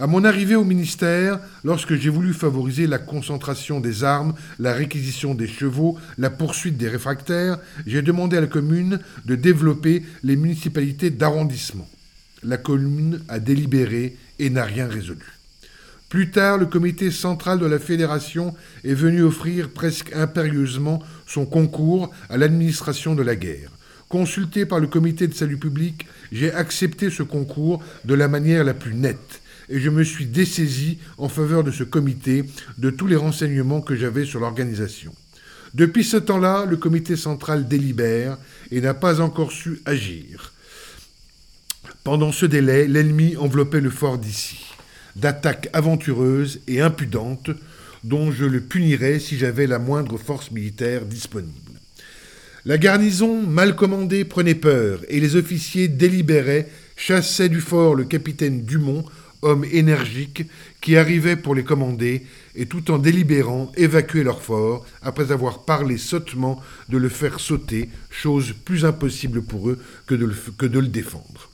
À 0.00 0.06
mon 0.06 0.24
arrivée 0.24 0.54
au 0.54 0.64
ministère, 0.64 1.40
lorsque 1.62 1.94
j'ai 1.94 2.08
voulu 2.08 2.32
favoriser 2.32 2.86
la 2.86 2.96
concentration 2.96 3.80
des 3.80 4.02
armes, 4.02 4.32
la 4.58 4.72
réquisition 4.72 5.34
des 5.34 5.46
chevaux, 5.46 5.98
la 6.16 6.30
poursuite 6.30 6.78
des 6.78 6.88
réfractaires, 6.88 7.58
j'ai 7.86 8.00
demandé 8.00 8.38
à 8.38 8.40
la 8.40 8.46
commune 8.46 8.98
de 9.26 9.34
développer 9.34 10.02
les 10.22 10.36
municipalités 10.36 11.10
d'arrondissement. 11.10 11.86
La 12.42 12.56
commune 12.56 13.20
a 13.28 13.38
délibéré 13.40 14.16
et 14.38 14.48
n'a 14.48 14.64
rien 14.64 14.88
résolu. 14.88 15.26
Plus 16.08 16.30
tard, 16.30 16.56
le 16.56 16.64
comité 16.64 17.10
central 17.10 17.58
de 17.58 17.66
la 17.66 17.78
fédération 17.78 18.54
est 18.84 18.94
venu 18.94 19.22
offrir 19.22 19.68
presque 19.68 20.14
impérieusement 20.14 21.02
son 21.26 21.44
concours 21.44 22.10
à 22.30 22.38
l'administration 22.38 23.14
de 23.14 23.22
la 23.22 23.36
guerre. 23.36 23.70
Consulté 24.08 24.64
par 24.64 24.80
le 24.80 24.86
comité 24.86 25.28
de 25.28 25.34
salut 25.34 25.58
public, 25.58 26.06
j'ai 26.32 26.50
accepté 26.50 27.10
ce 27.10 27.22
concours 27.22 27.82
de 28.06 28.14
la 28.14 28.28
manière 28.28 28.64
la 28.64 28.72
plus 28.72 28.94
nette 28.94 29.42
et 29.70 29.78
je 29.78 29.88
me 29.88 30.04
suis 30.04 30.26
dessaisi 30.26 30.98
en 31.16 31.28
faveur 31.28 31.64
de 31.64 31.70
ce 31.70 31.84
comité 31.84 32.44
de 32.78 32.90
tous 32.90 33.06
les 33.06 33.16
renseignements 33.16 33.80
que 33.80 33.96
j'avais 33.96 34.24
sur 34.24 34.40
l'organisation. 34.40 35.14
Depuis 35.74 36.02
ce 36.02 36.16
temps-là, 36.16 36.66
le 36.66 36.76
comité 36.76 37.16
central 37.16 37.68
délibère 37.68 38.36
et 38.72 38.80
n'a 38.80 38.94
pas 38.94 39.20
encore 39.20 39.52
su 39.52 39.80
agir. 39.84 40.52
Pendant 42.02 42.32
ce 42.32 42.46
délai, 42.46 42.88
l'ennemi 42.88 43.36
enveloppait 43.36 43.80
le 43.80 43.90
fort 43.90 44.18
d'ici, 44.18 44.58
d'attaques 45.14 45.68
aventureuses 45.72 46.60
et 46.66 46.80
impudentes 46.80 47.50
dont 48.02 48.32
je 48.32 48.46
le 48.46 48.60
punirais 48.60 49.20
si 49.20 49.38
j'avais 49.38 49.66
la 49.66 49.78
moindre 49.78 50.18
force 50.18 50.50
militaire 50.50 51.04
disponible. 51.04 51.52
La 52.64 52.78
garnison, 52.78 53.42
mal 53.42 53.76
commandée, 53.76 54.24
prenait 54.24 54.54
peur, 54.54 55.00
et 55.08 55.20
les 55.20 55.36
officiers 55.36 55.88
délibéraient, 55.88 56.68
chassaient 56.96 57.48
du 57.48 57.60
fort 57.60 57.94
le 57.94 58.04
capitaine 58.04 58.64
Dumont, 58.64 59.04
homme 59.42 59.64
énergique, 59.64 60.44
qui 60.80 60.96
arrivait 60.96 61.36
pour 61.36 61.54
les 61.54 61.64
commander, 61.64 62.26
et 62.54 62.66
tout 62.66 62.90
en 62.90 62.98
délibérant 62.98 63.72
évacuer 63.76 64.22
leur 64.22 64.42
fort, 64.42 64.84
après 65.02 65.32
avoir 65.32 65.64
parlé 65.64 65.98
sottement 65.98 66.60
de 66.88 66.98
le 66.98 67.08
faire 67.08 67.40
sauter, 67.40 67.88
chose 68.10 68.54
plus 68.64 68.84
impossible 68.84 69.42
pour 69.42 69.70
eux 69.70 69.78
que 70.06 70.14
de 70.14 70.26
le, 70.26 70.34
que 70.58 70.66
de 70.66 70.78
le 70.78 70.88
défendre. 70.88 71.50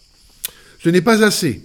Ce 0.78 0.88
n'est 0.88 1.00
pas 1.00 1.24
assez. 1.24 1.62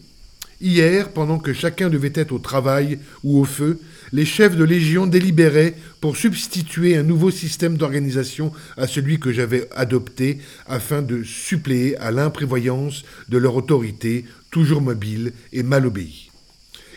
Hier, 0.61 1.11
pendant 1.11 1.39
que 1.39 1.53
chacun 1.53 1.89
devait 1.89 2.11
être 2.13 2.31
au 2.31 2.37
travail 2.37 2.99
ou 3.23 3.39
au 3.39 3.45
feu, 3.45 3.79
les 4.13 4.25
chefs 4.25 4.55
de 4.55 4.63
légion 4.63 5.07
délibéraient 5.07 5.73
pour 6.01 6.17
substituer 6.17 6.95
un 6.95 7.01
nouveau 7.01 7.31
système 7.31 7.77
d'organisation 7.77 8.51
à 8.77 8.85
celui 8.85 9.19
que 9.19 9.31
j'avais 9.31 9.67
adopté 9.71 10.37
afin 10.67 11.01
de 11.01 11.23
suppléer 11.23 11.97
à 11.97 12.11
l'imprévoyance 12.11 13.03
de 13.27 13.39
leur 13.39 13.55
autorité, 13.55 14.25
toujours 14.51 14.81
mobile 14.81 15.33
et 15.53 15.63
mal 15.63 15.85
obéie. 15.85 16.29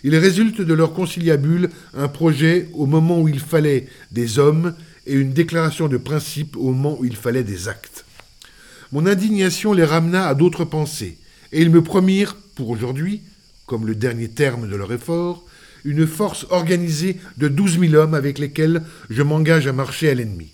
Il 0.02 0.14
résulte 0.16 0.60
de 0.60 0.74
leur 0.74 0.92
conciliabule 0.92 1.70
un 1.94 2.08
projet 2.08 2.68
au 2.74 2.84
moment 2.84 3.22
où 3.22 3.28
il 3.28 3.40
fallait 3.40 3.86
des 4.12 4.38
hommes 4.38 4.74
et 5.06 5.14
une 5.14 5.32
déclaration 5.32 5.88
de 5.88 5.96
principe 5.96 6.56
au 6.56 6.72
moment 6.72 6.98
où 7.00 7.06
il 7.06 7.16
fallait 7.16 7.44
des 7.44 7.68
actes. 7.68 8.04
Mon 8.92 9.06
indignation 9.06 9.72
les 9.72 9.84
ramena 9.84 10.28
à 10.28 10.34
d'autres 10.34 10.64
pensées, 10.64 11.16
et 11.52 11.62
ils 11.62 11.70
me 11.70 11.82
promirent, 11.82 12.36
pour 12.54 12.68
aujourd'hui, 12.68 13.22
comme 13.66 13.86
le 13.86 13.94
dernier 13.94 14.28
terme 14.28 14.68
de 14.68 14.76
leur 14.76 14.92
effort, 14.92 15.44
une 15.84 16.06
force 16.06 16.46
organisée 16.50 17.18
de 17.38 17.48
douze 17.48 17.78
mille 17.78 17.96
hommes 17.96 18.14
avec 18.14 18.38
lesquels 18.38 18.82
je 19.10 19.22
m'engage 19.22 19.66
à 19.66 19.72
marcher 19.72 20.10
à 20.10 20.14
l'ennemi. 20.14 20.52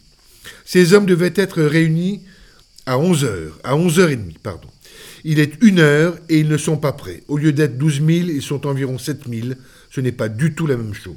Ces 0.65 0.95
hommes 0.95 1.07
devaient 1.07 1.35
être 1.35 1.63
réunis 1.63 2.23
à 2.87 2.99
onze 2.99 3.25
heures, 3.25 3.59
à 3.65 3.77
onze 3.77 3.99
heures 3.99 4.11
et 4.11 4.17
demie, 4.17 4.39
pardon. 4.43 4.69
Il 5.25 5.39
est 5.39 5.63
une 5.63 5.81
heure 5.81 6.17
et 6.29 6.39
ils 6.39 6.49
ne 6.49 6.57
sont 6.57 6.77
pas 6.77 6.93
prêts. 6.93 7.23
Au 7.29 7.37
lieu 7.37 7.53
d'être 7.53 7.79
douze 7.79 8.01
mille, 8.01 8.31
ils 8.31 8.43
sont 8.43 8.67
environ 8.67 8.99
sept 8.99 9.29
mille. 9.29 9.57
Ce 9.91 10.01
n'est 10.01 10.13
pas 10.13 10.29
du 10.29 10.55
tout 10.55 10.67
la 10.67 10.77
même 10.77 10.95
chose. 10.95 11.17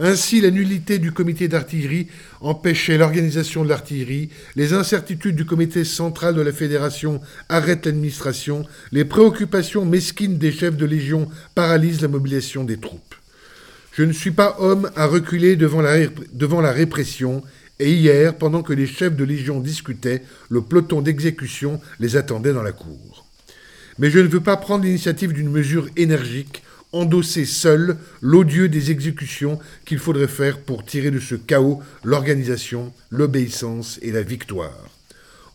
Ainsi, 0.00 0.40
la 0.40 0.52
nullité 0.52 0.98
du 0.98 1.10
comité 1.10 1.48
d'artillerie 1.48 2.06
empêchait 2.40 2.98
l'organisation 2.98 3.64
de 3.64 3.68
l'artillerie, 3.68 4.28
les 4.54 4.72
incertitudes 4.72 5.34
du 5.34 5.44
comité 5.44 5.82
central 5.82 6.36
de 6.36 6.40
la 6.40 6.52
fédération 6.52 7.20
arrêtent 7.48 7.86
l'administration, 7.86 8.64
les 8.92 9.04
préoccupations 9.04 9.84
mesquines 9.84 10.38
des 10.38 10.52
chefs 10.52 10.76
de 10.76 10.86
légion 10.86 11.28
paralysent 11.56 12.00
la 12.00 12.08
mobilisation 12.08 12.62
des 12.62 12.76
troupes. 12.76 13.16
Je 13.92 14.04
ne 14.04 14.12
suis 14.12 14.30
pas 14.30 14.54
homme 14.60 14.88
à 14.94 15.06
reculer 15.06 15.56
devant 15.56 15.80
la, 15.80 16.06
devant 16.32 16.60
la 16.60 16.70
répression, 16.70 17.42
et 17.78 17.92
hier, 17.92 18.36
pendant 18.36 18.62
que 18.62 18.72
les 18.72 18.86
chefs 18.86 19.16
de 19.16 19.24
légion 19.24 19.60
discutaient, 19.60 20.22
le 20.48 20.62
peloton 20.62 21.00
d'exécution 21.00 21.80
les 22.00 22.16
attendait 22.16 22.52
dans 22.52 22.62
la 22.62 22.72
cour. 22.72 23.26
Mais 23.98 24.10
je 24.10 24.18
ne 24.18 24.28
veux 24.28 24.40
pas 24.40 24.56
prendre 24.56 24.84
l'initiative 24.84 25.32
d'une 25.32 25.50
mesure 25.50 25.88
énergique 25.96 26.62
endosser 26.92 27.44
seul 27.44 27.96
l'odieux 28.22 28.68
des 28.68 28.90
exécutions 28.90 29.58
qu'il 29.84 29.98
faudrait 29.98 30.28
faire 30.28 30.60
pour 30.60 30.84
tirer 30.84 31.10
de 31.10 31.20
ce 31.20 31.34
chaos 31.34 31.82
l'organisation, 32.04 32.92
l'obéissance 33.10 33.98
et 34.02 34.12
la 34.12 34.22
victoire. 34.22 34.88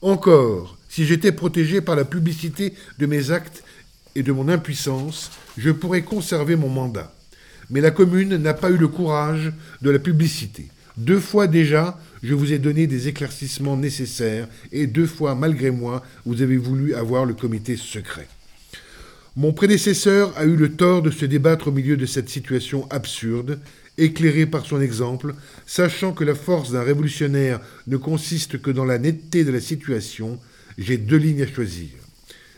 Encore, 0.01 0.77
si 0.89 1.05
j'étais 1.05 1.31
protégé 1.31 1.81
par 1.81 1.95
la 1.95 2.05
publicité 2.05 2.73
de 2.99 3.05
mes 3.05 3.31
actes 3.31 3.63
et 4.15 4.21
de 4.21 4.31
mon 4.31 4.47
impuissance, 4.47 5.31
je 5.57 5.71
pourrais 5.71 6.03
conserver 6.03 6.55
mon 6.55 6.69
mandat. 6.69 7.13
Mais 7.69 7.81
la 7.81 7.91
commune 7.91 8.37
n'a 8.37 8.53
pas 8.53 8.69
eu 8.69 8.77
le 8.77 8.87
courage 8.87 9.51
de 9.81 9.89
la 9.89 9.99
publicité. 9.99 10.67
Deux 10.97 11.19
fois 11.19 11.47
déjà, 11.47 11.97
je 12.23 12.33
vous 12.33 12.53
ai 12.53 12.57
donné 12.57 12.87
des 12.87 13.09
éclaircissements 13.09 13.75
nécessaires 13.75 14.47
et 14.71 14.87
deux 14.87 15.05
fois, 15.05 15.35
malgré 15.35 15.71
moi, 15.71 16.03
vous 16.25 16.41
avez 16.41 16.55
voulu 16.55 16.95
avoir 16.95 17.25
le 17.25 17.33
comité 17.33 17.75
secret. 17.75 18.27
Mon 19.35 19.51
prédécesseur 19.51 20.31
a 20.37 20.45
eu 20.45 20.55
le 20.55 20.73
tort 20.73 21.01
de 21.01 21.11
se 21.11 21.25
débattre 21.25 21.67
au 21.67 21.71
milieu 21.71 21.97
de 21.97 22.05
cette 22.05 22.29
situation 22.29 22.89
absurde, 22.91 23.59
éclairé 23.97 24.45
par 24.45 24.65
son 24.65 24.79
exemple, 24.79 25.35
sachant 25.65 26.13
que 26.13 26.23
la 26.23 26.33
force 26.33 26.71
d'un 26.71 26.83
révolutionnaire 26.83 27.59
ne 27.87 27.97
consiste 27.97 28.61
que 28.61 28.71
dans 28.71 28.85
la 28.85 28.99
netteté 28.99 29.43
de 29.43 29.51
la 29.51 29.61
situation, 29.61 30.39
j'ai 30.77 30.97
deux 30.97 31.17
lignes 31.17 31.43
à 31.43 31.47
choisir. 31.47 31.89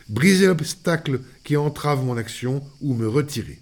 Briser 0.08 0.46
l'obstacle 0.46 1.20
qui 1.42 1.56
entrave 1.56 2.04
mon 2.04 2.16
action 2.16 2.62
ou 2.80 2.94
me 2.94 3.08
retirer. 3.08 3.58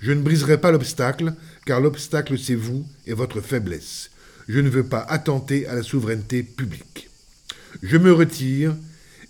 Je 0.00 0.10
ne 0.10 0.22
briserai 0.22 0.60
pas 0.60 0.72
l'obstacle, 0.72 1.34
car 1.66 1.80
l'obstacle 1.80 2.36
c'est 2.36 2.56
vous 2.56 2.84
et 3.06 3.12
votre 3.12 3.40
faiblesse. 3.40 4.10
Je 4.52 4.58
ne 4.58 4.68
veux 4.68 4.82
pas 4.82 5.02
attenter 5.02 5.68
à 5.68 5.76
la 5.76 5.84
souveraineté 5.84 6.42
publique. 6.42 7.08
Je 7.84 7.96
me 7.96 8.12
retire 8.12 8.74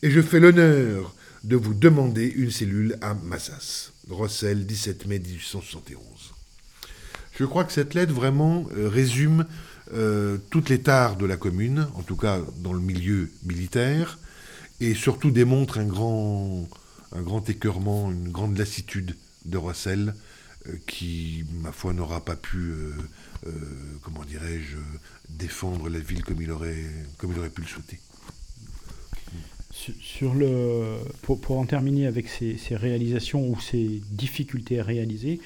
et 0.01 0.11
je 0.11 0.23
fais 0.23 0.41
l'honneur 0.41 1.14
de 1.45 1.57
vous 1.57 1.75
demander 1.75 2.27
une 2.27 2.51
cellule 2.51 2.97
à 3.03 3.12
Massas. 3.12 3.93
Rossel, 4.09 4.64
17 4.64 5.05
mai 5.09 5.18
1871. 5.18 6.01
Je 7.39 7.45
crois 7.45 7.64
que 7.64 7.73
cette 7.75 7.93
lettre 7.93 8.14
vraiment 8.14 8.64
euh, 8.75 8.89
résume 8.89 9.45
euh, 9.93 10.39
toutes 10.49 10.71
les 10.71 10.79
de 10.79 11.27
la 11.27 11.37
commune, 11.37 11.87
en 11.97 12.03
tout 12.03 12.16
cas 12.16 12.41
dans 12.57 12.73
le 12.73 12.81
milieu 12.81 13.31
militaire, 13.45 14.18
et 14.81 14.95
surtout 14.95 15.31
démontre 15.31 15.77
un 15.77 15.87
grand, 15.87 16.66
un 17.12 17.21
grand 17.21 17.47
écœurement, 17.51 18.11
une 18.11 18.31
grande 18.31 18.57
lassitude 18.57 19.14
de 19.45 19.59
Rossel, 19.59 20.14
qui, 20.87 21.45
ma 21.63 21.73
foi, 21.73 21.93
n'aura 21.93 22.25
pas 22.25 22.37
pu, 22.37 22.75
comment 24.03 24.25
dirais-je, 24.25 24.77
défendre 25.29 25.89
la 25.89 25.99
ville 25.99 26.23
comme 26.25 26.43
il 26.43 26.51
aurait, 26.51 26.85
comme 27.19 27.33
il 27.33 27.39
aurait 27.39 27.51
pu 27.51 27.63
le 27.63 27.67
souhaiter. 27.67 27.99
Sur 29.73 30.35
le, 30.35 30.99
pour, 31.23 31.41
pour 31.41 31.59
en 31.59 31.65
terminer 31.65 32.07
avec 32.07 32.29
ces, 32.29 32.59
réalisations 32.73 33.49
ou 33.49 33.59
ces 33.61 34.03
difficultés 34.11 34.81
à 34.81 34.85
réaliser, 34.85 35.41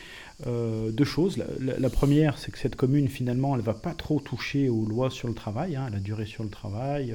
euh, 0.46 0.90
deux 0.90 1.04
choses. 1.04 1.42
La, 1.60 1.90
première, 1.90 2.38
c'est 2.38 2.50
que 2.50 2.58
cette 2.58 2.74
commune, 2.74 3.08
finalement, 3.08 3.54
elle 3.54 3.60
ne 3.60 3.66
va 3.66 3.74
pas 3.74 3.94
trop 3.94 4.18
toucher 4.18 4.68
aux 4.68 4.84
lois 4.84 5.10
sur 5.10 5.28
le 5.28 5.34
travail, 5.34 5.76
hein, 5.76 5.88
la 5.92 6.00
durée 6.00 6.26
sur 6.26 6.42
le 6.42 6.50
travail, 6.50 7.14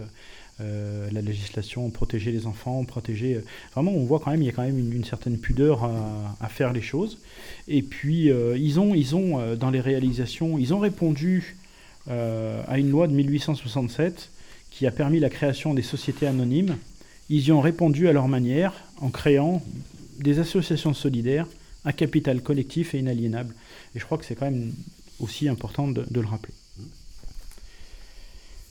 euh, 0.62 1.10
la 1.12 1.22
législation, 1.22 1.90
protéger 1.90 2.32
les 2.32 2.46
enfants, 2.46 2.84
protéger... 2.84 3.36
Euh, 3.36 3.46
vraiment, 3.74 3.92
on 3.92 4.06
voit 4.06 4.20
quand 4.20 4.32
même, 4.32 4.42
il 4.42 4.46
y 4.46 4.50
a 4.50 4.52
quand 4.52 4.64
même 4.64 4.80
une, 4.80 5.04
certaine 5.04 5.38
pudeur 5.38 5.84
à, 5.84 6.50
faire 6.50 6.74
les 6.74 6.82
choses. 6.82 7.20
Et 7.68 7.82
puis, 7.82 8.30
ils 8.58 8.80
ont, 8.80 8.94
ils 8.94 9.16
ont 9.16 9.56
dans 9.56 9.70
les 9.70 9.80
réalisations, 9.80 10.58
ils 10.58 10.74
ont 10.74 10.80
répondu 10.80 11.58
à 12.08 12.80
une 12.80 12.90
loi 12.90 13.08
de 13.08 13.14
1867 13.14 14.30
qui 14.72 14.88
a 14.88 14.92
permis 14.92 15.20
la 15.20 15.30
création 15.30 15.74
des 15.74 15.82
sociétés 15.82 16.28
anonymes. 16.28 16.78
Ils 17.30 17.48
y 17.48 17.52
ont 17.52 17.62
répondu 17.62 18.08
à 18.08 18.14
leur 18.14 18.28
manière 18.28 18.74
en 19.02 19.10
créant 19.10 19.62
des 20.20 20.40
associations 20.40 20.94
solidaires 20.94 21.48
un 21.86 21.92
capital 21.92 22.42
collectif 22.42 22.94
et 22.94 23.00
inaliénable. 23.00 23.54
Et 23.96 24.00
je 24.00 24.06
crois 24.06 24.18
que 24.18 24.26
c'est 24.26 24.36
quand 24.36 24.50
même 24.50 24.74
aussi 25.20 25.48
important 25.48 25.88
de, 25.88 26.06
le 26.12 26.28
rappeler. 26.28 26.54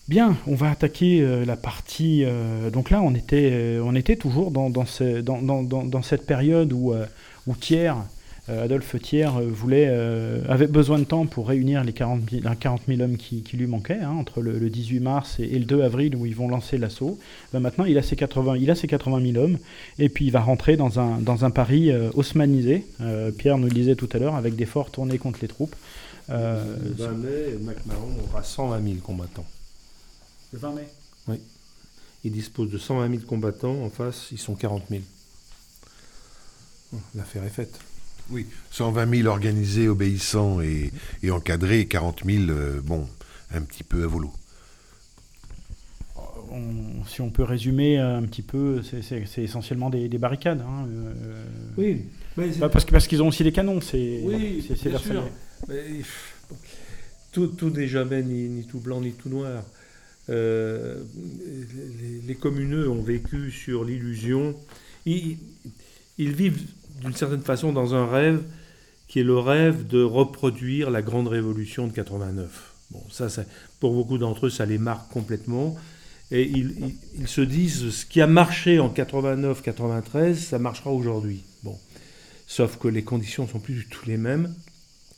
Bien, 0.08 0.38
on 0.46 0.54
va 0.54 0.70
attaquer 0.70 1.20
euh, 1.20 1.44
la 1.44 1.56
partie. 1.56 2.24
Euh, 2.24 2.70
donc 2.70 2.88
là, 2.88 3.02
on 3.02 3.14
était, 3.14 3.50
euh, 3.52 3.82
on 3.84 3.94
était 3.94 4.16
toujours 4.16 4.50
dans, 4.50 4.86
cette 4.86 6.24
période 6.24 6.72
où, 6.72 6.94
Thiers 7.60 7.92
Adolphe 8.48 8.96
Thiers 9.02 9.28
voulait, 9.46 9.86
avait 10.48 10.66
besoin 10.68 10.98
de 10.98 11.04
temps 11.04 11.26
pour 11.26 11.48
réunir 11.48 11.84
les 11.84 11.92
40 11.92 12.22
000, 12.30 13.02
hommes 13.02 13.18
qui, 13.18 13.44
lui 13.52 13.66
manquaient, 13.66 14.00
hein, 14.00 14.14
entre 14.18 14.40
le, 14.40 14.70
18 14.70 15.00
mars 15.00 15.38
et, 15.40 15.58
le 15.58 15.66
2 15.66 15.82
avril 15.82 16.16
où 16.16 16.24
ils 16.24 16.34
vont 16.34 16.48
lancer 16.48 16.78
l'assaut. 16.78 17.18
Ben, 17.52 17.60
maintenant, 17.60 17.84
il 17.84 17.98
a, 17.98 18.02
ses 18.02 18.16
80, 18.16 18.56
il 18.56 18.70
a 18.70 18.74
ses 18.74 18.86
80 18.86 19.32
000 19.32 19.44
hommes, 19.44 19.58
et 19.98 20.08
puis 20.08 20.24
il 20.24 20.30
va 20.30 20.40
rentrer 20.40 20.78
dans 20.78 20.98
un, 20.98 21.18
dans 21.18 21.44
un 21.44 21.50
Paris 21.50 21.92
haussmanisé, 22.14 22.86
Pierre 23.36 23.58
nous 23.58 23.68
le 23.68 23.74
disait 23.74 23.96
tout 23.96 24.08
à 24.14 24.18
l'heure, 24.18 24.36
avec 24.36 24.56
des 24.56 24.66
forts 24.66 24.90
tournés 24.90 25.18
contre 25.18 25.40
les 25.42 25.48
troupes. 25.48 25.76
le 26.30 26.34
20 26.96 27.12
mai, 27.12 27.58
MacMahon 27.60 28.14
aura 28.30 28.42
120 28.42 28.82
000 28.82 28.96
combattants. 29.02 29.44
Le 30.52 30.58
20 30.58 30.72
mai 30.72 30.88
Oui. 31.28 31.40
Il 32.24 32.32
dispose 32.32 32.70
de 32.70 32.78
120 32.78 33.10
000 33.10 33.22
combattants, 33.22 33.82
en 33.82 33.90
face, 33.90 34.28
ils 34.32 34.38
sont 34.38 34.54
40 34.54 34.84
000. 34.90 35.02
L'affaire 37.14 37.44
est 37.44 37.50
faite. 37.50 37.78
Oui, 38.30 38.46
120 38.70 39.16
000 39.22 39.28
organisés, 39.28 39.88
obéissants 39.88 40.60
et, 40.60 40.90
encadrés, 41.30 41.80
et 41.80 41.86
40 41.86 42.24
000, 42.24 42.50
euh, 42.50 42.80
bon, 42.82 43.06
un 43.52 43.62
petit 43.62 43.84
peu 43.84 44.04
à 44.04 44.06
volo. 44.06 44.30
si 47.06 47.20
on 47.20 47.30
peut 47.30 47.42
résumer 47.42 47.98
un 47.98 48.22
petit 48.22 48.42
peu, 48.42 48.82
c'est 48.82 49.42
essentiellement 49.42 49.88
des, 49.90 50.08
barricades. 50.18 50.60
Hein, 50.60 50.86
euh, 50.88 51.44
oui. 51.76 52.04
parce 52.36 52.84
qu'ils 52.84 52.92
parce 52.92 53.06
qu'ils 53.06 53.22
ont 53.22 53.28
aussi 53.28 53.44
des 53.44 53.52
canons. 53.52 53.80
C'est 53.80 54.20
oui, 54.24 54.64
c'est 54.66 54.76
sûr. 54.76 55.22
tout, 57.32 57.70
n'est 57.70 57.88
jamais 57.88 58.22
ni, 58.22 58.66
tout 58.66 58.80
blanc 58.80 59.00
ni 59.00 59.12
tout 59.12 59.28
noir. 59.28 59.62
Euh, 60.30 61.02
les, 62.00 62.20
les, 62.26 62.34
communeux 62.34 62.90
ont 62.90 63.02
vécu 63.02 63.50
sur 63.50 63.84
l'illusion. 63.84 64.54
ils, 65.06 65.38
vivent 66.18 66.62
d'une 67.00 67.14
certaine 67.14 67.42
façon 67.42 67.72
dans 67.72 67.94
un 67.94 68.06
rêve 68.06 68.42
qui 69.06 69.20
est 69.20 69.24
le 69.24 69.38
rêve 69.38 69.86
de 69.86 70.02
reproduire 70.02 70.90
la 70.90 71.00
grande 71.00 71.28
révolution 71.28 71.86
de 71.86 71.92
89. 71.92 72.74
Bon, 72.90 73.02
ça, 73.10 73.28
pour 73.80 73.94
beaucoup 73.94 74.18
d'entre 74.18 74.46
eux, 74.46 74.50
ça 74.50 74.66
les 74.66 74.78
marque 74.78 75.10
complètement. 75.10 75.76
Et 76.30 76.42
ils, 76.42 77.28
se 77.28 77.40
disent, 77.40 77.90
ce 77.90 78.04
qui 78.04 78.20
a 78.20 78.26
marché 78.26 78.78
en 78.78 78.90
89-93, 78.90 80.34
ça 80.34 80.58
marchera 80.58 80.90
aujourd'hui. 80.90 81.42
Bon. 81.62 81.78
Sauf 82.46 82.78
que 82.78 82.88
les 82.88 83.02
conditions 83.02 83.48
sont 83.48 83.60
plus 83.60 83.74
du 83.74 83.86
tout 83.88 84.06
les 84.06 84.18
mêmes. 84.18 84.54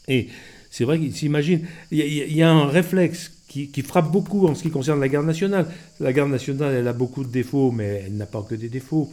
Et 0.07 0.29
c'est 0.71 0.85
vrai 0.85 0.99
qu'ils 1.01 1.15
s'imaginent. 1.15 1.67
Il 1.91 1.99
y, 1.99 2.43
a 2.43 2.51
un 2.51 2.67
réflexe 2.67 3.33
qui, 3.51 3.83
frappe 3.83 4.13
beaucoup 4.13 4.47
en 4.47 4.55
ce 4.55 4.63
qui 4.63 4.71
concerne 4.71 5.01
la 5.01 5.09
garde 5.09 5.27
nationale. 5.27 5.67
La 5.99 6.13
garde 6.13 6.31
nationale, 6.31 6.73
elle 6.73 6.87
a 6.87 6.93
beaucoup 6.93 7.25
de 7.25 7.31
défauts, 7.31 7.73
mais 7.73 8.05
elle 8.07 8.17
n'a 8.17 8.27
pas 8.27 8.43
que 8.43 8.55
des 8.55 8.69
défauts. 8.69 9.13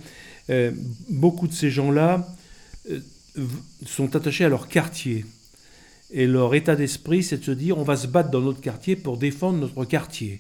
Euh, 0.52 0.72
beaucoup 1.10 1.48
de 1.48 1.54
ces 1.54 1.72
gens-là 1.72 2.28
euh, 2.92 3.00
sont 3.86 4.16
attachés 4.16 4.46
à 4.46 4.50
leur 4.50 4.68
quartier. 4.68 5.26
Et 6.12 6.28
leur 6.28 6.54
état 6.54 6.76
d'esprit, 6.76 7.24
c'est 7.24 7.40
de 7.40 7.44
se 7.44 7.52
dire 7.52 7.80
on 7.80 7.84
va 7.84 7.98
se 7.98 8.06
battre 8.08 8.30
dans 8.30 8.42
notre 8.42 8.62
quartier 8.62 8.96
pour 8.96 9.18
défendre 9.18 9.58
notre 9.58 9.86
quartier. 9.86 10.40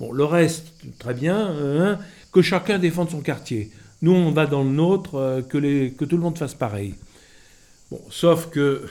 Bon, 0.00 0.12
le 0.12 0.24
reste, 0.24 0.72
très 0.98 1.14
bien, 1.14 1.38
hein, 1.38 1.98
que 2.32 2.42
chacun 2.42 2.80
défende 2.80 3.10
son 3.10 3.20
quartier. 3.20 3.70
Nous, 4.02 4.12
on 4.12 4.32
va 4.32 4.46
dans 4.46 4.64
le 4.64 4.70
nôtre, 4.70 5.14
euh, 5.14 5.42
que, 5.42 5.88
que 5.88 6.04
tout 6.04 6.16
le 6.16 6.22
monde 6.22 6.36
fasse 6.36 6.54
pareil. 6.54 6.94
Bon, 7.92 8.00
sauf 8.10 8.50
que 8.50 8.84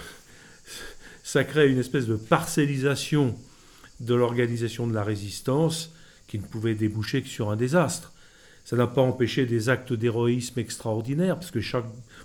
ça 1.21 1.43
crée 1.43 1.69
une 1.69 1.79
espèce 1.79 2.07
de 2.07 2.15
parcellisation 2.15 3.35
de 3.99 4.13
l'organisation 4.13 4.87
de 4.87 4.93
la 4.93 5.03
résistance 5.03 5.93
qui 6.27 6.37
ne 6.39 6.43
pouvait 6.43 6.75
déboucher 6.75 7.21
que 7.21 7.29
sur 7.29 7.49
un 7.49 7.55
désastre. 7.55 8.13
Ça 8.65 8.75
n'a 8.75 8.87
pas 8.87 9.01
empêché 9.01 9.45
des 9.45 9.69
actes 9.69 9.93
d'héroïsme 9.93 10.59
extraordinaires, 10.59 11.35
parce 11.35 11.51
que 11.51 11.59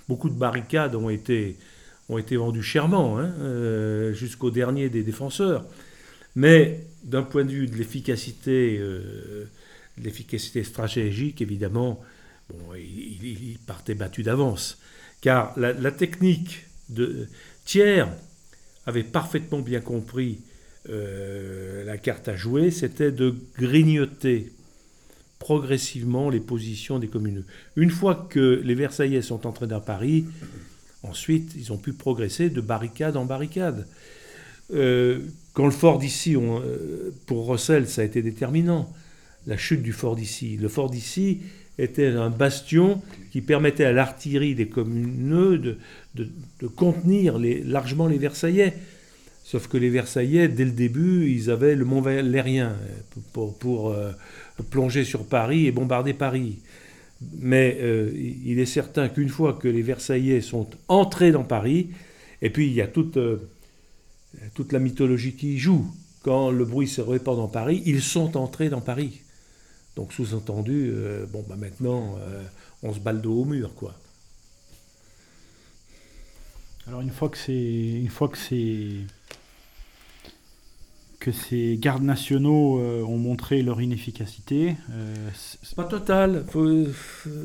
beaucoup 0.09 0.29
de 0.29 0.35
barricades 0.35 0.97
ont 0.97 1.09
été, 1.09 1.57
ont 2.09 2.19
été 2.19 2.37
vendues 2.37 2.65
chèrement, 2.65 3.19
hein, 3.19 3.33
euh, 3.39 4.13
jusqu'au 4.13 4.51
dernier 4.51 4.89
des 4.89 5.05
défenseurs. 5.05 5.65
Mais 6.35 6.87
d'un 7.05 7.23
point 7.23 7.45
de 7.45 7.51
vue 7.51 7.67
de 7.67 7.77
l'efficacité, 7.77 8.79
euh, 8.81 9.45
l'efficacité 9.99 10.65
stratégique, 10.65 11.41
évidemment, 11.41 12.01
bon, 12.49 12.75
il, 12.75 13.59
partait 13.67 13.95
battu 13.95 14.23
d'avance. 14.23 14.79
Car 15.21 15.53
la, 15.57 15.93
technique 15.93 16.67
de 16.89 17.29
Thiers 17.65 18.07
avait 18.87 19.05
parfaitement 19.05 19.61
bien 19.61 19.81
compris 19.81 20.41
la 20.87 21.97
carte 21.99 22.29
à 22.29 22.37
jouer, 22.37 22.71
c'était 22.71 23.13
de 23.13 23.35
grignoter 23.59 24.53
progressivement 25.39 26.31
les 26.31 26.39
positions 26.41 27.01
des 27.01 27.09
communeux. 27.09 27.45
Une 27.75 27.91
fois 27.91 28.29
que 28.31 28.61
les 28.65 28.75
Versaillais 28.75 29.23
sont 29.23 29.47
entrés 29.47 29.67
dans 29.67 29.81
Paris, 29.81 30.25
ensuite 31.03 31.53
ils 31.57 31.73
ont 31.73 31.79
pu 31.79 31.93
progresser 31.93 32.49
de 32.49 32.61
barricade 32.61 33.17
en 33.17 33.25
barricade. 33.25 33.87
Euh, 34.73 35.19
quand 35.53 35.65
le 35.65 35.73
fort 35.73 35.99
d'ici, 35.99 36.37
euh, 36.37 37.11
pour 37.27 37.45
Rossel, 37.45 37.89
ça 37.89 38.03
a 38.03 38.05
été 38.05 38.23
déterminant, 38.23 38.93
la 39.49 39.57
chute 39.57 39.83
du 39.83 39.93
fort 39.93 40.15
d'ici. 40.15 40.57
Le 40.57 40.69
fort 40.69 40.89
d'ici 40.89 41.41
était 41.77 42.07
un 42.07 42.31
bastion 42.31 43.03
qui 43.33 43.41
permettait 43.41 43.85
à 43.85 43.93
l'artillerie 43.93 44.55
des 44.55 44.69
communeux 44.69 45.59
de, 45.59 46.29
contenir 46.77 47.39
largement 47.39 48.07
les 48.07 48.19
Versaillais. 48.19 48.75
Sauf 49.53 49.69
que 49.69 49.77
les 49.77 49.91
Versaillais, 49.91 50.49
dès 50.49 50.65
le 50.65 50.71
début, 50.71 51.31
ils 51.31 51.51
avaient 51.51 51.75
le 51.75 51.85
Mont 51.85 52.01
Valérien 52.01 52.75
pour, 53.35 53.91
euh, 53.91 54.11
plonger 54.71 55.05
sur 55.05 55.27
Paris 55.27 55.67
et 55.67 55.73
bombarder 55.73 56.15
Paris. 56.15 56.61
Mais 57.35 57.77
euh, 57.83 58.11
il 58.15 58.59
est 58.59 58.65
certain 58.65 59.11
qu'une 59.11 59.29
fois 59.29 59.53
que 59.53 59.69
les 59.69 59.83
Versaillais 59.83 60.41
sont 60.41 60.71
entrés 60.89 61.33
dans 61.33 61.45
Paris, 61.45 61.91
et 62.41 62.49
puis 62.49 62.67
il 62.67 62.73
y 62.73 62.81
a 62.81 62.87
toute, 62.87 63.19
euh, 63.19 63.47
toute 64.55 64.73
la 64.73 64.79
mythologie 64.79 65.35
qui 65.35 65.59
joue, 65.59 65.85
quand 66.23 66.51
le 66.51 66.65
bruit 66.65 66.89
se 66.89 67.03
répand 67.03 67.37
dans 67.37 67.49
Paris, 67.49 67.83
ils 67.85 68.01
sont 68.01 68.39
entrés 68.39 68.71
dans 68.71 68.81
Paris. 68.81 69.21
Donc 69.97 70.15
sous-entendu, 70.15 70.95
bon 71.31 71.45
bah 71.47 71.57
maintenant 71.59 72.17
on 72.83 72.95
se 72.95 73.01
balle 73.01 73.21
dos 73.21 73.43
au 73.43 73.45
mur 73.45 73.75
quoi. 73.75 73.95
Alors 76.87 77.03
une 77.03 77.11
fois 77.11 77.29
que 77.29 77.37
c'est 77.37 77.53
une 77.53 78.09
fois 78.09 78.29
que 78.29 78.39
c'est 78.39 79.05
que 81.23 81.31
ces 81.31 81.79
gardes 81.81 82.03
nationaux 82.03 82.81
euh, 82.81 83.05
ont 83.05 83.17
montré 83.17 83.63
leur 83.63 83.81
inefficacité. 83.81 84.75
Euh, 84.91 85.15
c'est 85.63 85.77
pas 85.77 85.85
total, 85.85 86.45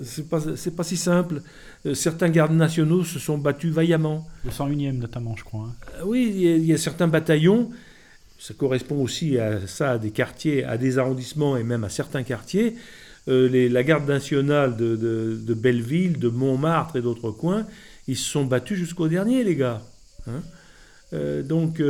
c'est 0.04 0.28
pas, 0.28 0.40
pas 0.76 0.84
si 0.84 0.98
simple. 0.98 1.44
Euh, 1.86 1.94
certains 1.94 2.30
gardes 2.30 2.54
nationaux 2.54 3.04
se 3.04 3.20
sont 3.20 3.38
battus 3.38 3.72
vaillamment. 3.72 4.28
Le 4.46 4.50
101e 4.50 4.98
notamment, 4.98 5.36
je 5.36 5.44
crois. 5.44 5.66
Hein. 5.70 6.02
oui, 6.06 6.34
il 6.36 6.66
y, 6.66 6.74
a, 6.74 6.78
certains 6.80 7.08
bataillons, 7.08 7.70
ça 8.40 8.56
correspond 8.56 8.96
aussi 8.96 9.38
à 9.38 9.68
ça, 9.68 9.92
à 9.92 9.98
des 10.00 10.10
quartiers, 10.10 10.64
à 10.64 10.80
des 10.80 10.98
arrondissements 10.98 11.56
et 11.56 11.64
même 11.64 11.84
à 11.84 11.90
certains 11.90 12.24
quartiers. 12.24 12.76
Les, 13.28 13.70
la 13.70 13.84
garde 13.84 14.08
nationale 14.08 14.76
de, 14.78 14.96
de, 14.96 15.54
Belleville, 15.54 16.18
de 16.18 16.30
Montmartre 16.30 16.96
et 16.96 17.02
d'autres 17.02 17.30
coins, 17.30 17.68
ils 18.08 18.16
se 18.16 18.28
sont 18.28 18.46
battus 18.46 18.78
jusqu'au 18.78 19.10
dernier, 19.10 19.44
les 19.44 19.56
gars. 19.56 19.84
Hein 20.28 20.42
donc, 21.44 21.82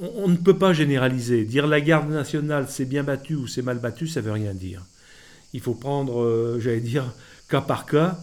on, 0.00 0.28
ne 0.28 0.36
peut 0.36 0.56
pas 0.56 0.72
généraliser. 0.72 1.44
Dire 1.44 1.66
la 1.66 1.80
garde 1.80 2.10
nationale 2.10 2.68
s'est 2.68 2.84
bien 2.84 3.02
battue 3.02 3.34
ou 3.34 3.46
c'est 3.46 3.62
mal 3.62 3.78
battu, 3.78 4.06
ça 4.06 4.20
veut 4.20 4.32
rien 4.32 4.54
dire. 4.54 4.82
Il 5.52 5.60
faut 5.60 5.74
prendre, 5.74 6.58
j'allais 6.58 6.80
dire, 6.80 7.04
cas 7.48 7.60
par 7.60 7.86
cas. 7.86 8.18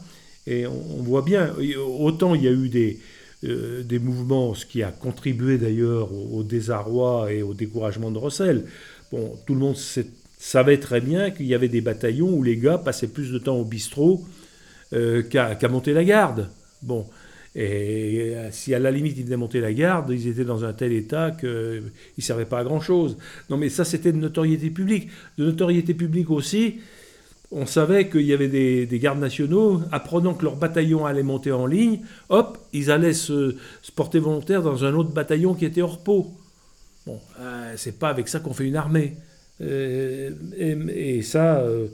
Et 0.48 0.66
on, 0.68 1.04
voit 1.04 1.22
bien, 1.22 1.54
autant 2.00 2.36
il 2.36 2.44
y 2.44 2.48
a 2.48 2.52
eu 2.52 2.68
des, 2.68 3.00
des 3.44 4.00
mouvements, 4.00 4.54
ce 4.54 4.66
qui 4.66 4.84
a 4.84 4.92
contribué 4.92 5.58
d'ailleurs 5.58 6.10
au, 6.14 6.44
désarroi 6.44 7.32
et 7.32 7.42
au 7.42 7.54
découragement 7.54 8.12
de 8.12 8.18
Rossel. 8.18 8.66
Bon, 9.12 9.38
tout 9.46 9.54
le 9.54 9.60
monde 9.60 9.78
savait 10.40 10.80
très 10.80 11.00
bien 11.00 11.32
qu'il 11.32 11.46
y 11.46 11.54
avait 11.54 11.70
des 11.70 11.82
bataillons 11.82 12.30
où 12.30 12.44
les 12.44 12.58
gars 12.58 12.78
passaient 12.78 13.08
plus 13.08 13.32
de 13.32 13.38
temps 13.40 13.58
au 13.58 13.66
bistrot 13.66 14.26
qu'à 15.30 15.68
monter 15.70 15.94
la 15.94 16.04
garde. 16.04 16.50
Bon, 16.82 17.06
et 17.54 18.34
euh, 18.36 18.50
si 18.52 18.74
à 18.74 18.80
la 18.80 18.92
limite 18.92 19.18
ils 19.18 19.26
démontaient 19.26 19.60
la 19.60 19.74
garde, 19.74 20.10
ils 20.12 20.28
étaient 20.28 20.46
dans 20.46 20.64
un 20.64 20.74
tel 20.74 20.94
état 20.94 21.32
qu'ils 21.32 21.50
ne 21.50 22.22
servaient 22.22 22.46
pas 22.46 22.60
à 22.60 22.64
grand-chose. 22.64 23.18
Non 23.50 23.58
mais 23.58 23.70
ça 23.70 23.84
c'était 23.84 24.12
de 24.12 24.18
notoriété 24.18 24.70
publique. 24.70 25.10
De 25.38 25.46
notoriété 25.46 25.94
publique 25.94 26.30
aussi, 26.30 26.80
on 27.52 27.66
savait 27.66 28.08
qu'il 28.08 28.22
y 28.22 28.34
avait 28.34 28.48
des, 28.48 29.00
gardes 29.00 29.20
nationaux, 29.20 29.82
apprenant 29.92 30.34
que 30.34 30.46
leur 30.46 30.56
bataillon 30.56 31.06
allait 31.06 31.24
monter 31.24 31.52
en 31.52 31.66
ligne, 31.66 32.00
hop, 32.30 32.58
ils 32.72 32.90
allaient 32.90 33.14
se, 33.14 33.56
porter 33.96 34.20
volontaires 34.20 34.62
dans 34.62 34.86
un 34.86 34.94
autre 34.94 35.12
bataillon 35.12 35.54
qui 35.54 35.66
était 35.66 35.82
hors 35.82 36.02
pot. 36.02 36.32
Bon, 37.06 37.20
euh, 37.40 37.74
c'est 37.76 38.00
pas 38.00 38.10
avec 38.10 38.30
ça 38.30 38.40
qu'on 38.40 38.54
fait 38.54 38.68
une 38.68 38.78
armée. 38.78 39.18
Euh, 39.60 40.32
et, 40.56 41.22
ça, 41.24 41.62
euh, 41.62 41.88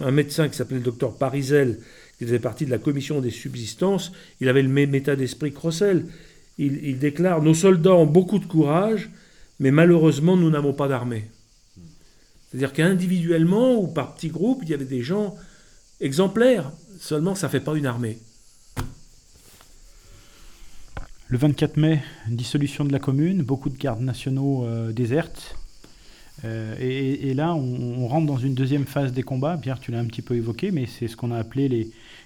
un, 0.00 0.10
médecin 0.10 0.48
qui 0.48 0.56
s'appelait 0.56 0.78
le 0.78 0.84
docteur 0.84 1.16
Parisel, 1.16 1.80
qui 2.18 2.24
faisait 2.24 2.38
partie 2.38 2.66
de 2.66 2.70
la 2.70 2.78
commission 2.78 3.20
des 3.20 3.30
subsistances, 3.30 4.12
il 4.40 4.48
avait 4.48 4.62
le 4.62 4.68
même 4.68 4.94
état 4.94 5.16
d'esprit 5.16 5.52
que 5.52 5.58
Rossel. 5.58 6.06
Il, 6.58 6.98
déclare 6.98 7.42
Nos 7.42 7.54
soldats 7.54 7.94
ont 7.94 8.06
beaucoup 8.06 8.38
de 8.38 8.44
courage, 8.44 9.10
mais 9.58 9.70
malheureusement, 9.70 10.36
nous 10.36 10.50
n'avons 10.50 10.74
pas 10.74 10.86
d'armée. 10.86 11.24
C'est-à-dire 12.50 12.72
qu'individuellement 12.72 13.80
ou 13.80 13.88
par 13.88 14.14
petits 14.14 14.28
groupes, 14.28 14.60
il 14.62 14.68
y 14.68 14.74
avait 14.74 14.84
des 14.84 15.02
gens 15.02 15.34
exemplaires. 16.00 16.70
Seulement, 17.00 17.34
ça 17.34 17.46
ne 17.48 17.52
fait 17.52 17.60
pas 17.60 17.74
une 17.74 17.86
armée. 17.86 18.18
Le 21.28 21.38
24 21.38 21.78
mai, 21.78 22.02
dissolution 22.28 22.84
de 22.84 22.92
la 22.92 22.98
commune, 22.98 23.42
beaucoup 23.42 23.70
de 23.70 23.78
gardes 23.78 24.02
nationaux 24.02 24.66
euh, 24.66 24.92
désertes. 24.92 25.56
Euh, 26.44 26.74
et, 26.80 27.34
là, 27.34 27.54
on, 27.54 28.06
rentre 28.08 28.26
dans 28.26 28.38
une 28.38 28.54
deuxième 28.54 28.86
phase 28.86 29.12
des 29.12 29.22
combats. 29.22 29.56
Pierre, 29.56 29.80
tu 29.80 29.90
l'as 29.90 30.00
un 30.00 30.06
petit 30.06 30.22
peu 30.22 30.34
évoqué, 30.34 30.70
mais 30.70 30.86
c'est 30.86 31.08
ce 31.08 31.16
qu'on 31.16 31.30
a 31.30 31.36
appelé 31.36 31.68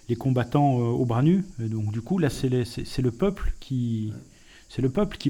les, 0.09 0.17
combattants 0.17 0.79
euh, 0.79 0.85
au 0.85 1.05
bras 1.05 1.23
nus. 1.23 1.45
Euh, 1.61 1.69
donc, 1.69 1.93
du 1.93 2.01
coup, 2.01 2.19
là, 2.19 2.29
c'est 2.31 2.49
le 2.49 3.11
peuple 3.11 3.53
qui. 3.61 4.13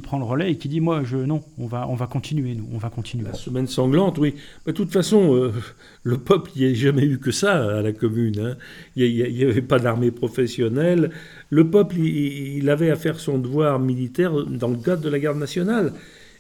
Prend 0.02 0.18
le 0.18 0.24
relais 0.24 0.50
et 0.50 0.56
qui 0.56 0.68
dit 0.68 0.80
moi 0.80 1.04
je 1.04 1.16
non 1.16 1.42
on 1.56 1.66
va 1.66 1.86
on 1.88 1.94
va 1.94 2.06
continuer 2.06 2.54
nous 2.54 2.66
on 2.72 2.78
va 2.78 2.90
continuer. 2.90 3.26
La 3.26 3.34
semaine 3.34 3.66
sanglante 3.66 4.18
oui. 4.18 4.34
de 4.66 4.72
toute 4.72 4.90
façon 4.90 5.52
le 6.02 6.18
peuple 6.18 6.50
il 6.56 6.66
n'y 6.66 6.72
a 6.72 6.74
jamais 6.74 7.04
eu 7.04 7.18
que 7.18 7.30
ça 7.30 7.78
à 7.78 7.82
la 7.82 7.92
commune. 7.92 8.38
Hein. 8.40 8.56
Il 8.96 9.14
n'y 9.14 9.44
avait 9.44 9.62
pas 9.62 9.78
d'armée 9.78 10.10
professionnelle. 10.10 11.10
Le 11.50 11.70
peuple 11.70 11.96
il, 11.98 12.68
avait 12.68 12.90
à 12.90 12.96
faire 12.96 13.20
son 13.20 13.38
devoir 13.38 13.78
militaire 13.78 14.32
dans 14.46 14.68
le 14.68 14.78
cadre 14.78 15.02
de 15.02 15.08
la 15.08 15.18
garde 15.18 15.38
nationale. 15.38 15.92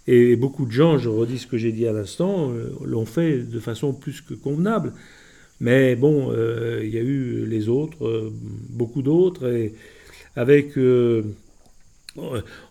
Et 0.08 0.36
beaucoup 0.36 0.66
de 0.66 0.72
gens, 0.72 0.98
je 0.98 1.08
redis 1.08 1.38
ce 1.38 1.46
que 1.46 1.58
j'ai 1.58 1.72
dit 1.72 1.86
à 1.86 1.92
l'instant, 1.92 2.52
euh, 2.52 2.70
l'ont 2.84 3.06
fait 3.06 3.38
de 3.38 3.58
façon 3.58 3.92
plus 3.92 4.20
que 4.20 4.34
convenable. 4.34 4.92
Mais 5.58 5.96
bon, 5.96 6.30
euh, 6.32 6.80
il 6.84 6.94
y 6.94 6.98
a 6.98 7.02
eu 7.02 7.44
les 7.46 7.68
autres, 7.68 8.06
euh, 8.06 8.32
beaucoup 8.70 9.02
d'autres, 9.02 9.50
et 9.50 9.74
avec... 10.36 10.78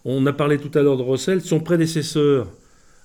on 0.05 0.25
a 0.25 0.33
parlé 0.33 0.59
tout 0.59 0.71
à 0.77 0.83
l'heure 0.83 0.97
de 0.97 1.01
Rossel, 1.01 1.41
son 1.41 1.59
prédécesseur 1.59 2.47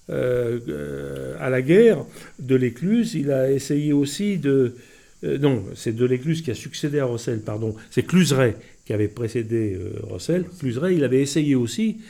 à 0.09 1.51
la 1.51 1.63
guerre 1.63 2.05
de 2.41 2.57
l'Écluse, 2.57 3.15
il 3.15 3.31
a 3.31 3.51
essayé 3.51 3.95
aussi 3.95 4.37
de... 4.37 4.75
non, 5.23 5.65
c'est 5.75 5.97
de 5.97 6.05
l'Écluse 6.05 6.43
qui 6.43 6.51
a 6.51 6.55
succédé 6.55 6.99
à 6.99 7.07
Rossel, 7.07 7.41
pardon. 7.41 7.75
C'est 7.91 8.03
Cluseret 8.03 8.57
qui 8.85 8.93
avait 8.93 9.09
précédé 9.09 9.79
Rossel. 10.03 10.45
Cluseret, 10.59 10.95
il 10.95 11.05
avait 11.05 11.23
essayé 11.23 11.55
aussi 11.55 12.01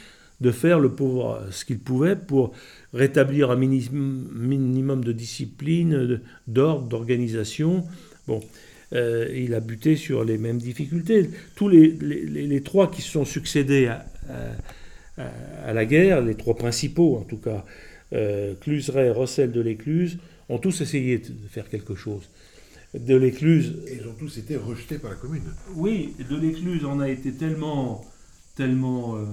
de 0.41 0.51
faire 0.51 0.81
le 0.81 0.91
pauvre, 0.93 1.47
ce 1.51 1.65
qu'il 1.65 1.79
pouvait 1.79 2.17
pour 2.17 2.53
rétablir 2.95 3.51
un 3.51 3.57
minimum 3.57 5.05
de 5.05 5.13
discipline, 5.13 6.21
d'ordre, 6.47 6.87
d'organisation. 6.87 7.85
Bon, 8.27 8.41
euh, 8.93 9.29
il 9.35 9.55
a 9.55 9.61
buté 9.61 9.97
sur 9.97 10.25
les 10.25 10.39
mêmes 10.39 10.59
difficultés. 10.59 11.31
Tous 11.55 11.69
les, 11.69 11.89
les, 11.91 12.63
trois 12.63 12.91
qui 12.91 13.03
se 13.03 13.11
sont 13.11 13.25
succédés 13.25 13.87
à, 13.87 14.07
à, 15.65 15.73
la 15.73 15.85
guerre, 15.85 16.21
les 16.21 16.35
trois 16.35 16.57
principaux 16.57 17.17
en 17.17 17.23
tout 17.23 17.37
cas, 17.37 17.65
euh, 18.13 18.55
Cluseret, 18.61 19.11
Rossel 19.11 19.53
de 19.53 19.61
l'Écluse, 19.61 20.19
ont 20.49 20.59
tous 20.59 20.81
essayé 20.81 21.19
de 21.19 21.49
faire 21.49 21.69
quelque 21.69 21.95
chose. 21.95 22.29
De 22.95 23.15
l'Écluse. 23.15 23.77
Ils 23.93 24.07
ont 24.09 24.15
tous 24.15 24.39
été 24.39 24.57
rejetés 24.57 24.99
par 24.99 25.11
la 25.11 25.17
commune. 25.17 25.43
Oui, 25.77 26.15
de 26.29 26.37
l'Écluse, 26.37 26.85
on 26.85 26.99
a 26.99 27.09
été 27.09 27.33
tellement, 27.33 28.05
tellement 28.57 29.17
euh, 29.17 29.27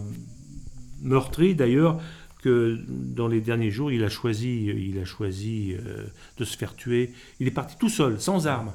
meurtri 1.01 1.55
d'ailleurs 1.55 1.99
que 2.41 2.79
dans 2.87 3.27
les 3.27 3.41
derniers 3.41 3.71
jours, 3.71 3.91
il 3.91 4.03
a 4.03 4.09
choisi, 4.09 4.65
il 4.65 4.99
a 4.99 5.05
choisi 5.05 5.73
euh, 5.73 6.05
de 6.37 6.45
se 6.45 6.57
faire 6.57 6.75
tuer. 6.75 7.11
Il 7.39 7.47
est 7.47 7.51
parti 7.51 7.75
tout 7.77 7.89
seul, 7.89 8.19
sans 8.19 8.47
armes, 8.47 8.71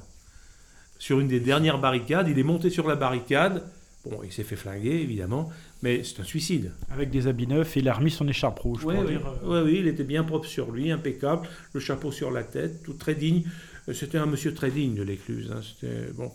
sur 0.98 1.20
une 1.20 1.28
des 1.28 1.40
dernières 1.40 1.78
barricades. 1.78 2.28
Il 2.28 2.38
est 2.38 2.44
monté 2.44 2.70
sur 2.70 2.88
la 2.88 2.96
barricade. 2.96 3.62
Bon, 4.04 4.20
il 4.24 4.32
s'est 4.32 4.42
fait 4.42 4.56
flinguer, 4.56 5.00
évidemment, 5.00 5.50
mais 5.80 6.02
c'est 6.02 6.18
un 6.18 6.24
suicide. 6.24 6.72
Avec 6.90 7.10
des 7.10 7.28
habits 7.28 7.46
neufs, 7.46 7.76
il 7.76 7.88
a 7.88 7.94
remis 7.94 8.10
son 8.10 8.26
écharpe 8.26 8.58
rouge. 8.58 8.84
Oui, 8.84 8.96
oui, 9.06 9.16
euh. 9.44 9.64
oui, 9.64 9.76
il 9.78 9.86
était 9.86 10.02
bien 10.02 10.24
propre 10.24 10.46
sur 10.46 10.72
lui, 10.72 10.90
impeccable, 10.90 11.48
le 11.72 11.78
chapeau 11.78 12.10
sur 12.10 12.32
la 12.32 12.42
tête, 12.42 12.82
tout 12.82 12.94
très 12.94 13.14
digne. 13.14 13.44
Euh, 13.88 13.92
c'était 13.92 14.18
un 14.18 14.26
monsieur 14.26 14.54
très 14.54 14.72
digne 14.72 14.96
de 14.96 15.04
l'écluse. 15.04 15.52
Hein. 15.54 15.60
bon, 16.14 16.32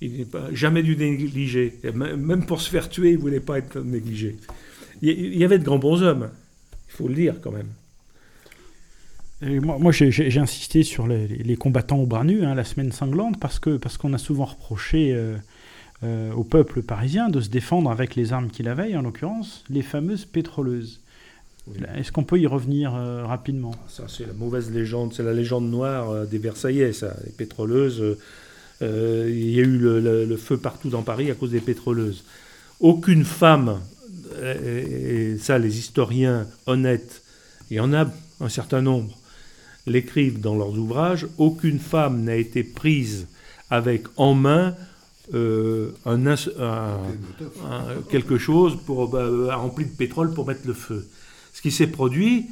il 0.00 0.16
n'est 0.16 0.24
pas 0.24 0.48
jamais 0.54 0.82
dû 0.82 0.96
négliger. 0.96 1.78
Même 1.92 2.46
pour 2.46 2.62
se 2.62 2.70
faire 2.70 2.88
tuer, 2.88 3.10
il 3.10 3.16
ne 3.16 3.20
voulait 3.20 3.40
pas 3.40 3.58
être 3.58 3.78
négligé 3.80 4.38
il 5.02 5.36
y 5.36 5.44
avait 5.44 5.58
de 5.58 5.64
grands 5.64 5.78
bons 5.78 6.02
hommes, 6.02 6.30
il 6.88 6.92
faut 6.92 7.08
le 7.08 7.14
dire 7.14 7.36
quand 7.40 7.52
même. 7.52 7.68
moi, 9.62 9.92
j'ai 9.92 10.38
insisté 10.38 10.82
sur 10.82 11.06
les, 11.06 11.56
combattants 11.56 11.98
au 11.98 12.06
bras 12.06 12.24
nus, 12.24 12.44
hein, 12.44 12.54
la 12.54 12.64
semaine 12.64 12.92
sanglante, 12.92 13.38
parce 13.40 13.58
que 13.58 13.76
parce 13.76 13.96
qu'on 13.96 14.12
a 14.12 14.18
souvent 14.18 14.44
reproché 14.44 15.12
euh, 15.14 15.36
euh, 16.02 16.32
au 16.32 16.44
peuple 16.44 16.82
parisien 16.82 17.28
de 17.28 17.40
se 17.40 17.48
défendre 17.48 17.90
avec 17.90 18.16
les 18.16 18.32
armes 18.32 18.50
qu'il 18.50 18.68
avait, 18.68 18.94
en 18.96 19.02
l'occurrence 19.02 19.64
les 19.70 19.82
fameuses 19.82 20.24
pétroleuses. 20.24 21.00
Est-ce 21.96 22.10
qu'on 22.10 22.24
peut 22.24 22.40
y 22.40 22.46
revenir 22.46 22.94
euh, 22.94 23.24
rapidement? 23.24 23.72
Ça, 23.86 24.04
c'est 24.08 24.26
la 24.26 24.32
mauvaise 24.32 24.70
légende, 24.72 25.12
c'est 25.14 25.22
la 25.22 25.34
légende 25.34 25.70
noire 25.70 26.26
des 26.26 26.38
Versaillais, 26.38 26.92
ça. 26.92 27.14
Les 27.24 27.32
pétroleuses, 27.32 28.18
il 28.80 29.50
y 29.50 29.60
a 29.60 29.62
eu 29.62 29.78
le, 29.78 30.36
feu 30.36 30.56
partout 30.56 30.90
dans 30.90 31.02
Paris 31.02 31.30
à 31.30 31.34
cause 31.34 31.52
des 31.52 31.60
pétroleuses. 31.60 32.24
Aucune 32.80 33.24
femme 33.24 33.78
et 34.64 35.36
ça 35.38 35.58
les 35.58 35.78
historiens 35.78 36.46
honnêtes, 36.66 37.22
il 37.70 37.76
y 37.76 37.80
en 37.80 37.92
a 37.92 38.06
un 38.40 38.48
certain 38.48 38.82
nombre, 38.82 39.16
l'écrivent 39.86 40.40
dans 40.40 40.56
leurs 40.56 40.76
ouvrages, 40.78 41.26
aucune 41.38 41.78
femme 41.78 42.22
n'a 42.24 42.36
été 42.36 42.64
prise 42.64 43.26
avec 43.70 44.06
en 44.16 44.34
main 44.34 44.74
euh, 45.32 45.92
quelque 48.10 48.38
chose 48.38 48.76
pour, 48.84 49.08
bah, 49.08 49.54
rempli 49.56 49.84
de 49.84 49.90
pétrole 49.90 50.34
pour 50.34 50.46
mettre 50.46 50.66
le 50.66 50.72
feu. 50.72 51.06
Ce 51.52 51.62
qui 51.62 51.70
s'est 51.70 51.86
produit, 51.86 52.46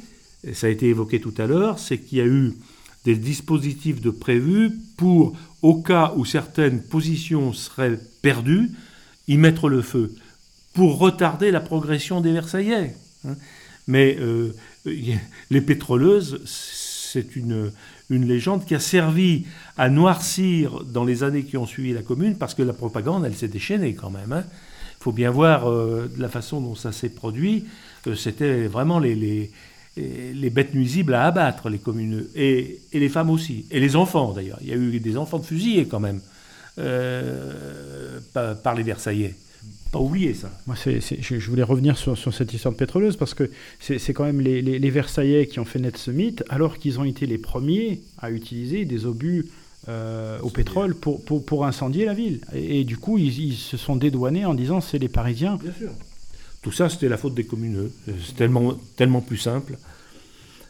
et 0.45 0.53
ça 0.53 0.67
a 0.67 0.69
été 0.69 0.87
évoqué 0.87 1.19
tout 1.19 1.33
à 1.37 1.47
l'heure, 1.47 1.79
c'est 1.79 1.97
qu'il 1.97 2.19
y 2.19 2.21
a 2.21 2.25
eu 2.25 2.53
des 3.05 3.15
dispositifs 3.15 4.01
de 4.01 4.09
prévus 4.09 4.71
pour, 4.97 5.35
au 5.61 5.81
cas 5.81 6.13
où 6.15 6.25
certaines 6.25 6.81
positions 6.81 7.51
seraient 7.51 7.99
perdues, 8.21 8.71
y 9.27 9.37
mettre 9.37 9.69
le 9.69 9.81
feu 9.81 10.13
pour 10.73 10.97
retarder 10.99 11.51
la 11.51 11.59
progression 11.59 12.21
des 12.21 12.31
Versaillais. 12.31 12.95
Hein. 13.27 13.35
Mais 13.87 14.17
euh, 14.19 14.55
les 14.85 15.61
pétroleuses, 15.61 16.41
c'est 16.45 17.35
une, 17.35 17.71
une 18.11 18.27
légende 18.27 18.63
qui 18.65 18.75
a 18.75 18.79
servi 18.79 19.45
à 19.77 19.89
noircir 19.89 20.83
dans 20.83 21.03
les 21.03 21.23
années 21.23 21.43
qui 21.43 21.57
ont 21.57 21.65
suivi 21.65 21.91
la 21.91 22.03
commune, 22.03 22.35
parce 22.35 22.53
que 22.53 22.61
la 22.61 22.73
propagande, 22.73 23.25
elle 23.25 23.35
s'est 23.35 23.47
déchaînée 23.47 23.95
quand 23.95 24.11
même. 24.11 24.29
Il 24.29 24.33
hein. 24.33 24.43
faut 24.99 25.11
bien 25.11 25.31
voir 25.31 25.67
euh, 25.67 26.07
la 26.19 26.29
façon 26.29 26.61
dont 26.61 26.75
ça 26.75 26.91
s'est 26.91 27.09
produit. 27.09 27.65
Euh, 28.05 28.13
c'était 28.13 28.67
vraiment 28.67 28.99
les, 28.99 29.15
les, 29.15 29.51
les, 29.97 30.49
bêtes 30.51 30.75
nuisibles 30.75 31.15
à 31.15 31.25
abattre, 31.25 31.69
les 31.69 31.79
communes, 31.79 32.25
et, 32.35 32.81
et, 32.93 32.99
les 32.99 33.09
femmes 33.09 33.31
aussi, 33.31 33.65
et 33.71 33.79
les 33.79 33.95
enfants 33.95 34.33
d'ailleurs. 34.33 34.59
Il 34.61 34.67
y 34.67 34.73
a 34.73 34.75
eu 34.75 34.99
des 34.99 35.17
enfants 35.17 35.39
de 35.39 35.45
fusillés 35.45 35.87
quand 35.87 35.99
même 35.99 36.21
par, 38.33 38.55
par 38.61 38.75
les 38.75 38.83
Versaillais 38.83 39.35
pas 39.91 39.99
oublier 39.99 40.33
ça. 40.33 40.51
Moi, 40.67 40.75
je, 40.75 41.49
voulais 41.49 41.63
revenir 41.63 41.97
sur, 41.97 42.17
cette 42.33 42.53
histoire 42.53 42.73
de 42.73 42.77
pétroleuse 42.77 43.17
parce 43.17 43.33
que 43.33 43.49
c'est 43.79 44.13
quand 44.13 44.23
même 44.23 44.41
les, 44.41 44.89
Versaillais 44.89 45.47
qui 45.47 45.59
ont 45.59 45.65
fait 45.65 45.79
naître 45.79 45.99
ce 45.99 46.11
mythe, 46.11 46.43
alors 46.49 46.77
qu'ils 46.77 46.99
ont 46.99 47.05
été 47.05 47.25
les 47.25 47.37
premiers 47.37 48.01
à 48.19 48.31
utiliser 48.31 48.85
des 48.85 49.05
obus 49.05 49.47
au 49.87 50.49
pétrole 50.49 50.93
pour, 50.93 51.23
pour, 51.25 51.43
pour, 51.43 51.65
incendier 51.65 52.05
la 52.05 52.13
ville. 52.13 52.41
Et, 52.53 52.83
du 52.83 52.97
coup, 52.97 53.17
ils, 53.17 53.55
se 53.55 53.77
sont 53.77 53.95
dédouanés 53.95 54.45
en 54.45 54.53
disant 54.53 54.81
c'est 54.81 54.99
les 54.99 55.09
Parisiens. 55.09 55.55
Bien 55.55 55.73
sûr. 55.73 55.91
Tout 56.61 56.71
ça, 56.71 56.89
c'était 56.89 57.09
la 57.09 57.17
faute 57.17 57.33
des 57.33 57.45
communeux. 57.45 57.91
C'est 58.05 58.35
tellement, 58.35 58.75
tellement 58.95 59.21
plus 59.21 59.37
simple. 59.37 59.77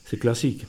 C'est 0.05 0.17
classique. 0.17 0.65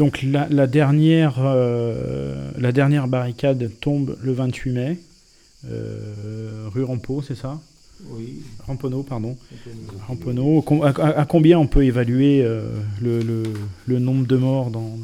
Donc 0.00 0.22
la, 0.22 0.66
dernière, 0.66 1.42
la 1.44 2.72
dernière 2.72 3.06
barricade 3.06 3.70
tombe 3.82 4.16
le 4.22 4.32
28 4.32 4.72
mai. 4.72 4.98
Euh, 5.68 6.68
rue 6.72 6.84
Rampeau, 6.84 7.20
c'est 7.20 7.34
ça? 7.34 7.60
Oui. 8.06 8.40
Ramponneau, 8.66 9.02
pardon. 9.02 9.36
Ramponneau. 10.06 10.64
À, 10.86 11.26
combien 11.26 11.58
on 11.58 11.66
peut 11.66 11.84
évaluer 11.84 12.42
euh, 12.42 12.80
le, 13.02 13.98
nombre 13.98 14.26
de 14.26 14.36
morts 14.38 14.70
dans, 14.70 14.96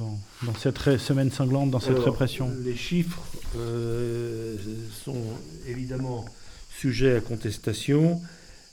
cette 0.59 0.97
semaine 0.97 1.31
sanglante, 1.31 1.71
dans 1.71 1.81
cette 1.81 1.99
répression? 1.99 2.51
Les 2.65 2.75
chiffres 2.75 3.23
euh, 3.59 4.57
sont 5.05 5.23
évidemment 5.69 6.25
sujets 6.71 7.17
à 7.17 7.21
contestation, 7.21 8.19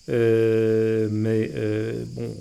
mais 0.07 1.51
bon 2.15 2.31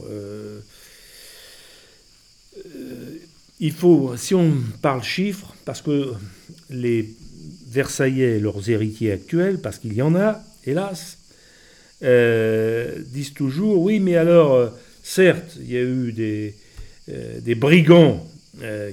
il 3.62 3.72
faut, 3.72 4.16
si 4.16 4.34
on 4.34 4.54
parle 4.82 5.04
chiffres, 5.04 5.54
parce 5.64 5.80
que 5.82 6.12
les 6.68 7.08
Versaillais 7.70 8.40
leurs 8.40 8.68
héritiers 8.68 9.12
actuels, 9.12 9.58
parce 9.58 9.78
qu'il 9.78 9.94
y 9.94 10.02
en 10.02 10.16
a, 10.16 10.42
hélas, 10.66 11.16
euh, 12.02 12.98
disent 13.06 13.34
toujours 13.34 13.80
oui, 13.80 14.00
mais 14.00 14.16
alors, 14.16 14.54
euh, 14.54 14.68
certes, 15.04 15.56
il 15.60 15.70
y 15.70 15.76
a 15.76 15.80
eu 15.80 16.12
des, 16.12 16.54
euh, 17.08 17.40
des 17.40 17.54
brigands 17.54 18.26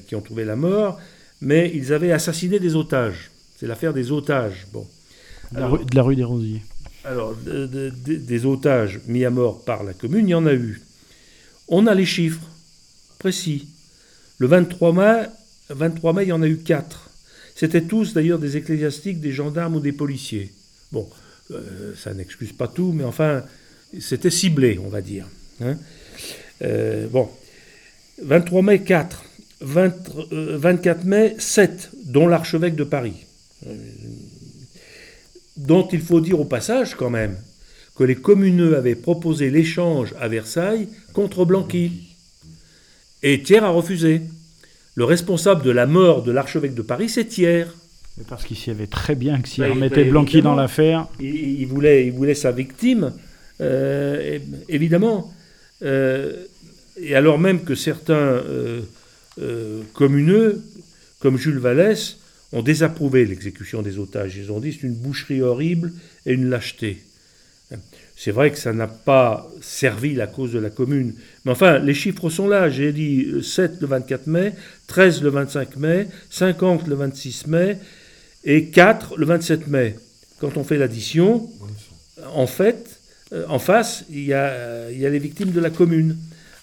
qui 0.08 0.16
ont 0.16 0.22
trouvé 0.22 0.46
la 0.46 0.56
mort, 0.56 1.00
mais 1.42 1.70
ils 1.76 1.92
avaient 1.92 2.14
assassiné 2.14 2.60
des 2.60 2.76
otages. 2.76 3.30
C'est 3.58 3.68
l'affaire 3.68 3.94
des 3.94 4.12
otages. 4.12 4.66
Bon. 4.72 4.88
de 5.52 5.96
la 5.96 6.02
rue 6.02 6.16
des 6.16 6.24
Rosiers. 6.24 6.62
Alors, 7.04 7.36
des 7.36 8.46
otages 8.46 9.02
mis 9.08 9.26
à 9.26 9.30
mort 9.30 9.66
par 9.66 9.84
la 9.84 9.94
commune, 9.94 10.28
il 10.28 10.32
y 10.32 10.36
en 10.36 10.46
a 10.46 10.54
eu. 10.54 10.82
On 11.68 11.88
a 11.88 11.94
les 11.94 12.06
chiffres 12.06 12.48
précis. 13.20 13.68
Le 14.40 14.48
23 14.48 14.94
mai, 14.94 15.26
23 15.70 16.14
mai 16.14 16.24
il 16.24 16.30
y 16.30 16.32
en 16.32 16.42
a 16.42 16.48
eu 16.48 16.58
4. 16.58 17.10
C'était 17.56 17.82
tous 17.82 18.14
d'ailleurs 18.14 18.40
des 18.40 18.56
ecclésiastiques, 18.56 19.20
des 19.20 19.34
gendarmes 19.34 19.76
ou 19.76 19.80
des 19.82 19.92
policiers. 19.92 20.52
Bon, 20.92 21.08
euh, 21.52 21.94
ça 21.98 22.14
n'excuse 22.14 22.54
pas 22.54 22.68
tout, 22.68 22.94
mais 22.94 23.04
enfin, 23.04 23.44
c'était 24.00 24.30
ciblé, 24.30 24.80
on 24.84 24.88
va 24.88 25.02
dire. 25.02 25.26
Hein. 25.62 25.78
Euh, 26.62 27.08
bon, 27.08 27.30
23 28.24 28.62
mai 28.62 28.82
4, 28.82 29.26
24 29.62 31.04
mai 31.04 31.36
7, 31.38 31.90
dont 32.06 32.28
l'archevêque 32.28 32.76
de 32.76 32.86
Paris, 32.86 33.26
euh, 33.68 33.76
dont 35.58 35.88
il 35.92 36.02
faut 36.02 36.22
dire 36.22 36.40
au 36.40 36.46
passage 36.46 36.96
quand 36.96 37.10
même 37.10 37.36
que 37.98 38.06
les 38.06 38.16
communeux 38.16 38.78
avaient 38.78 38.96
proposé 38.96 39.50
l'échange 39.50 40.16
à 40.20 40.30
Versailles 40.30 40.88
contre 41.12 41.44
Blanqui. 41.44 42.09
Et 43.24 43.42
Thiers 43.42 43.64
a 43.64 43.70
refusé 43.70 44.22
le 44.96 45.04
responsable 45.04 45.64
de 45.64 45.72
la 45.72 45.86
mort 45.86 46.24
de 46.24 46.32
l'archevêque 46.32 46.74
de 46.74 46.82
Paris, 46.82 47.10
c'est 47.10 47.26
Thiers. 47.26 47.66
Parce 48.28 48.44
qu'il 48.44 48.58
savait 48.58 48.88
très 48.88 49.16
bien 49.16 49.40
que 49.42 49.48
s'il 49.48 49.64
bah, 49.64 49.70
remettait 49.70 50.04
bah, 50.04 50.12
Blanqui 50.12 50.42
dans 50.42 50.56
l'affaire. 50.56 51.08
Il, 51.20 51.66
voulait, 51.68 52.06
il 52.06 52.12
voulait 52.12 52.36
sa 52.36 52.52
victime, 52.52 53.14
euh, 53.62 54.40
évidemment. 54.68 55.34
Euh, 55.84 56.46
et 56.98 57.16
alors 57.16 57.40
même 57.40 57.64
que 57.64 57.76
certains 57.76 58.16
euh, 58.16 58.82
communeux, 59.94 60.62
comme 61.20 61.38
Jules 61.38 61.60
Vallès, 61.60 62.18
ont 62.52 62.62
désapprouvé 62.62 63.26
l'exécution 63.26 63.82
des 63.82 64.00
otages. 64.00 64.36
Ils 64.36 64.52
ont 64.52 64.60
dit 64.60 64.74
c'est 64.74 64.88
une 64.88 64.96
boucherie 64.96 65.42
horrible 65.42 65.94
et 66.26 66.34
une 66.34 66.50
lâcheté. 66.50 67.04
C'est 68.22 68.32
vrai 68.32 68.52
que 68.52 68.58
ça 68.58 68.74
n'a 68.74 68.88
pas 68.88 69.50
servi 69.62 70.14
la 70.14 70.28
cause 70.28 70.52
de 70.52 70.60
la 70.60 70.70
commune. 70.70 71.14
Mais 71.46 71.54
enfin, 71.54 71.80
les 71.80 71.94
chiffres 71.94 72.30
sont 72.30 72.50
là. 72.50 72.68
J'ai 72.68 72.92
dit 72.92 73.26
7 73.42 73.80
le 73.80 73.88
24 73.88 74.28
mai, 74.28 74.56
13 74.88 75.24
le 75.24 75.30
25 75.30 75.78
mai, 75.78 76.08
50 76.30 76.86
le 76.88 76.96
26 76.96 77.48
mai 77.48 77.78
et 78.44 78.66
4 78.66 79.16
le 79.16 79.26
27 79.26 79.68
mai. 79.68 79.96
Quand 80.42 80.58
on 80.58 80.66
fait 80.66 80.78
l'addition, 80.78 81.50
en 82.34 82.46
fait, 82.46 83.00
euh, 83.32 83.46
en 83.48 83.58
face, 83.58 84.04
il 84.10 84.26
y, 84.26 84.34
a, 84.34 84.92
il 84.92 85.00
y, 85.00 85.06
a, 85.06 85.10
les 85.10 85.20
victimes 85.20 85.52
de 85.52 85.62
la 85.62 85.70
commune. 85.70 86.18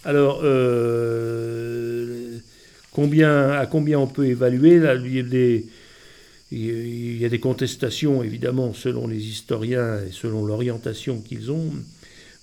Alors, 0.05 0.43
euh, 0.45 2.37
combien, 2.93 3.53
à 3.53 3.65
combien 3.65 3.99
on 3.99 4.07
peut 4.07 4.27
évaluer 4.27 4.79
là, 4.79 4.95
il 4.95 5.17
y 5.17 5.21
a 5.21 5.23
des, 5.23 5.65
il 6.53 7.19
y 7.19 7.25
a 7.25 7.29
des 7.29 7.41
contestations, 7.41 8.23
évidemment, 8.23 8.73
selon 8.73 9.07
les 9.07 9.25
historiens 9.25 10.01
et 10.05 10.13
selon 10.13 10.45
l'orientation 10.45 11.21
qu'ils 11.21 11.51
ont, 11.51 11.73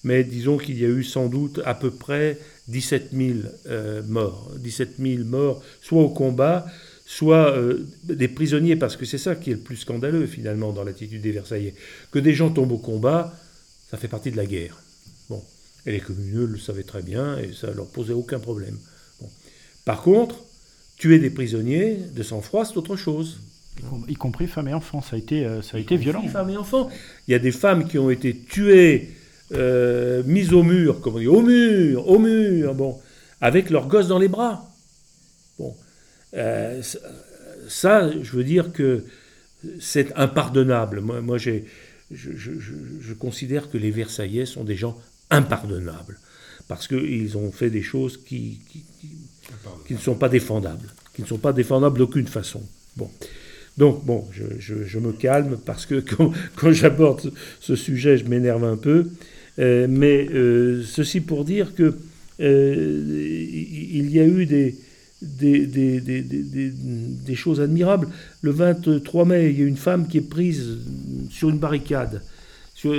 mais 0.04 0.24
disons 0.24 0.58
qu'il 0.58 0.80
y 0.80 0.86
a 0.86 0.89
eu 0.89 1.04
sans 1.04 1.28
doute 1.28 1.62
à 1.64 1.74
peu 1.74 1.89
près 1.91 2.38
17 2.68 3.10
000 3.14 3.39
euh, 3.68 4.04
morts. 4.04 4.51
17 4.60 4.95
000 4.99 5.24
morts, 5.24 5.64
soit 5.82 6.01
au 6.01 6.10
combat, 6.10 6.66
soit 7.06 7.56
euh, 7.56 7.88
des 8.04 8.28
prisonniers, 8.28 8.76
parce 8.76 8.97
que 8.97 9.06
c'est 9.06 9.18
ça 9.18 9.36
qui 9.36 9.51
est 9.51 9.54
le 9.54 9.60
plus 9.60 9.78
scandaleux, 9.78 10.28
finalement, 10.28 10.74
dans 10.74 10.84
l'attitude 10.84 11.22
des 11.22 11.32
Versaillais. 11.32 11.74
Que 12.12 12.20
des 12.20 12.34
gens 12.34 12.49
tombent 12.49 12.74
au 12.74 12.78
combat, 12.78 13.34
ça 13.89 13.97
fait 13.97 14.10
partie 14.10 14.32
de 14.32 14.38
la 14.38 14.45
guerre. 14.45 14.82
Bon. 15.30 15.41
Et 15.86 15.93
les 15.93 16.01
communeux 16.01 16.45
le 16.45 16.58
savaient 16.58 16.84
très 16.84 17.01
bien, 17.01 17.38
et 17.38 17.54
ça 17.54 17.72
leur 17.72 17.88
posait 17.88 18.14
aucun 18.14 18.39
problème. 18.39 18.78
Par 19.86 20.01
contre, 20.01 20.36
tuer 20.97 21.20
des 21.20 21.30
prisonniers 21.30 21.97
de 22.14 22.24
sang-froid, 22.24 22.66
c'est 22.66 22.78
autre 22.78 22.95
chose. 22.95 23.39
Y 24.08 24.14
compris 24.16 24.48
femmes 24.48 24.68
et 24.68 24.74
enfants, 24.74 25.02
ça 25.02 25.16
a 25.16 25.20
été, 25.20 25.46
euh, 25.46 25.62
ça 25.62 25.78
a 25.78 25.80
été 25.80 25.98
violent. 25.98 26.28
Femmes 26.28 26.50
et 26.52 26.58
enfants. 26.58 26.90
Il 27.28 27.32
y 27.32 27.36
a 27.36 27.40
des 27.40 27.52
femmes 27.52 27.88
qui 27.88 27.98
ont 27.98 28.10
été 28.10 28.38
tuées, 28.38 29.12
euh, 29.52 30.24
mises 30.26 30.54
au 30.54 30.64
mur, 30.64 31.02
comme 31.02 31.16
on 31.16 31.20
dit, 31.20 31.28
au 31.28 31.42
mur, 31.42 32.08
au 32.08 32.20
mur, 32.20 32.76
bon, 32.76 33.00
avec 33.42 33.70
leurs 33.70 33.88
gosses 33.88 34.08
dans 34.08 34.20
les 34.20 34.28
bras. 34.28 34.70
Bon, 35.58 35.76
euh, 36.36 36.82
ça, 37.68 38.10
je 38.12 38.32
veux 38.32 38.44
dire 38.44 38.72
que 38.72 39.06
c'est 39.80 40.14
impardonnable. 40.16 41.02
Moi, 41.02 41.22
moi 41.22 41.38
j'ai, 41.38 41.66
je, 42.12 42.32
je, 42.36 42.52
je, 42.60 43.14
considère 43.14 43.70
que 43.70 43.78
les 43.78 43.92
Versaillais 43.92 44.46
sont 44.46 44.64
des 44.64 44.76
gens 44.76 44.98
impardonnables 45.30 46.20
parce 46.68 46.88
qu'ils 46.88 47.38
ont 47.38 47.52
fait 47.52 47.70
des 47.70 47.82
choses 47.82 48.18
qui, 48.24 48.60
qui, 48.70 48.84
qui, 49.88 49.94
ne 49.94 50.00
sont 50.00 50.16
pas 50.16 50.30
défendables, 50.30 50.90
qui 51.14 51.22
ne 51.22 51.28
sont 51.28 51.38
pas 51.38 51.54
défendables 51.54 51.98
d'aucune 51.98 52.28
façon. 52.28 52.62
Bon. 52.96 53.10
Donc, 53.78 54.06
bon, 54.06 54.26
je, 54.60 55.00
me 55.00 55.12
calme 55.12 55.58
parce 55.64 55.86
que 55.86 55.96
quand, 56.56 56.72
j'aborde 56.72 57.32
ce 57.60 57.76
sujet, 57.76 58.18
je 58.18 58.26
m'énerve 58.26 58.64
un 58.64 58.78
peu. 58.78 59.08
Euh, 59.60 59.88
mais 59.90 60.28
euh, 60.32 60.84
ceci 60.84 61.22
pour 61.22 61.46
dire 61.46 61.76
que 61.76 61.96
euh, 62.40 63.04
il 63.94 64.10
y 64.10 64.20
a 64.20 64.26
eu 64.26 64.46
des, 64.46 64.76
choses 67.36 67.62
admirables. 67.62 68.08
Le 68.42 68.52
23 68.52 69.26
mai, 69.26 69.50
il 69.52 69.60
y 69.60 69.64
a 69.64 69.66
une 69.66 69.78
femme 69.78 70.08
qui 70.08 70.18
est 70.18 70.30
prise 70.30 70.80
sur 71.30 71.50
une 71.50 71.60
barricade. 71.60 72.22
Sur, 72.76 72.94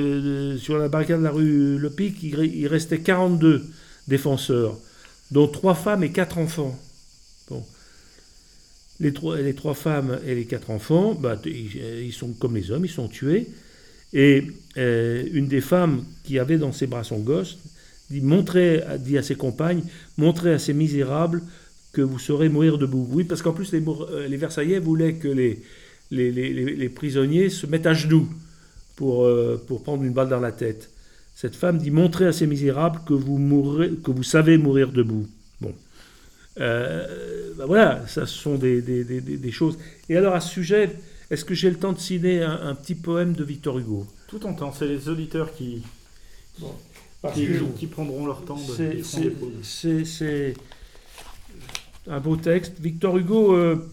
sur 0.58 0.78
la 0.78 0.88
barricade 0.88 1.18
de 1.18 1.24
la 1.24 1.30
rue 1.30 1.78
Le 1.78 1.90
Pic, 1.90 2.22
il, 2.22 2.38
il 2.38 2.66
restait 2.68 3.00
42 3.00 3.64
défenseurs, 4.08 4.78
dont 5.30 5.48
trois 5.48 5.74
femmes 5.74 6.04
et 6.04 6.10
quatre 6.10 6.38
enfants. 6.38 6.78
Les 9.00 9.12
trois, 9.12 9.74
femmes 9.74 10.20
et 10.26 10.34
les 10.34 10.44
quatre 10.44 10.70
enfants, 10.70 11.14
bah, 11.14 11.40
ils, 11.44 12.12
sont 12.12 12.32
comme 12.32 12.54
les 12.54 12.70
hommes, 12.70 12.84
ils 12.84 12.90
sont 12.90 13.08
tués. 13.08 13.48
Et 14.12 14.44
euh, 14.76 15.24
une 15.32 15.48
des 15.48 15.60
femmes 15.60 16.04
qui 16.22 16.38
avait 16.38 16.58
dans 16.58 16.72
ses 16.72 16.86
bras 16.86 17.02
son 17.02 17.18
gosse 17.18 17.58
dit, 18.10 19.18
à 19.18 19.22
ses 19.22 19.34
compagnes, 19.34 19.82
montrez 20.16 20.52
à 20.52 20.58
ces 20.58 20.72
misérables 20.72 21.42
que 21.92 22.02
vous 22.02 22.18
saurez 22.18 22.48
mourir 22.48 22.78
debout. 22.78 23.08
Oui, 23.10 23.24
parce 23.24 23.42
qu'en 23.42 23.52
plus, 23.52 23.72
les, 23.72 23.82
euh, 23.86 24.28
Versaillais 24.30 24.78
voulaient 24.78 25.14
que 25.14 25.28
les, 26.10 26.88
prisonniers 26.88 27.50
se 27.50 27.66
mettent 27.66 27.86
à 27.86 27.94
genoux 27.94 28.28
pour, 28.94 29.24
euh, 29.24 29.64
prendre 29.82 30.04
une 30.04 30.12
balle 30.12 30.28
dans 30.28 30.40
la 30.40 30.52
tête. 30.52 30.90
Cette 31.34 31.56
femme 31.56 31.78
dit, 31.78 31.90
montrez 31.90 32.26
à 32.26 32.32
ces 32.32 32.46
misérables 32.46 33.00
que 33.06 33.14
vous, 33.14 33.38
que 34.04 34.10
vous 34.12 34.22
savez 34.22 34.58
mourir 34.58 34.92
debout. 34.92 35.26
Bon. 35.60 35.74
Euh, 36.60 37.52
ben 37.56 37.66
voilà, 37.66 38.06
ça 38.06 38.26
sont 38.26 38.54
des, 38.56 38.80
des, 38.80 39.04
des, 39.04 39.20
des, 39.20 39.50
choses. 39.50 39.78
Et 40.08 40.16
alors 40.16 40.34
à 40.34 40.40
ce 40.40 40.50
sujet, 40.50 40.90
est-ce 41.30 41.44
que 41.44 41.54
j'ai 41.54 41.70
le 41.70 41.76
temps 41.76 41.92
de 41.92 41.98
citer 41.98 42.42
un, 42.42 42.74
petit 42.74 42.94
poème 42.94 43.32
de 43.32 43.44
Victor 43.44 43.78
Hugo? 43.78 44.06
Tout 44.28 44.44
en 44.46 44.54
temps, 44.54 44.72
c'est 44.72 44.86
les 44.86 45.08
auditeurs 45.08 45.52
qui, 45.52 45.82
qui, 47.34 47.48
qui, 47.76 47.86
prendront 47.86 48.26
leur 48.26 48.44
temps 48.44 48.56
de 48.56 49.02
C'est 49.62 50.54
un 52.06 52.20
beau 52.20 52.36
texte. 52.36 52.78
Victor 52.80 53.16
Hugo 53.16 53.54
euh, 53.56 53.88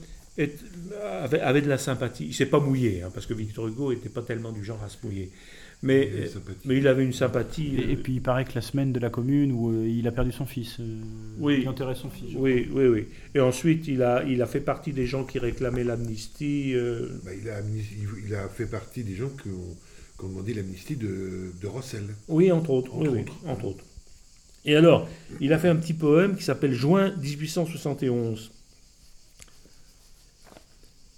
avait, 1.02 1.40
avait, 1.40 1.62
de 1.62 1.70
la 1.70 1.78
sympathie. 1.78 2.26
Il 2.28 2.34
s'est 2.34 2.46
pas 2.46 2.60
mouillé, 2.60 3.02
hein, 3.02 3.10
parce 3.14 3.26
que 3.26 3.34
Victor 3.34 3.68
Hugo 3.68 3.94
n'était 3.94 4.10
pas 4.10 4.22
tellement 4.22 4.52
du 4.52 4.64
genre 4.64 4.84
à 4.84 4.90
se 4.90 4.98
mouiller. 5.04 5.32
Mais, 5.84 6.08
Il 6.12 6.18
avait 6.20 6.28
sympathie. 6.28 6.68
mais 6.68 6.78
il 6.78 6.88
avait 6.88 7.04
une 7.04 7.14
sympathie. 7.14 7.76
Et, 7.78 7.92
et 7.94 7.96
puis 7.96 8.14
il 8.14 8.22
paraît 8.22 8.46
que 8.46 8.52
la 8.54 8.62
semaine 8.62 8.94
de 8.94 9.00
la 9.00 9.10
commune 9.10 9.52
où 9.52 9.72
euh, 9.72 9.88
il 9.88 10.08
a 10.08 10.12
perdu 10.12 10.32
son 10.32 10.46
fils, 10.46 10.78
euh, 10.80 11.00
Oui. 11.40 11.60
il 11.64 11.68
enterrait 11.70 11.96
son 11.96 12.10
fils. 12.12 12.36
Oui, 12.36 12.68
oui, 12.72 12.86
oui. 12.86 13.06
Et 13.34 13.40
ensuite, 13.40 13.88
il 13.88 14.04
a, 14.04 14.24
il 14.24 14.42
a 14.44 14.46
fait 14.46 14.60
partie 14.62 14.94
des 14.94 15.08
gens 15.08 15.24
qui 15.24 15.40
réclamaient 15.40 15.84
l'amnistie. 15.84 16.74
euh, 16.76 17.08
Bah, 17.26 17.32
il, 17.34 17.50
a, 17.50 17.62
il- 17.62 18.50
fait 18.56 18.68
partie 18.68 19.04
des 19.04 19.16
gens 19.16 19.30
qui 19.30 19.50
ont, 19.50 19.76
qui 20.20 20.26
ont 20.26 20.30
demandé 20.30 20.54
l'amnistie 20.54 20.96
de, 20.98 21.52
de 21.60 21.68
Rossel. 21.68 22.04
Oui, 22.28 22.52
entre 22.52 22.70
autres. 22.70 22.92
oui, 22.96 23.08
Entre 23.08 23.16
oui, 23.16 23.22
autres. 23.22 23.36
entre 23.48 23.66
autres. 23.66 23.84
Et 24.66 24.76
alors, 24.76 25.10
il 25.40 25.52
a 25.54 25.58
fait 25.58 25.70
un 25.70 25.76
petit 25.76 25.96
poème 25.96 26.36
qui 26.36 26.44
s'appelle 26.44 26.74
Juin 26.74 27.12
1871. 27.20 28.52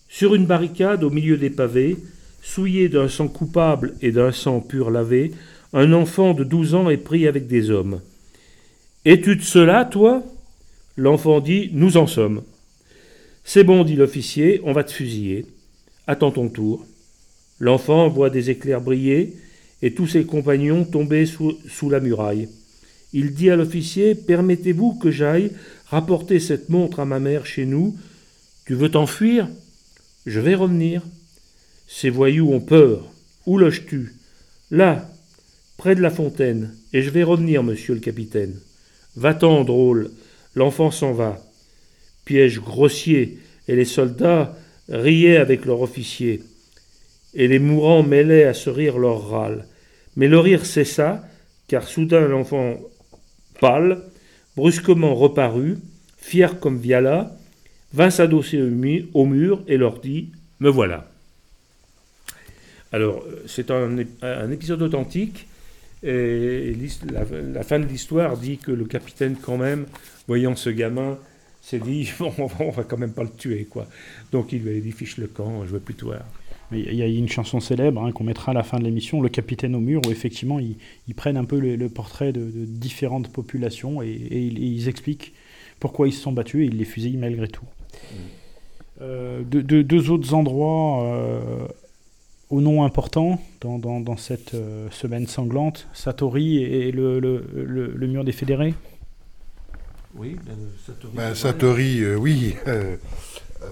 Sur 0.08 0.36
une 0.36 0.46
barricade 0.46 1.04
au 1.04 1.10
milieu 1.10 1.38
des 1.38 1.50
pavés, 1.50 1.98
souillé 2.44 2.90
d'un 2.90 3.08
sang 3.08 3.30
coupable 3.30 3.96
et 4.02 4.12
d'un 4.12 4.34
sang 4.34 4.60
pur 4.60 4.92
lavé, 4.92 5.32
un 5.72 5.94
enfant 5.94 6.34
de 6.34 6.44
12 6.44 6.76
ans 6.76 6.90
est 6.90 6.98
pris 6.98 7.26
avec 7.26 7.48
des 7.48 7.72
hommes. 7.72 8.02
Es-tu 9.06 9.38
de 9.38 9.42
cela, 9.42 9.86
toi? 9.86 10.24
L'enfant 10.98 11.40
dit 11.40 11.72
Nous 11.74 11.98
en 11.98 12.06
sommes. 12.06 12.44
C'est 13.46 13.64
bon, 13.64 13.84
dit 13.84 13.96
l'officier, 13.96 14.62
on 14.66 14.74
va 14.74 14.84
te 14.84 14.92
fusiller. 14.92 15.46
Attends 16.06 16.32
ton 16.32 16.50
tour. 16.50 16.86
L'enfant 17.60 18.10
voit 18.10 18.30
des 18.30 18.50
éclairs 18.50 18.82
briller 18.82 19.34
et 19.82 19.94
tous 19.94 20.08
ses 20.08 20.26
compagnons 20.26 20.84
tomber 20.84 21.26
sous, 21.26 21.58
sous 21.68 21.90
la 21.90 22.02
muraille. 22.02 22.50
Il 23.14 23.34
dit 23.34 23.50
à 23.50 23.56
l'officier 23.56 24.16
Permettez-vous 24.16 24.96
que 24.96 25.12
j'aille 25.12 25.52
rapporter 25.88 26.40
cette 26.40 26.70
montre 26.70 27.00
à 27.00 27.06
ma 27.06 27.20
mère 27.20 27.46
chez 27.46 27.66
nous? 27.66 27.96
Tu 28.66 28.76
veux 28.76 28.92
t'enfuir? 28.92 29.48
Je 30.26 30.40
vais 30.40 30.56
revenir. 30.56 31.04
Ces 31.88 32.10
voyous 32.10 32.52
ont 32.52 32.62
peur. 32.62 33.12
Où 33.46 33.58
loges-tu? 33.58 34.14
Là, 34.72 35.10
près 35.78 35.96
de 35.96 36.02
la 36.02 36.10
fontaine, 36.10 36.76
et 36.94 37.02
je 37.02 37.10
vais 37.10 37.24
revenir, 37.24 37.64
monsieur 37.64 37.94
le 37.94 38.00
capitaine. 38.00 38.60
Va-t'en, 39.16 39.64
drôle. 39.64 40.12
L'enfant 40.56 40.92
s'en 40.92 41.14
va. 41.14 41.40
Piège 42.26 42.60
grossier, 42.60 43.38
et 43.68 43.76
les 43.76 43.86
soldats 43.86 44.56
riaient 44.90 45.38
avec 45.38 45.66
leur 45.66 45.82
officier. 45.82 46.42
Et 47.34 47.48
les 47.48 47.60
mourants 47.60 48.04
mêlaient 48.04 48.46
à 48.46 48.54
ce 48.54 48.70
rire 48.70 48.98
leur 48.98 49.30
râle. 49.30 49.68
Mais 50.16 50.28
le 50.28 50.40
rire 50.40 50.66
cessa, 50.66 51.28
car 51.68 51.88
soudain 51.88 52.28
l'enfant 52.28 52.78
pâle, 53.60 54.04
brusquement 54.56 55.16
reparut, 55.16 55.78
fier 56.18 56.60
comme 56.60 56.78
Viala, 56.78 57.36
vint 57.94 58.10
s'adosser 58.10 58.62
au 59.14 59.26
mur 59.26 59.64
et 59.68 59.78
leur 59.78 60.00
dit 60.00 60.32
Me 60.60 60.70
voilà. 60.70 61.13
Alors, 62.94 63.24
euh, 63.28 63.44
c'est 63.48 63.70
un, 63.72 63.98
ép- 63.98 64.24
un 64.24 64.50
épisode 64.52 64.82
authentique. 64.82 65.48
Et 66.06 66.76
la, 67.14 67.24
la 67.42 67.64
fin 67.64 67.80
de 67.80 67.86
l'histoire 67.86 68.38
dit 68.38 68.58
que 68.58 68.72
le 68.72 68.84
capitaine, 68.86 69.36
quand 69.42 69.58
même, 69.58 69.86
voyant 70.28 70.56
ce 70.56 70.70
gamin, 70.70 71.18
s'est 71.62 71.80
dit 71.80 72.10
on 72.20 72.30
va, 72.30 72.48
on 72.60 72.70
va 72.72 72.84
quand 72.84 72.98
même 72.98 73.14
pas 73.14 73.24
le 73.24 73.30
tuer, 73.30 73.66
quoi. 73.70 73.88
Donc 74.32 74.52
il 74.52 74.64
lui 74.64 74.78
a 74.78 74.82
dit 74.82 74.92
fiche 74.92 75.18
le 75.18 75.28
camp, 75.28 75.66
je 75.66 75.72
veux 75.72 75.80
plus 75.80 75.94
te 75.96 76.04
voir. 76.06 76.22
Mais 76.72 76.82
il 76.82 76.96
y 76.96 77.02
a 77.02 77.08
une 77.08 77.30
chanson 77.30 77.60
célèbre 77.62 78.04
hein, 78.04 78.12
qu'on 78.12 78.24
mettra 78.26 78.52
à 78.52 78.54
la 78.56 78.64
fin 78.64 78.80
de 78.80 78.84
l'émission, 78.84 79.22
Le 79.22 79.30
Capitaine 79.30 79.76
au 79.76 79.80
mur, 79.80 80.02
où 80.06 80.12
effectivement 80.12 80.60
ils, 80.60 80.76
ils 81.08 81.16
prennent 81.16 81.38
un 81.38 81.46
peu 81.46 81.60
le, 81.60 81.76
le 81.78 81.90
portrait 81.90 82.34
de, 82.34 82.40
de 82.42 82.66
différentes 82.66 83.32
populations 83.32 84.02
et, 84.02 84.08
et 84.10 84.40
ils, 84.42 84.58
et 84.62 84.66
ils 84.66 84.90
expliquent 84.90 85.34
pourquoi 85.80 86.08
ils 86.08 86.14
se 86.14 86.22
sont 86.22 86.32
battus 86.34 86.64
et 86.64 86.66
ils 86.68 86.78
les 86.78 86.86
fusillent 86.86 87.18
malgré 87.18 87.48
tout. 87.48 87.66
Euh, 89.02 89.42
deux, 89.44 89.64
deux- 89.64 89.84
deux 89.84 90.10
autres 90.12 90.34
endroits 90.34 91.04
euh, 91.06 91.68
au 92.54 92.62
nom 92.62 92.84
important 92.84 93.42
dans, 93.62 93.80
dans- 93.80 94.00
dans 94.00 94.16
cette 94.16 94.54
euh, 94.54 94.88
semaine 94.92 95.26
sanglante, 95.26 95.88
Satori 95.94 96.58
et 96.64 96.92
le, 96.92 97.20
le- 97.20 97.44
le- 97.56 97.92
le 97.96 98.08
mur 98.08 98.24
des 98.24 98.32
fédérés? 98.32 98.76
Oui, 100.16 100.38
Satori. 100.86 101.14
Bah, 101.16 101.34
Satori, 101.34 102.04
euh, 102.04 102.16
oui. 102.16 102.54
euh, 102.68 102.96
euh, 103.64 103.66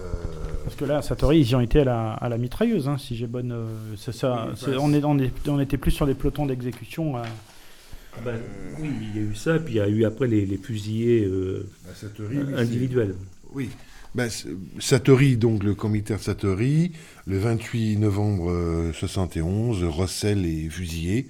Parce 0.64 0.74
que 0.74 0.84
là, 0.84 1.00
Satori, 1.00 1.38
ils 1.40 1.48
y 1.50 1.54
ont 1.54 1.60
été 1.60 1.80
à 1.80 1.84
la, 1.84 2.12
à 2.14 2.28
la 2.28 2.38
mitrailleuse, 2.38 2.88
hein, 2.88 2.98
si 2.98 3.14
j'ai 3.14 3.28
bonne. 3.28 3.52
euh, 3.52 3.66
c'est 3.96 4.12
ça, 4.12 4.46
Oui, 4.48 4.54
c'est- 4.56 4.70
bah, 4.72 4.78
on, 4.80 4.92
est, 4.92 5.04
on, 5.04 5.16
est- 5.20 5.48
on 5.48 5.60
était 5.60 5.76
plus 5.78 5.92
sur 5.92 6.06
des 6.06 6.14
pelotons 6.14 6.46
d'exécution. 6.46 7.16
euh, 7.18 7.22
Ben, 8.24 8.34
oui, 8.80 8.90
il 9.14 9.16
y 9.16 9.24
a 9.24 9.30
eu 9.30 9.34
ça, 9.36 9.60
puis 9.60 9.74
il 9.74 9.76
y 9.76 9.80
a 9.80 9.86
eu 9.88 10.04
après 10.04 10.26
les, 10.26 10.44
les 10.44 10.56
fusillés 10.56 11.30
Satori, 11.94 12.38
individuels. 12.56 13.14
Oui. 13.16 13.41
Ben, 14.14 14.28
c- 14.28 14.48
Satori, 14.78 15.36
donc 15.36 15.64
le 15.64 15.74
commissaire 15.74 16.20
Satori, 16.22 16.92
le 17.26 17.38
28 17.38 17.96
novembre 17.96 18.50
euh, 18.50 18.92
71, 18.92 19.84
Rossel 19.84 20.44
est 20.44 20.68
fusillé, 20.68 21.28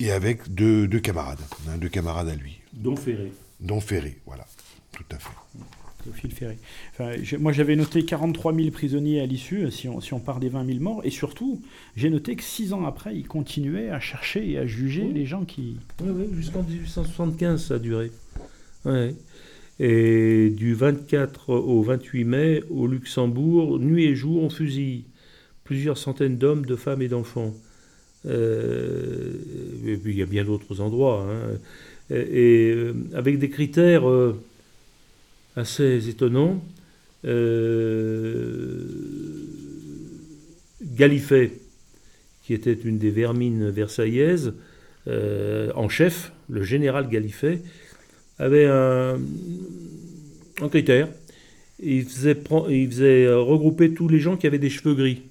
et 0.00 0.10
avec 0.12 0.52
deux, 0.54 0.86
deux 0.88 1.00
camarades, 1.00 1.40
hein, 1.68 1.76
deux 1.78 1.88
camarades 1.88 2.28
à 2.28 2.34
lui, 2.34 2.58
dont 2.72 2.96
Ferré. 2.96 3.32
dont 3.60 3.80
Ferré, 3.80 4.18
voilà, 4.26 4.46
tout 4.92 5.04
à 5.12 5.18
fait. 5.18 5.28
Théophile 6.04 6.32
Ferré. 6.32 6.58
Enfin, 6.92 7.14
moi, 7.40 7.50
j'avais 7.52 7.74
noté 7.74 8.04
43 8.04 8.54
000 8.54 8.70
prisonniers 8.70 9.20
à 9.20 9.26
l'issue, 9.26 9.68
si 9.72 9.88
on, 9.88 10.00
si 10.00 10.14
on 10.14 10.20
part 10.20 10.38
des 10.38 10.48
20 10.48 10.64
000 10.64 10.78
morts. 10.78 11.00
Et 11.04 11.10
surtout, 11.10 11.60
j'ai 11.96 12.10
noté 12.10 12.36
que 12.36 12.44
six 12.44 12.72
ans 12.72 12.84
après, 12.86 13.16
ils 13.16 13.26
continuaient 13.26 13.90
à 13.90 13.98
chercher 13.98 14.48
et 14.48 14.56
à 14.58 14.66
juger 14.68 15.02
Oui. 15.08 15.12
les 15.14 15.26
gens 15.26 15.44
qui. 15.44 15.78
Oui, 16.00 16.10
oui, 16.14 16.28
jusqu'en 16.36 16.62
1875 16.62 17.64
ça 17.66 17.74
a 17.74 17.78
duré. 17.80 18.12
Ouais. 18.84 19.16
Et 19.78 20.50
du 20.50 20.74
24 20.74 21.50
au 21.50 21.82
28 21.82 22.24
mai, 22.24 22.62
au 22.70 22.86
Luxembourg, 22.86 23.78
nuit 23.78 24.04
et 24.04 24.14
jour, 24.14 24.42
on 24.42 24.50
fusille 24.50 25.04
plusieurs 25.64 25.98
centaines 25.98 26.38
d'hommes, 26.38 26.64
de 26.64 26.76
femmes 26.76 27.02
et 27.02 27.08
d'enfants. 27.08 27.54
Euh, 28.24 29.32
et 29.86 29.96
puis 29.96 30.12
il 30.12 30.18
y 30.18 30.22
a 30.22 30.26
bien 30.26 30.44
d'autres 30.44 30.80
endroits. 30.80 31.26
hein. 31.28 31.58
Et, 32.10 32.72
euh, 32.74 32.94
avec 33.14 33.38
des 33.38 33.50
critères 33.50 34.08
euh, 34.08 34.38
assez 35.56 36.08
étonnants. 36.08 36.62
Euh, 37.24 38.84
Galifet, 40.82 41.52
qui 42.44 42.54
était 42.54 42.72
une 42.72 42.98
des 42.98 43.10
vermines 43.10 43.68
versaillaises, 43.70 44.54
en 45.06 45.88
chef, 45.88 46.32
le 46.48 46.62
général 46.62 47.08
Galifet, 47.08 47.62
avait 48.38 48.66
un, 48.66 49.18
critère. 50.70 51.08
Il 51.82 52.04
faisait, 52.04 52.36
euh, 53.26 53.40
regrouper 53.40 53.92
tous 53.92 54.08
les 54.08 54.18
gens 54.18 54.36
qui 54.36 54.46
avaient 54.46 54.58
des 54.58 54.70
cheveux 54.70 54.94
gris. 54.94 55.22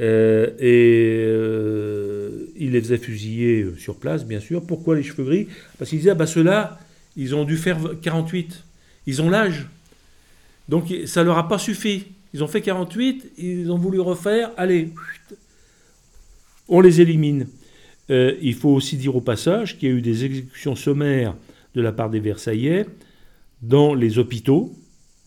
Euh, 0.00 0.50
et 0.60 1.24
euh, 1.26 2.46
il 2.56 2.72
les 2.72 2.80
faisait 2.80 2.98
fusiller 2.98 3.62
euh, 3.62 3.76
sur 3.76 3.96
place, 3.96 4.24
bien 4.24 4.40
sûr. 4.40 4.64
Pourquoi 4.64 4.96
les 4.96 5.02
cheveux 5.02 5.24
gris? 5.24 5.48
Parce 5.78 5.90
qu'il 5.90 5.98
disait, 5.98 6.10
ah 6.10 6.14
bah 6.14 6.26
ceux-là, 6.26 6.78
ils 7.16 7.34
ont 7.34 7.44
dû 7.44 7.56
faire 7.56 7.78
48. 8.00 8.64
Ils 9.06 9.22
ont 9.22 9.30
l'âge. 9.30 9.66
Donc 10.68 10.94
ça 11.06 11.24
leur 11.24 11.38
a 11.38 11.48
pas 11.48 11.58
suffi. 11.58 12.06
Ils 12.34 12.44
ont 12.44 12.46
fait 12.46 12.60
48, 12.60 13.32
ils 13.38 13.72
ont 13.72 13.78
voulu 13.78 14.00
refaire, 14.00 14.50
allez, 14.58 14.90
on 16.68 16.82
les 16.82 17.00
élimine. 17.00 17.46
Il 18.10 18.54
faut 18.54 18.68
aussi 18.68 18.98
dire 18.98 19.16
au 19.16 19.22
passage 19.22 19.78
qu'il 19.78 19.88
y 19.88 19.92
a 19.92 19.94
eu 19.94 20.02
des 20.02 20.26
exécutions 20.26 20.76
sommaires 20.76 21.34
de 21.78 21.82
la 21.82 21.92
part 21.92 22.10
des 22.10 22.18
Versaillais 22.18 22.86
dans 23.62 23.94
les 23.94 24.18
hôpitaux, 24.18 24.74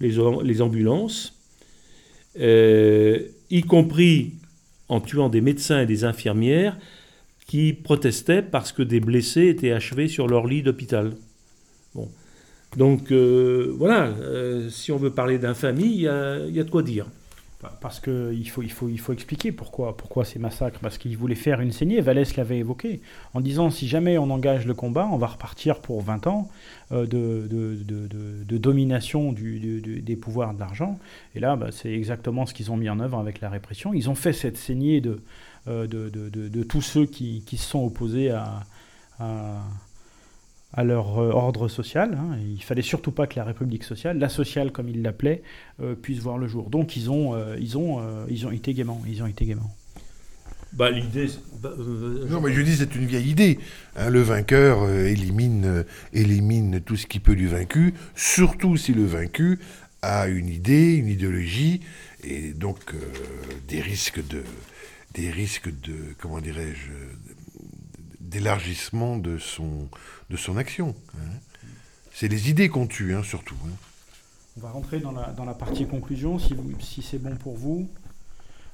les, 0.02 0.20
am- 0.20 0.43
les 0.43 0.62
ambulances, 0.62 1.34
euh, 2.39 3.20
y 3.49 3.62
compris 3.62 4.34
en 4.89 4.99
tuant 4.99 5.30
des 5.30 5.39
médecins 5.39 5.82
et 5.82 5.86
des 5.86 6.04
infirmières 6.04 6.78
qui 7.47 7.72
protestaient 7.72 8.41
parce 8.41 8.74
que 8.74 8.84
des 8.84 8.99
blessés 8.99 9.47
étaient 9.47 9.72
achevés 9.72 10.10
sur 10.10 10.28
leur 10.28 10.45
lit 10.45 10.62
d'hôpital. 10.62 11.14
Donc 12.76 13.12
euh, 13.12 13.74
voilà, 13.78 14.08
euh, 14.08 14.70
si 14.70 14.91
on 14.91 14.97
veut 14.97 15.12
parler 15.12 15.38
d'infamie, 15.38 15.93
il 15.93 16.02
y 16.02 16.08
a 16.08 16.64
de 16.64 16.70
quoi 16.70 16.84
dire. 16.84 17.08
Parce 17.80 17.99
qu'il 17.99 18.49
faut, 18.49 18.62
il 18.64 18.72
faut, 18.72 18.89
il 18.89 18.99
faut 18.99 19.14
expliquer 19.14 19.51
pourquoi, 19.51 19.95
pourquoi 19.95 20.26
ces 20.26 20.39
massacres. 20.39 20.80
Parce 20.80 20.97
qu'ils 20.97 21.18
voulaient 21.18 21.36
faire 21.36 21.62
une 21.62 21.72
saignée. 21.72 22.01
Vallès 22.01 22.36
l'avait 22.36 22.57
évoqué. 22.59 23.01
En 23.34 23.41
disant 23.41 23.70
si 23.70 23.88
jamais 23.88 24.18
on 24.18 24.30
engage 24.32 24.66
le 24.66 24.74
combat, 24.74 25.07
on 25.12 25.18
va 25.18 25.28
repartir 25.28 25.80
pour 25.80 26.01
20 26.01 26.28
ans 26.28 26.49
euh, 26.91 27.05
de, 27.05 27.47
de, 27.49 27.78
de- 28.45 28.57
domination 28.57 29.32
du- 29.32 29.82
des 30.01 30.16
pouvoirs 30.16 30.53
de 30.53 30.59
l'argent. 30.59 30.97
Et 31.36 31.39
là, 31.39 31.55
bah, 31.55 31.68
c'est 31.72 31.91
exactement 31.93 32.45
ce 32.45 32.53
qu'ils 32.53 32.72
ont 32.72 32.78
mis 32.78 32.89
en 32.89 32.99
œuvre 32.99 33.18
avec 33.20 33.41
la 33.41 33.49
répression. 33.49 33.93
Ils 33.93 34.09
ont 34.09 34.16
fait 34.16 34.34
cette 34.34 34.57
saignée 34.57 35.01
de, 35.01 35.22
euh, 35.68 35.88
de, 35.88 36.64
tous 36.64 36.82
ceux 36.82 37.05
qui, 37.05 37.43
qui 37.45 37.57
se 37.57 37.68
sont 37.70 37.84
opposés 37.86 38.32
à, 38.32 38.64
à 40.74 40.84
leur 40.84 41.19
euh, 41.19 41.32
ordre 41.32 41.67
social. 41.67 42.17
hein. 42.17 42.38
Il 42.55 42.63
fallait 42.63 42.82
surtout 42.82 43.11
pas 43.11 43.28
que 43.28 43.36
la 43.36 43.43
République 43.43 43.84
sociale, 43.84 44.17
la 44.19 44.30
sociale 44.30 44.72
comme 44.72 44.88
ils 44.89 45.01
l'appelaient, 45.01 45.41
euh, 45.82 45.95
puisse 45.95 46.19
voir 46.19 46.38
le 46.38 46.47
jour. 46.47 46.69
Donc 46.69 46.95
ils 46.95 47.09
ont, 47.11 47.34
euh, 47.36 47.57
ils 47.59 47.78
ont, 47.78 47.99
euh, 47.99 48.26
ils 48.30 48.45
ont 48.47 48.51
été 48.51 48.74
gaiement. 48.74 49.01
Ils 49.07 49.22
ont 49.22 49.28
été 49.28 49.45
gaiement. 49.45 49.69
Bah, 50.74 50.89
L'idée, 50.89 51.28
c'est- 51.28 51.39
bah, 51.61 51.74
euh, 51.78 52.26
Non, 52.30 52.39
mais 52.39 52.53
je 52.53 52.61
dis, 52.61 52.76
c'est 52.78 52.95
une 52.95 53.05
vieille 53.05 53.30
idée. 53.30 53.59
hein. 53.97 54.09
le 54.09 54.22
vainqueur 54.22 54.84
euh, 54.84 55.05
élimine, 55.07 55.65
euh, 55.65 55.84
élimine 56.13 56.80
tout 56.80 56.95
ce 56.95 57.05
qui 57.07 57.19
peut 57.19 57.36
du 57.36 57.47
vaincu, 57.49 57.93
surtout 58.15 58.78
si 58.78 58.93
le 58.93 59.03
vaincu 59.05 59.59
a 60.01 60.28
une 60.30 60.47
idée, 60.47 60.93
une 60.95 61.09
idéologie, 61.09 61.82
et 62.24 62.53
donc 62.53 62.78
euh, 62.93 62.97
des 63.67 63.82
risques 63.82 64.26
de 64.30 64.43
des 65.13 65.30
risques 65.30 65.67
de, 65.67 65.93
comment 66.22 66.39
dirais-je, 66.39 66.89
d'élargissement 68.32 69.17
de 69.17 69.38
son, 69.38 69.89
action. 70.57 70.95
Hein. 71.15 71.67
C'est 72.13 72.29
les 72.29 72.49
idées 72.49 72.69
qu'on 72.69 72.88
tue, 72.88 73.13
hein, 73.13 73.23
surtout. 73.23 73.55
Hein. 73.65 73.75
On 74.57 74.61
va 74.61 74.71
rentrer 74.71 74.99
dans 74.99 75.11
la, 75.11 75.53
partie 75.53 75.86
conclusion, 75.86 76.39
si, 76.39 77.01
c'est 77.01 77.21
bon 77.21 77.36
pour 77.36 77.55
vous. 77.55 77.88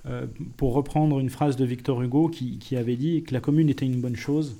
Euh, 0.05 0.25
pour 0.55 0.73
reprendre 0.73 1.19
une 1.19 1.29
phrase 1.29 1.55
de 1.57 1.65
Victor 1.65 2.01
Hugo 2.01 2.29
qui, 2.29 2.77
avait 2.77 2.95
dit 2.95 3.23
que 3.23 3.33
la 3.33 3.41
commune 3.41 3.69
était 3.69 3.85
une 3.85 3.99
bonne 3.99 4.15
chose, 4.15 4.55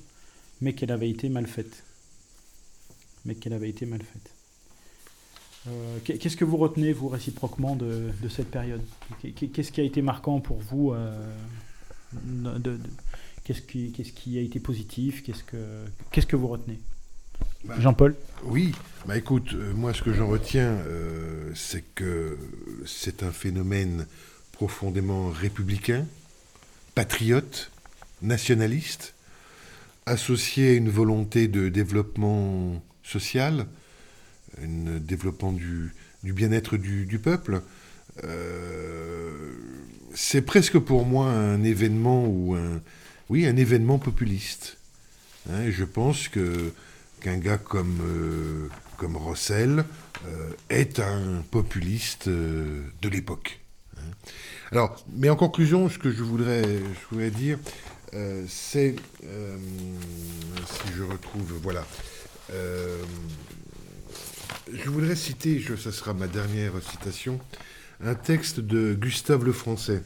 mais 0.61 0.73
qu'elle 0.73 0.91
avait 0.91 1.09
été 1.09 1.29
mal 1.29 1.47
faite. 1.47 1.83
Mais 3.25 3.35
qu'elle 3.35 3.53
avait 3.53 3.69
été 3.69 3.85
mal 3.85 4.01
faite. 4.01 4.31
Euh, 5.67 5.97
qu'est-ce 6.03 6.37
que 6.37 6.45
vous 6.45 6.57
retenez, 6.57 6.93
vous, 6.93 7.07
réciproquement, 7.07 7.75
de, 7.75 8.11
cette 8.29 8.49
période? 8.49 8.81
Qu'est-ce 9.21 9.71
qui 9.71 9.81
a 9.81 9.83
été 9.83 10.01
marquant 10.01 10.39
pour 10.39 10.57
vous 10.57 10.93
euh, 10.93 11.19
Qu'est-ce 13.47 13.61
qui, 13.61 13.93
qui, 13.93 14.37
a 14.37 14.41
été 14.41 14.59
positif? 14.59 15.23
Qu'est-ce 15.23 15.45
que, 15.45 15.85
qu'est-ce 16.11 16.25
que 16.25 16.35
vous 16.35 16.49
retenez? 16.49 16.81
Bah, 17.63 17.75
Jean-Paul? 17.79 18.13
Oui, 18.43 18.73
bah 19.05 19.15
écoute, 19.15 19.53
euh, 19.53 19.73
moi 19.73 19.93
ce 19.93 20.01
que 20.01 20.11
j'en 20.11 20.27
retiens, 20.27 20.73
euh, 20.85 21.49
c'est 21.55 21.85
que 21.95 22.37
c'est 22.85 23.23
un 23.23 23.31
phénomène 23.31 24.05
profondément 24.51 25.29
républicain, 25.29 26.05
patriote, 26.93 27.71
nationaliste, 28.21 29.13
associé 30.05 30.71
à 30.71 30.73
une 30.73 30.89
volonté 30.89 31.47
de 31.47 31.69
développement 31.69 32.83
social, 33.01 33.65
un 34.61 34.99
développement 34.99 35.53
du, 35.53 35.93
du 36.21 36.33
bien-être 36.33 36.75
du, 36.75 37.05
du, 37.05 37.17
peuple. 37.17 37.61
Euh, 38.25 39.53
c'est 40.13 40.41
presque 40.41 40.79
pour 40.79 41.05
moi 41.05 41.29
un 41.29 41.63
événement 41.63 42.25
ou 42.27 42.53
un, 42.53 42.81
oui, 43.30 43.45
un 43.45 43.57
événement 43.57 43.99
populiste. 43.99 44.78
Hein, 45.49 45.69
je 45.69 45.84
pense 45.84 46.28
que 46.28 46.71
qu'un 47.21 47.38
gars 47.38 47.57
comme, 47.57 47.99
euh, 48.01 48.69
Rossel 49.15 49.86
euh, 50.25 50.51
est 50.69 50.99
un 50.99 51.43
populiste 51.51 52.28
euh, 52.28 52.84
de 53.01 53.09
l'époque. 53.09 53.59
Hein. 53.97 54.11
Alors, 54.71 55.03
mais 55.15 55.30
en 55.30 55.36
conclusion, 55.36 55.89
ce 55.89 55.97
que 55.97 56.11
je 56.11 56.23
voudrais, 56.23 56.63
dire, 57.32 57.57
c'est, 58.47 58.95
si 59.21 60.93
je 60.95 61.03
retrouve, 61.03 61.53
voilà, 61.63 61.86
je 64.73 64.89
voudrais 64.89 65.15
citer, 65.15 65.59
je, 65.59 65.75
ce 65.75 65.91
sera 65.91 66.13
ma 66.13 66.28
dernière 66.28 66.73
citation, 66.84 67.39
un 68.03 68.15
texte 68.15 68.59
de 68.59 68.93
Gustave 68.93 69.45
Lefrançais. 69.45 70.03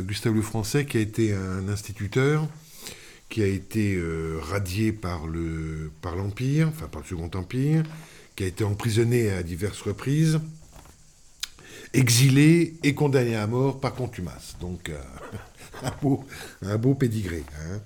Gustave 0.00 0.34
Lefrançais 0.34 0.84
qui 0.84 0.96
a 0.96 1.00
été 1.00 1.32
un 1.32 1.68
instituteur, 1.68 2.48
qui 3.28 3.42
a 3.42 3.46
été 3.46 3.94
euh, 3.94 4.38
radié 4.40 4.92
par 4.92 5.26
le 5.26 5.90
l'Empire, 6.04 6.68
enfin 6.68 6.86
par 6.86 7.02
le 7.02 7.06
Second 7.06 7.30
Empire, 7.34 7.82
qui 8.36 8.44
a 8.44 8.46
été 8.46 8.64
emprisonné 8.64 9.30
à 9.30 9.42
diverses 9.42 9.82
reprises, 9.82 10.40
exilé 11.92 12.74
et 12.82 12.94
condamné 12.94 13.34
à 13.34 13.46
mort 13.46 13.80
par 13.80 13.94
contumace. 13.94 14.56
Donc 14.60 14.88
euh, 14.88 14.98
un, 15.82 15.92
beau, 16.00 16.24
un 16.62 16.78
beau 16.78 16.94
pédigré. 16.94 17.42
Hein. 17.60 17.80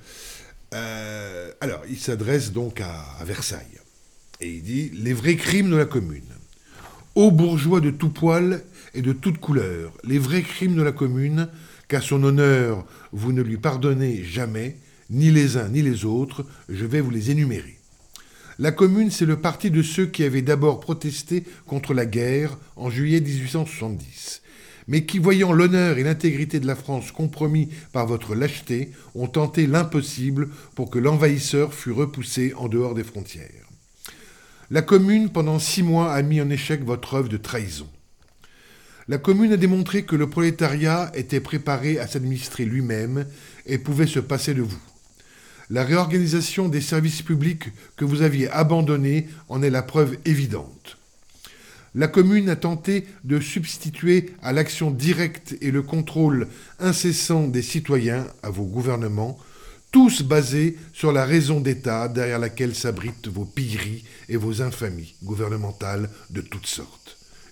Euh, 0.74 1.53
alors, 1.61 1.82
il 1.88 1.98
s'adresse 1.98 2.53
donc 2.53 2.80
à, 2.80 3.01
à, 3.18 3.24
Versailles 3.24 3.80
et 4.40 4.51
il 4.51 4.62
dit 4.62 4.90
les 4.90 5.12
vrais 5.14 5.36
crimes 5.36 5.70
de 5.70 5.76
la 5.76 5.86
Commune. 5.86 6.22
Ô 7.14 7.30
bourgeois 7.30 7.80
de 7.80 7.90
tout 7.90 8.11
poil 8.11 8.62
et 8.94 9.03
de 9.03 9.12
toute 9.12 9.38
couleur, 9.38 9.92
les 10.05 10.18
vrais 10.18 10.42
crimes 10.42 10.76
de 10.76 10.82
la 10.82 10.92
Commune, 10.92 11.48
qu'à 11.91 12.01
son 12.01 12.22
honneur 12.22 12.86
vous 13.12 13.32
ne 13.32 13.43
lui 13.43 13.57
pardonnez 13.57 14.22
jamais, 14.22 14.76
ni 15.11 15.32
les 15.32 15.57
uns 15.57 15.68
ni 15.68 15.82
les 15.82 16.05
autres, 16.05 16.47
je 16.68 16.86
vais 16.86 17.01
vous 17.01 17.11
les 17.11 17.32
énumérer. 17.32 17.78
La 18.61 18.70
Commune, 18.70 19.11
c'est 19.11 19.26
le 19.26 19.41
parti 19.41 19.72
de 19.72 19.82
ceux 19.82 20.07
qui 20.07 20.22
avaient 20.22 20.41
d'abord 20.41 20.78
protesté 20.78 21.43
contre 21.66 21.93
la 21.93 22.07
guerre 22.07 22.59
en 22.76 22.91
juillet 22.91 23.20
1870, 23.20 24.43
mais 24.86 25.05
qui, 25.05 25.18
voyant 25.18 25.53
l'honneur 25.53 25.99
et 25.99 26.05
l'intégrité 26.05 26.61
de 26.61 26.66
la 26.68 26.76
France 26.76 27.11
compromis 27.11 27.70
par 27.93 28.07
votre 28.07 28.36
lâcheté, 28.36 28.93
ont 29.16 29.26
tenté 29.26 29.66
l'impossible 29.66 30.49
pour 30.76 30.91
que 30.91 30.99
l'envahisseur 31.01 31.74
fût 31.74 31.91
repoussé 31.93 32.55
en 32.57 32.68
dehors 32.68 32.95
des 32.95 33.05
frontières. 33.05 33.66
La 34.70 34.82
Commune, 34.82 35.30
pendant 35.30 35.59
six 35.59 35.82
mois, 35.82 36.12
a 36.12 36.22
mis 36.22 36.41
en 36.41 36.51
échec 36.51 36.84
votre 36.84 37.14
œuvre 37.14 37.28
de 37.28 37.36
trahison. 37.36 37.88
La 39.11 39.18
Commune 39.18 39.52
a 39.52 39.56
démontré 39.56 40.04
que 40.04 40.14
le 40.14 40.30
prolétariat 40.30 41.11
était 41.16 41.40
préparé 41.40 41.98
à 41.98 42.06
s'administrer 42.06 42.64
lui-même 42.64 43.26
et 43.66 43.78
pouvait 43.78 44.06
se 44.06 44.20
passer 44.20 44.54
de 44.54 44.62
vous. 44.62 44.78
La 45.68 45.82
réorganisation 45.82 46.68
des 46.68 46.80
services 46.80 47.22
publics 47.22 47.64
que 47.96 48.04
vous 48.04 48.22
aviez 48.22 48.48
abandonnés 48.50 49.26
en 49.48 49.64
est 49.64 49.70
la 49.70 49.82
preuve 49.82 50.16
évidente. 50.26 50.96
La 51.96 52.06
commune 52.06 52.48
a 52.50 52.54
tenté 52.54 53.04
de 53.24 53.40
substituer 53.40 54.30
à 54.42 54.52
l'action 54.52 54.92
directe 54.92 55.56
et 55.61 55.72
le 55.72 55.82
contrôle 55.82 56.46
incessant 56.78 57.48
des 57.48 57.62
citoyens 57.62 58.28
à 58.44 58.50
vos 58.50 58.62
gouvernements, 58.62 59.40
tous 59.90 60.22
basés 60.22 60.78
sur 60.92 61.11
la 61.11 61.24
raison 61.24 61.58
d'État 61.58 62.06
derrière 62.06 62.38
laquelle 62.38 62.76
s'abritent 62.76 63.26
vos 63.26 63.44
pilleries 63.44 64.04
et 64.28 64.36
vos 64.36 64.62
infamies 64.62 65.16
gouvernementales 65.24 66.08
de 66.30 66.42
toutes 66.42 66.68
sortes. 66.68 66.99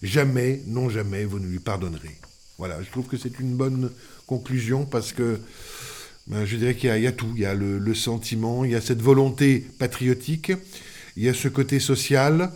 Jamais, 0.03 0.63
non 0.67 0.89
jamais, 0.89 1.25
vous 1.25 1.39
ne 1.39 1.47
lui 1.47 1.59
pardonnerez. 1.59 2.17
Voilà, 2.59 2.83
je 2.83 2.91
trouve 2.91 3.07
que 3.07 3.17
c'est 3.17 3.39
une 3.39 3.55
bonne 3.55 3.91
conclusion 4.27 4.85
parce 4.85 5.13
que 5.13 5.41
ben, 6.27 6.45
je 6.45 6.57
dirais 6.57 6.75
qu'il 6.75 6.95
y, 6.99 7.07
a 7.07 7.13
tout. 7.13 7.33
Il 7.35 7.41
y 7.41 7.47
a 7.47 7.55
le, 7.55 7.95
sentiment, 7.95 8.65
il 8.65 8.73
y 8.73 8.75
a 8.75 8.81
cette 8.81 9.01
volonté 9.01 9.65
patriotique, 9.79 10.53
il 11.17 11.23
y 11.23 11.29
a 11.29 11.35
ce 11.35 11.49
côté 11.49 11.81
social, 11.81 12.53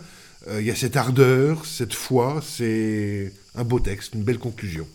euh, 0.47 0.61
il 0.61 0.67
y 0.67 0.71
a 0.71 0.75
cette 0.75 0.95
ardeur, 0.95 1.65
cette 1.65 1.93
foi. 1.93 2.41
C'est 2.47 3.33
un 3.55 3.63
beau 3.63 3.79
texte, 3.79 4.13
une 4.13 4.23
belle 4.23 4.39
conclusion. 4.39 4.87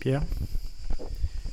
Pierre? 0.00 0.22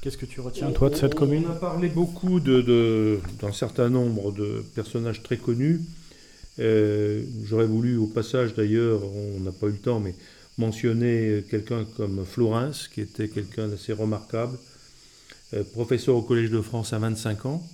Qu'est-ce 0.01 0.17
que 0.17 0.25
tu 0.25 0.41
retiens, 0.41 0.71
toi, 0.71 0.89
de 0.89 0.95
cette 0.95 1.15
commune? 1.15 1.45
On 1.47 1.51
a 1.51 1.55
parlé 1.55 1.87
beaucoup 1.87 2.39
d'un 2.39 3.53
certain 3.53 3.89
nombre 3.89 4.31
de 4.31 4.63
personnages 4.75 5.23
très 5.23 5.37
connus. 5.37 5.81
Euh, 6.59 7.23
j'aurais 7.45 7.65
voulu, 7.65 7.97
au 7.97 8.07
passage 8.07 8.53
d'ailleurs, 8.53 9.01
on 9.03 9.39
n'a 9.39 9.51
pas 9.51 9.67
eu 9.67 9.71
le 9.71 9.77
temps, 9.77 9.99
mais 9.99 10.15
mentionner 10.57 11.43
quelqu'un 11.49 11.85
comme 11.97 12.25
Florence, 12.25 12.87
qui 12.87 13.01
était 13.01 13.27
quelqu'un 13.27 13.67
d'assez 13.67 13.93
remarquable, 13.93 14.57
euh, 15.53 15.63
professeur 15.63 16.15
au 16.15 16.21
Collège 16.21 16.51
de 16.51 16.61
France 16.61 16.93
à 16.93 16.99
25 16.99 17.45
ans, 17.45 17.67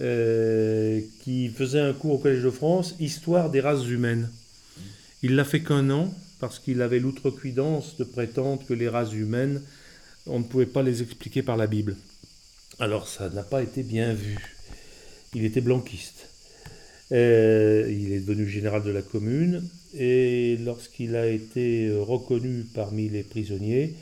euh, 0.00 1.00
qui 1.22 1.48
faisait 1.48 1.80
un 1.80 1.92
cours 1.92 2.14
au 2.14 2.18
Collège 2.18 2.42
de 2.42 2.50
France, 2.50 2.94
Histoire 3.00 3.50
des 3.50 3.60
races 3.60 3.86
humaines. 3.86 4.30
Il 5.22 5.36
l'a 5.36 5.44
fait 5.44 5.62
qu'un 5.62 5.90
an, 5.90 6.12
parce 6.40 6.58
qu'il 6.58 6.82
avait 6.82 7.00
l'outrecuidance 7.00 7.96
de 7.96 8.04
prétendre 8.04 8.64
que 8.66 8.74
les 8.74 8.88
races 8.88 9.12
humaines, 9.12 9.62
on 10.26 10.40
ne 10.40 10.44
pouvait 10.44 10.66
pas 10.66 10.82
les 10.82 11.02
expliquer 11.02 11.42
par 11.42 11.56
la 11.56 11.66
Bible. 11.66 11.96
Alors 12.78 13.08
ça 13.08 13.28
n'a 13.30 13.42
pas 13.42 13.62
été 13.62 13.82
bien 13.82 14.12
vu. 14.12 14.38
Il 15.34 15.44
était 15.44 15.60
blanquiste. 15.60 16.17
Euh, 17.10 17.86
il 17.90 18.12
est 18.12 18.20
devenu 18.20 18.46
général 18.46 18.82
de 18.82 18.90
la 18.90 19.00
commune 19.00 19.64
et 19.94 20.58
lorsqu'il 20.62 21.16
a 21.16 21.26
été 21.26 21.90
reconnu 21.90 22.66
parmi 22.74 23.08
les 23.08 23.22
prisonniers, 23.22 23.94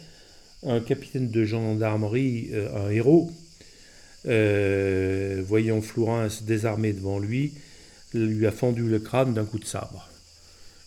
un 0.64 0.80
capitaine 0.80 1.30
de 1.30 1.44
gendarmerie, 1.44 2.48
euh, 2.52 2.86
un 2.86 2.90
héros, 2.90 3.30
euh, 4.26 5.40
voyant 5.46 5.80
Florence 5.80 6.42
désarmé 6.42 6.92
devant 6.92 7.20
lui, 7.20 7.52
lui 8.12 8.46
a 8.46 8.50
fendu 8.50 8.88
le 8.88 8.98
crâne 8.98 9.34
d'un 9.34 9.44
coup 9.44 9.60
de 9.60 9.64
sabre. 9.64 10.08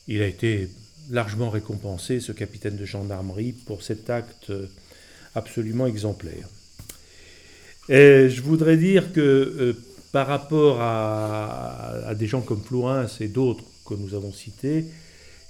Il 0.07 0.21
a 0.21 0.27
été 0.27 0.67
largement 1.09 1.49
récompensé, 1.49 2.19
ce 2.19 2.33
capitaine 2.33 2.75
de 2.75 2.85
gendarmerie, 2.85 3.53
pour 3.53 3.81
cet 3.81 4.09
acte 4.09 4.51
absolument 5.35 5.87
exemplaire. 5.87 6.49
Je 7.89 8.41
voudrais 8.41 8.77
dire 8.77 9.13
que 9.13 9.19
euh, 9.19 9.73
par 10.11 10.27
rapport 10.27 10.81
à, 10.81 12.13
des 12.15 12.27
gens 12.27 12.41
comme 12.41 12.61
Florence 12.61 13.21
et 13.21 13.27
d'autres 13.27 13.63
que 13.85 13.93
nous 13.93 14.13
avons 14.15 14.33
cités, 14.33 14.85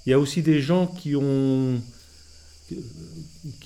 il 0.06 0.10
y 0.10 0.12
a 0.12 0.18
aussi 0.18 0.42
des 0.42 0.60
gens 0.60 0.86
qui 0.86 1.14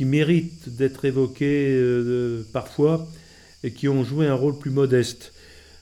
méritent 0.04 0.76
d'être 0.76 1.04
évoqués 1.04 1.68
euh, 1.70 2.46
parfois 2.52 3.08
et 3.62 3.72
qui 3.72 3.88
ont 3.88 4.04
joué 4.04 4.26
un 4.26 4.34
rôle 4.34 4.58
plus 4.58 4.70
modeste. 4.70 5.32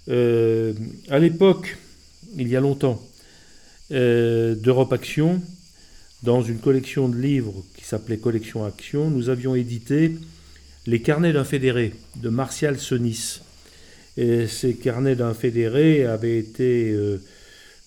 Euh, 0.08 0.72
à 1.08 1.18
l'époque, 1.18 1.78
il 2.36 2.48
y 2.48 2.56
a 2.56 2.60
longtemps, 2.60 3.02
euh, 3.92 4.54
d'Europe 4.54 4.92
Action, 4.92 5.42
dans 6.22 6.42
une 6.42 6.58
collection 6.58 7.08
de 7.08 7.16
livres 7.16 7.64
qui 7.76 7.84
s'appelait 7.84 8.16
Collection 8.16 8.64
Action, 8.64 9.10
nous 9.10 9.28
avions 9.28 9.54
édité 9.54 10.16
Les 10.86 11.02
carnets 11.02 11.32
d'un 11.32 11.44
fédéré 11.44 11.92
de 12.16 12.28
Martial 12.28 12.78
Sonis. 12.78 13.40
Et 14.16 14.46
ces 14.46 14.74
carnets 14.74 15.16
d'un 15.16 15.34
fédéré 15.34 16.04
avaient 16.04 16.38
été 16.38 16.94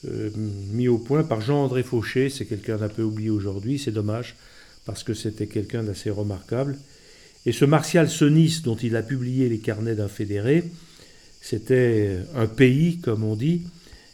mis 0.04 0.88
au 0.88 0.98
point 0.98 1.24
par 1.24 1.42
Jean-André 1.42 1.84
Fauché, 1.84 2.30
c'est 2.30 2.46
quelqu'un 2.46 2.78
d'un 2.78 2.90
peu 2.90 3.04
oublié 3.04 3.30
aujourd'hui, 3.30 3.80
c'est 3.80 3.92
dommage 3.92 4.36
parce 4.86 5.04
que 5.04 5.14
c'était 5.14 5.48
quelqu'un 5.48 5.84
d'assez 5.84 6.10
remarquable. 6.10 6.78
Et 7.46 7.52
ce 7.52 7.66
Martial 7.66 8.10
Sonis, 8.10 8.62
dont 8.64 8.76
il 8.76 8.96
a 8.96 9.04
publié 9.04 9.50
les 9.50 9.60
carnets 9.60 9.96
d'un 9.96 10.08
fédéré, 10.08 10.64
c'était 11.42 12.20
un 12.36 12.48
pays, 12.48 12.98
comme 12.98 13.24
on 13.24 13.36
dit. 13.36 13.64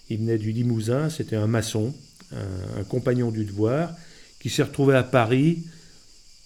Il 0.10 0.20
venait 0.20 0.38
du 0.38 0.52
Limousin, 0.52 1.10
c'était 1.10 1.38
un 1.38 1.48
maçon, 1.48 1.94
un, 2.34 2.84
compagnon 2.84 3.32
du 3.32 3.46
devoir, 3.46 3.96
qui 4.40 4.50
s'est 4.50 4.64
retrouvé 4.64 4.96
à 4.96 5.04
Paris 5.04 5.64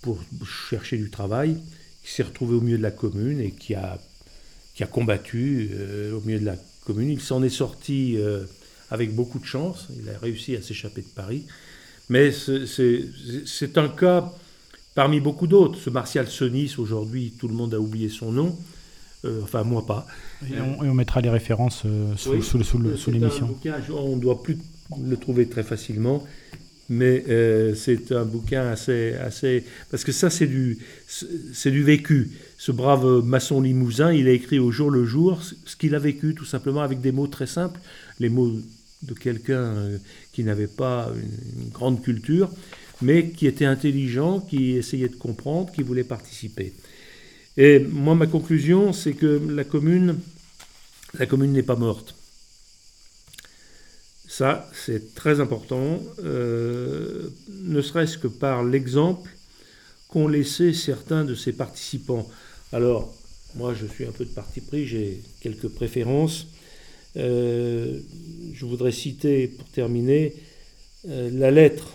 pour 0.02 0.20
chercher 0.70 0.98
du 0.98 1.10
travail, 1.10 1.58
qui 2.04 2.12
s'est 2.12 2.24
retrouvé 2.24 2.56
au 2.56 2.62
milieu 2.62 2.78
de 2.78 2.84
la 2.84 2.92
commune 2.92 3.42
et 3.42 3.52
qui 3.52 3.74
a, 3.74 4.00
qui 4.76 4.84
a 4.84 4.88
combattu 4.88 5.72
euh, 5.74 6.14
au 6.16 6.22
milieu 6.22 6.40
de 6.40 6.46
la 6.46 6.56
commune. 6.86 7.10
Il 7.10 7.22
s'en 7.22 7.42
est 7.42 7.50
sorti 7.50 8.16
euh, 8.18 8.44
avec 8.92 9.16
beaucoup 9.16 9.40
de 9.40 9.46
chance, 9.46 9.88
il 10.00 10.08
a 10.10 10.18
réussi 10.20 10.56
à 10.56 10.62
s'échapper 10.62 11.02
de 11.02 11.08
Paris. 11.08 11.46
Mais 12.10 12.32
c'est 12.32 13.78
un 13.78 13.90
cas 13.90 14.32
parmi 14.94 15.20
beaucoup 15.20 15.48
d'autres. 15.48 15.80
Ce 15.80 15.90
Martial 15.90 16.28
Sonis, 16.28 16.76
aujourd'hui, 16.78 17.34
tout 17.40 17.48
le 17.48 17.56
monde 17.56 17.74
a 17.74 17.80
oublié 17.80 18.10
son 18.10 18.32
nom. 18.32 18.56
Euh, 19.26 19.42
enfin, 19.44 19.64
moi 19.64 19.86
pas. 19.86 20.06
Et 20.48 20.60
on, 20.60 20.94
mettra 20.94 21.22
les 21.22 21.30
références 21.30 21.84
euh, 21.86 22.16
sous, 22.16 22.42
sous, 22.42 23.12
l'émission. 23.12 23.58
On 23.92 24.16
ne 24.16 24.22
doit 24.22 24.44
plus 24.44 24.58
le 25.04 25.18
trouver 25.18 25.48
très 25.48 25.64
facilement, 25.64 26.24
mais 26.90 27.24
euh, 27.28 27.74
c'est 27.74 28.12
un 28.12 28.24
bouquin 28.24 28.68
assez, 28.68 29.14
assez... 29.16 29.64
Parce 29.90 30.04
que 30.04 30.12
ça, 30.12 30.30
c'est 30.30 30.48
du, 30.48 30.78
c'est 31.08 31.72
du 31.72 31.84
vécu. 31.84 32.32
Ce 32.58 32.72
brave 32.72 33.24
maçon 33.24 33.62
limousin, 33.62 34.14
il 34.14 34.28
a 34.28 34.32
écrit 34.32 34.60
au 34.60 34.72
jour 34.72 34.90
le 34.90 35.06
jour 35.06 35.42
ce 35.44 35.76
qu'il 35.76 35.94
a 35.96 36.00
vécu, 36.00 36.34
tout 36.36 36.46
simplement, 36.46 36.82
avec 36.82 37.02
des 37.02 37.12
mots 37.12 37.28
très 37.28 37.48
simples, 37.48 37.80
les 38.20 38.30
mots 38.30 38.54
de 39.02 39.14
quelqu'un 39.14 39.90
qui 40.32 40.44
n'avait 40.44 40.68
pas 40.68 41.12
une 41.14 41.70
grande 41.70 42.02
culture, 42.02 42.50
mais 43.02 43.30
qui 43.30 43.48
était 43.48 43.66
intelligent, 43.66 44.40
qui 44.40 44.72
essayait 44.72 45.10
de 45.10 45.16
comprendre, 45.16 45.72
qui 45.72 45.84
voulait 45.84 46.04
participer. 46.04 46.74
Et 47.58 47.80
moi, 47.80 48.16
ma 48.16 48.28
conclusion, 48.28 48.94
c'est 48.94 49.14
que 49.14 49.42
la 49.50 49.64
commune, 49.64 50.18
la 51.18 51.26
commune 51.26 51.54
n'est 51.54 51.64
pas 51.64 51.76
morte. 51.76 52.16
Ça, 54.28 54.70
c'est 54.74 55.14
très 55.16 55.40
important, 55.40 56.02
euh, 56.24 57.30
ne 57.50 57.82
serait-ce 57.82 58.18
que 58.18 58.28
par 58.28 58.64
l'exemple 58.64 59.30
qu'ont 60.10 60.28
laissé 60.28 60.74
certains 60.74 61.24
de 61.24 61.36
ses 61.36 61.54
participants. 61.54 62.28
Alors, 62.76 63.16
moi, 63.56 63.74
je 63.74 63.86
suis 63.86 64.04
un 64.04 64.12
peu 64.12 64.26
de 64.26 64.32
parti 64.32 64.60
pris, 64.60 64.86
j'ai 64.86 65.22
quelques 65.40 65.70
préférences. 65.70 66.48
Euh, 67.16 68.02
je 68.54 68.66
voudrais 68.66 68.92
citer, 68.92 69.48
pour 69.48 69.66
terminer, 69.70 70.34
euh, 71.08 71.30
la 71.32 71.52
lettre 71.52 71.94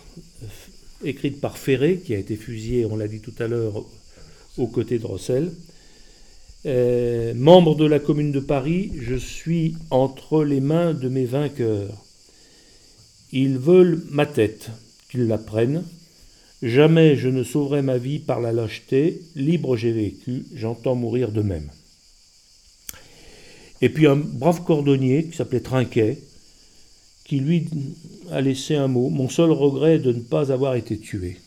écrite 1.05 1.39
par 1.39 1.59
Ferré, 1.59 1.99
qui 1.99 2.15
a 2.15 2.19
été 2.19 2.35
fusillé, 2.35 2.87
on 2.87 2.97
l'a 2.97 3.09
dit 3.09 3.21
tout 3.21 3.35
à 3.41 3.47
l'heure, 3.47 3.85
aux 4.57 4.69
côtés 4.69 4.99
de 4.99 5.05
Rossel. 5.05 5.53
Euh, 6.65 7.35
membre 7.35 7.77
de 7.77 7.85
la 7.85 7.99
Commune 7.99 8.33
de 8.33 8.41
Paris, 8.41 8.91
je 9.03 9.17
suis 9.17 9.75
entre 9.91 10.45
les 10.45 10.61
mains 10.61 10.95
de 10.95 11.11
mes 11.11 11.27
vainqueurs. 11.27 12.07
Ils 13.33 13.59
veulent 13.59 14.03
ma 14.09 14.25
tête, 14.25 14.71
qu'ils 15.11 15.27
la 15.27 15.37
prennent. 15.37 15.85
Jamais 16.63 17.17
je 17.17 17.29
ne 17.29 17.43
sauverai 17.43 17.81
ma 17.83 17.97
vie 17.97 18.19
par 18.19 18.41
la 18.41 18.53
lâcheté. 18.53 19.23
Libre 19.35 19.77
j'ai 19.77 19.93
vécu, 19.93 20.45
j'entends 20.55 20.95
mourir 20.95 21.33
de 21.33 21.43
même. 21.43 21.71
Et 23.81 23.89
puis 23.89 24.07
un 24.07 24.17
brave 24.17 24.65
cordonnier 24.65 25.25
qui 25.25 25.37
s'appelait 25.37 25.61
Trinquet, 25.61 26.19
qui 27.25 27.41
lui 27.41 27.69
a 28.31 28.41
laissé 28.41 28.75
un 28.75 28.89
mot. 28.89 29.09
Mon 29.09 29.29
seul 29.29 29.51
regret 29.53 29.95
est 29.95 30.01
de 30.01 30.13
ne 30.13 30.21
pas 30.21 30.53
avoir 30.53 30.75
été 30.75 30.99
tué. 30.99 31.39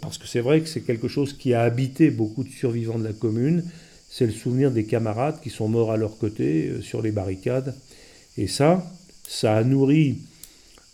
Parce 0.00 0.18
que 0.18 0.26
c'est 0.26 0.40
vrai 0.40 0.60
que 0.60 0.68
c'est 0.68 0.82
quelque 0.82 1.08
chose 1.08 1.32
qui 1.32 1.54
a 1.54 1.62
habité 1.62 2.10
beaucoup 2.10 2.44
de 2.44 2.48
survivants 2.48 2.98
de 2.98 3.04
la 3.04 3.12
commune. 3.12 3.64
C'est 4.08 4.26
le 4.26 4.32
souvenir 4.32 4.70
des 4.70 4.84
camarades 4.84 5.40
qui 5.40 5.50
sont 5.50 5.68
morts 5.68 5.90
à 5.90 5.96
leur 5.96 6.18
côté 6.18 6.68
euh, 6.68 6.82
sur 6.82 7.00
les 7.00 7.12
barricades. 7.12 7.74
Et 8.36 8.46
ça, 8.46 8.86
ça 9.26 9.56
a 9.56 9.64
nourri 9.64 10.18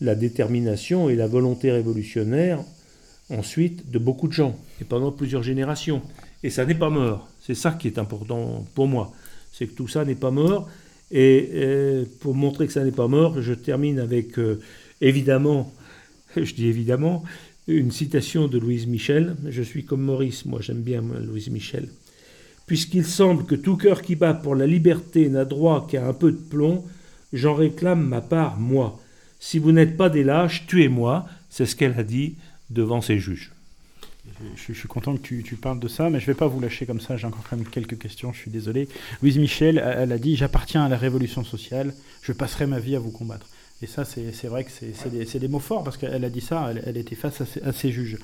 la 0.00 0.14
détermination 0.14 1.08
et 1.08 1.16
la 1.16 1.26
volonté 1.26 1.70
révolutionnaire 1.70 2.60
ensuite 3.30 3.90
de 3.90 3.98
beaucoup 3.98 4.28
de 4.28 4.32
gens, 4.32 4.58
et 4.80 4.84
pendant 4.84 5.12
plusieurs 5.12 5.42
générations. 5.42 6.02
Et 6.42 6.50
ça 6.50 6.64
n'est 6.64 6.74
pas 6.74 6.90
mort. 6.90 7.28
C'est 7.40 7.54
ça 7.54 7.72
qui 7.72 7.88
est 7.88 7.98
important 7.98 8.64
pour 8.74 8.86
moi. 8.86 9.12
C'est 9.52 9.66
que 9.66 9.74
tout 9.74 9.88
ça 9.88 10.04
n'est 10.04 10.14
pas 10.14 10.30
mort. 10.30 10.68
Et 11.10 11.50
euh, 11.54 12.04
pour 12.20 12.34
montrer 12.34 12.66
que 12.66 12.72
ça 12.72 12.84
n'est 12.84 12.90
pas 12.90 13.08
mort, 13.08 13.40
je 13.40 13.54
termine 13.54 13.98
avec, 13.98 14.38
euh, 14.38 14.60
évidemment, 15.00 15.72
je 16.36 16.54
dis 16.54 16.66
évidemment, 16.66 17.24
une 17.66 17.90
citation 17.90 18.48
de 18.48 18.58
Louise 18.58 18.86
Michel. 18.86 19.36
Je 19.48 19.62
suis 19.62 19.84
comme 19.84 20.02
Maurice, 20.02 20.44
moi 20.44 20.60
j'aime 20.60 20.82
bien 20.82 21.02
Louise 21.02 21.50
Michel. 21.50 21.88
Puisqu'il 22.66 23.06
semble 23.06 23.44
que 23.46 23.54
tout 23.54 23.76
cœur 23.76 24.02
qui 24.02 24.14
bat 24.14 24.34
pour 24.34 24.54
la 24.54 24.66
liberté 24.66 25.28
n'a 25.30 25.46
droit 25.46 25.86
qu'à 25.90 26.06
un 26.06 26.12
peu 26.12 26.30
de 26.30 26.36
plomb, 26.36 26.84
j'en 27.32 27.54
réclame 27.54 28.06
ma 28.06 28.20
part, 28.20 28.58
moi. 28.58 29.00
Si 29.40 29.58
vous 29.58 29.72
n'êtes 29.72 29.96
pas 29.96 30.08
des 30.08 30.24
lâches, 30.24 30.66
tuez-moi, 30.66 31.26
c'est 31.50 31.66
ce 31.66 31.76
qu'elle 31.76 31.98
a 31.98 32.02
dit 32.02 32.36
devant 32.70 33.00
ses 33.00 33.18
juges. 33.18 33.52
Je, 34.56 34.72
suis 34.72 34.88
content 34.88 35.16
que 35.16 35.22
tu, 35.22 35.56
parles 35.56 35.80
de 35.80 35.88
ça, 35.88 36.10
mais 36.10 36.20
je 36.20 36.24
ne 36.24 36.32
vais 36.32 36.38
pas 36.38 36.46
vous 36.46 36.60
lâcher 36.60 36.86
comme 36.86 37.00
ça, 37.00 37.16
j'ai 37.16 37.26
encore 37.26 37.44
quand 37.48 37.56
même 37.56 37.66
quelques 37.66 37.98
questions, 37.98 38.32
je 38.32 38.38
suis 38.38 38.50
désolé. 38.50 38.88
Louise 39.22 39.38
Michel, 39.38 39.78
elle 39.78 40.12
a 40.12 40.18
dit 40.18 40.36
J'appartiens 40.36 40.84
à 40.84 40.88
la 40.88 40.96
révolution 40.96 41.44
sociale, 41.44 41.94
je 42.22 42.32
passerai 42.32 42.66
ma 42.66 42.78
vie 42.78 42.94
à 42.94 42.98
vous 42.98 43.10
combattre. 43.10 43.46
Et 43.80 43.86
ça, 43.86 44.04
c'est 44.04 44.48
vrai 44.48 44.64
que 44.64 44.70
c'est 44.72 45.38
des, 45.38 45.48
mots 45.48 45.60
forts 45.60 45.84
parce 45.84 45.96
qu'elle 45.96 46.24
a 46.24 46.30
dit 46.30 46.40
ça, 46.40 46.72
elle, 46.84 46.96
était 46.96 47.14
face 47.14 47.42
à 47.64 47.72
ses, 47.72 47.92
juges. 47.92 48.18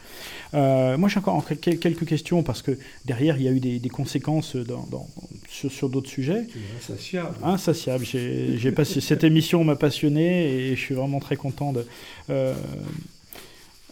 Euh, 0.53 0.99
moi, 0.99 1.09
j'ai 1.09 1.19
encore 1.19 1.45
quelques 1.47 2.05
questions 2.07 2.43
parce 2.43 2.61
que 2.61 2.77
derrière, 3.05 3.37
il 3.37 3.45
y 3.45 3.49
a 3.49 3.53
eu 3.53 3.61
des, 3.61 3.89
conséquences 3.89 4.57
dans, 4.57 5.09
sur, 5.49 5.89
d'autres 5.89 6.11
sujets. 6.11 6.49
Insatiable. 6.77 7.37
Insatiable. 7.45 8.05
J'ai 8.05 8.73
passé 8.73 9.01
cette 9.01 9.23
émission 9.23 9.63
m'a 9.63 9.77
passionné 9.77 10.49
et 10.51 10.77
je 10.77 10.81
suis 10.81 10.95
vraiment 10.95 11.21
très 11.21 11.37
content 11.37 11.73
de. 11.73 11.87
Euh, 12.31 12.55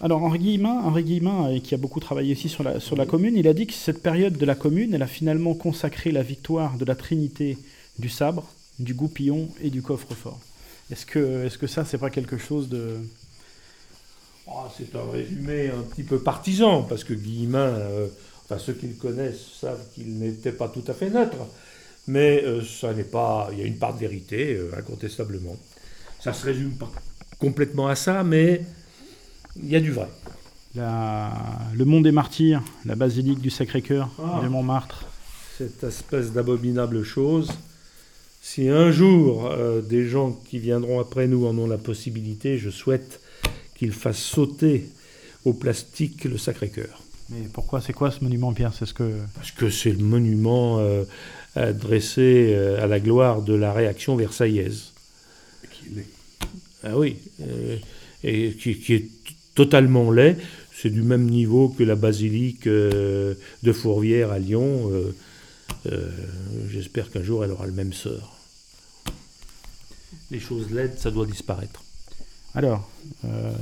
alors 0.00 0.24
Henri 0.24 0.40
Guillemin, 0.40 0.80
Henri 0.82 1.04
Guillemin, 1.04 1.48
euh, 1.48 1.60
qui 1.60 1.74
a 1.74 1.78
beaucoup 1.78 2.00
travaillé 2.00 2.32
ici 2.32 2.48
sur 2.48 2.64
la, 2.64 2.80
sur 2.80 2.96
la 2.96 3.06
commune, 3.06 3.36
il 3.36 3.46
a 3.46 3.54
dit 3.54 3.68
que 3.68 3.72
cette 3.72 4.02
période 4.02 4.36
de 4.36 4.44
la 4.44 4.56
commune, 4.56 4.94
elle 4.94 5.02
a 5.02 5.06
finalement 5.06 5.54
consacré 5.54 6.10
la 6.10 6.24
victoire 6.24 6.76
de 6.76 6.84
la 6.84 6.96
Trinité 6.96 7.56
du 8.00 8.08
sabre, 8.08 8.48
du 8.80 8.94
goupillon 8.94 9.48
et 9.62 9.70
du 9.70 9.80
coffre-fort. 9.80 10.40
Est-ce 10.92 11.06
que, 11.06 11.46
est 11.46 11.48
-ce 11.48 11.56
que 11.56 11.66
ça, 11.66 11.86
c'est 11.86 11.96
pas 11.96 12.10
quelque 12.10 12.36
chose 12.36 12.68
de... 12.68 12.98
Oh, 14.46 14.64
c'est 14.76 14.94
un 14.94 15.10
résumé 15.10 15.70
un 15.70 15.82
petit 15.82 16.02
peu 16.02 16.18
partisan, 16.18 16.82
parce 16.82 17.02
que 17.02 17.14
Guillemin, 17.14 17.58
euh, 17.60 18.08
enfin 18.44 18.58
ceux 18.58 18.74
qui 18.74 18.88
le 18.88 18.94
connaissent 18.94 19.46
savent 19.58 19.82
qu'il 19.94 20.18
n'était 20.18 20.52
pas 20.52 20.68
tout 20.68 20.84
à 20.86 20.92
fait 20.92 21.08
neutre, 21.08 21.38
mais 22.08 22.44
euh, 22.44 22.62
ça 22.62 22.92
n'est 22.92 23.04
pas, 23.04 23.48
il 23.52 23.58
y 23.60 23.62
a 23.62 23.64
une 23.64 23.78
part 23.78 23.94
de 23.94 24.00
vérité, 24.00 24.54
euh, 24.54 24.70
incontestablement. 24.76 25.56
Ça 26.20 26.34
se 26.34 26.44
résume 26.44 26.72
pas 26.72 26.90
complètement 27.38 27.88
à 27.88 27.96
ça, 27.96 28.22
mais 28.22 28.60
il 29.56 29.70
y 29.70 29.76
a 29.76 29.80
du 29.80 29.92
vrai. 29.92 30.10
le 30.74 31.84
Mont 31.86 32.02
des 32.02 32.12
Martyrs, 32.12 32.62
la 32.84 32.96
basilique 32.96 33.40
du 33.40 33.48
Sacré-Cœur 33.48 34.10
ah. 34.18 34.40
de 34.42 34.48
Montmartre. 34.48 35.06
Cette 35.56 35.82
espèce 35.84 36.32
d'abominable 36.32 37.02
chose 37.02 37.48
si 38.44 38.68
un 38.68 38.90
jour 38.90 39.46
euh, 39.46 39.80
des 39.80 40.04
gens 40.08 40.32
qui 40.32 40.58
viendront 40.58 40.98
après 40.98 41.28
nous 41.28 41.46
en 41.46 41.56
ont 41.56 41.68
la 41.68 41.78
possibilité, 41.78 42.58
je 42.58 42.70
souhaite 42.70 43.20
qu'ils 43.76 43.92
fassent 43.92 44.18
sauter 44.18 44.88
au 45.44 45.52
plastique 45.52 46.24
le 46.24 46.36
Sacré-Cœur. 46.36 47.02
Mais 47.30 47.46
pourquoi 47.52 47.80
C'est 47.80 47.92
quoi 47.92 48.10
ce 48.10 48.22
monument, 48.22 48.52
Pierre? 48.52 48.74
C'est 48.76 48.84
ce 48.84 48.94
que 48.94 49.12
parce 49.36 49.52
que 49.52 49.70
c'est 49.70 49.92
le 49.92 50.04
monument 50.04 50.80
euh, 50.80 51.04
dressé 51.72 52.52
euh, 52.52 52.82
à 52.82 52.88
la 52.88 52.98
gloire 52.98 53.42
de 53.42 53.54
la 53.54 53.72
réaction 53.72 54.16
versaillaise. 54.16 54.90
Qui 55.70 56.00
est 56.00 56.06
Ah 56.82 56.98
oui, 56.98 57.18
et 58.24 58.54
qui, 58.54 58.92
est 58.92 59.06
totalement 59.54 60.10
laid. 60.10 60.36
C'est 60.74 60.90
du 60.90 61.02
même 61.02 61.30
niveau 61.30 61.68
que 61.68 61.84
la 61.84 61.94
basilique 61.94 62.66
de 62.66 63.36
Fourvière 63.72 64.32
à 64.32 64.40
Lyon. 64.40 64.90
Euh, 65.86 66.10
j'espère 66.68 67.10
qu'un 67.10 67.22
jour 67.22 67.44
elle 67.44 67.50
aura 67.50 67.66
le 67.66 67.72
même 67.72 67.92
sort. 67.92 68.38
Les 70.30 70.40
choses 70.40 70.70
laides, 70.70 70.98
ça 70.98 71.10
doit 71.10 71.26
disparaître. 71.26 71.82
Alors, 72.54 72.88
euh, 73.24 73.52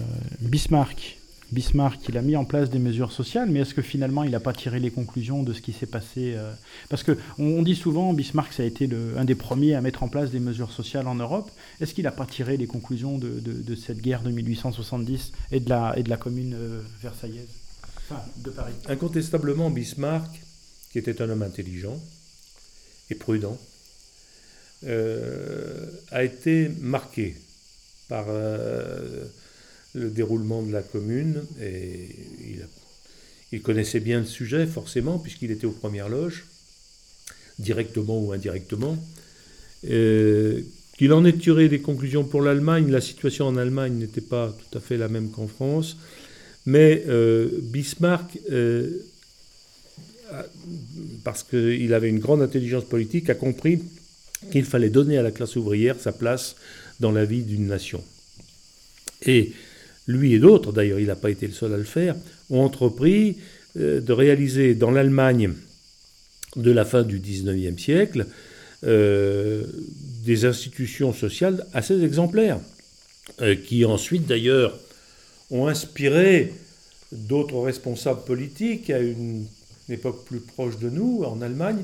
Bismarck. 0.41 1.17
Bismarck, 1.53 2.01
il 2.09 2.17
a 2.17 2.23
mis 2.23 2.37
en 2.37 2.45
place 2.45 2.71
des 2.71 2.79
mesures 2.79 3.11
sociales, 3.11 3.51
mais 3.51 3.61
est-ce 3.61 3.75
que 3.75 3.83
finalement 3.83 4.23
il 4.23 4.31
n'a 4.31 4.39
pas 4.39 4.53
tiré 4.53 4.79
les 4.79 4.93
conclusions 4.93 5.43
de 5.43 5.53
ce 5.53 5.61
qui 5.61 5.73
s'est 5.73 5.87
passé 5.87 6.35
euh, 6.37 6.53
Parce 6.89 7.03
que 7.03 7.19
on, 7.39 7.63
dit 7.63 7.75
souvent, 7.75 8.13
Bismarck, 8.13 8.53
ça 8.53 8.63
a 8.63 8.67
été 8.67 8.87
le, 8.87 9.19
un 9.19 9.25
des 9.25 9.35
premiers 9.35 9.75
à 9.75 9.81
mettre 9.81 10.05
en 10.05 10.09
place 10.09 10.31
des 10.31 10.39
mesures 10.39 10.71
sociales 10.71 11.09
en 11.09 11.17
Europe. 11.17 11.51
Est-ce 11.81 11.93
qu'il 11.93 12.05
n'a 12.05 12.13
pas 12.13 12.27
tiré 12.27 12.57
les 12.57 12.69
conclusions 12.69 13.19
de, 13.19 13.41
de, 13.41 13.75
cette 13.75 14.01
guerre 14.01 14.23
de 14.23 14.31
1870 14.31 15.33
et 15.51 15.59
de 15.59 15.69
la, 15.69 15.99
et 15.99 16.05
de 16.05 16.09
la 16.09 16.17
commune 16.17 16.57
versaillaise? 17.03 17.49
Enfin, 18.09 18.23
de 18.37 18.51
Paris 18.51 18.75
Incontestablement, 18.89 19.71
Bismarck 19.71 20.41
qui 20.91 20.99
était 20.99 21.23
un 21.23 21.31
homme 21.31 21.43
intelligent 21.43 22.01
et 23.11 23.15
prudent, 23.15 23.59
euh, 24.87 25.87
a 26.11 26.25
été 26.25 26.71
marqué 26.81 27.35
par 28.09 28.27
euh, 28.29 29.25
le 29.95 30.11
déroulement 30.11 30.63
de 30.63 30.73
la 30.73 30.83
commune 30.83 31.43
et 31.61 32.09
Il 33.53 33.63
connaissait 33.63 34.01
bien 34.01 34.21
le 34.21 34.27
sujet, 34.27 34.67
forcément, 34.67 35.19
puisqu'il 35.19 35.51
était 35.51 35.67
aux 35.67 35.73
premières 35.73 36.09
loges, 36.09 36.45
directement 37.59 38.19
ou 38.23 38.33
indirectement. 38.33 38.97
Euh, 39.89 40.63
qu'il 40.97 41.13
en 41.13 41.25
ait 41.25 41.37
tiré 41.37 41.69
des 41.69 41.81
conclusions 41.81 42.25
pour 42.25 42.43
l'Allemagne, 42.43 42.91
la 42.91 43.01
situation 43.01 43.47
en 43.47 43.57
Allemagne 43.57 43.95
n'était 43.95 44.21
pas 44.21 44.57
tout 44.57 44.79
à 44.79 44.81
fait 44.81 44.97
la 44.97 45.09
même 45.09 45.31
qu'en 45.31 45.49
France, 45.49 45.97
mais 46.67 47.05
Bismarck, 47.63 48.39
parce 51.25 51.43
qu'il 51.43 51.93
avait 51.95 52.09
une 52.09 52.19
grande 52.19 52.43
intelligence 52.43 52.85
politique, 52.85 53.31
a 53.31 53.35
compris 53.35 53.81
qu'il 54.51 54.65
fallait 54.65 54.91
donner 54.91 55.19
à 55.19 55.23
la 55.23 55.31
classe 55.31 55.57
ouvrière 55.57 55.97
sa 55.99 56.13
place 56.13 56.57
dans 56.99 57.13
la 57.13 57.25
vie 57.25 57.43
d'une 57.43 57.67
nation. 57.67 58.03
Et 59.27 59.53
lui 60.07 60.35
et 60.35 60.39
d'autres, 60.39 60.73
d'ailleurs 60.73 60.99
il 60.99 61.07
n'a 61.07 61.17
pas 61.17 61.31
été 61.31 61.47
le 61.47 61.53
seul 61.53 61.75
à 61.75 61.77
le 61.77 61.85
faire, 61.85 62.17
ont 62.49 62.61
entrepris 62.61 63.37
euh, 63.77 64.01
de 64.01 64.13
réaliser 64.13 64.75
dans 64.75 64.91
l'Allemagne 64.91 65.53
de 66.57 66.71
la 66.71 66.85
fin 66.85 67.03
du 67.03 67.21
XIXe 67.21 67.81
siècle 67.81 68.27
euh, 68.85 69.65
des 70.25 70.47
institutions 70.47 71.13
sociales 71.13 71.67
assez 71.75 72.03
exemplaires, 72.03 72.59
euh, 73.41 73.55
qui 73.55 73.85
ensuite 73.85 74.27
d'ailleurs 74.27 74.77
ont 75.51 75.67
inspiré 75.67 76.53
d'autres 77.13 77.61
responsables 77.61 78.25
politiques 78.25 78.91
à 78.91 78.99
une 78.99 79.47
époque 79.93 80.25
plus 80.25 80.41
proche 80.41 80.79
de 80.79 80.91
nous, 80.91 81.23
en 81.25 81.43
Allemagne. 81.43 81.83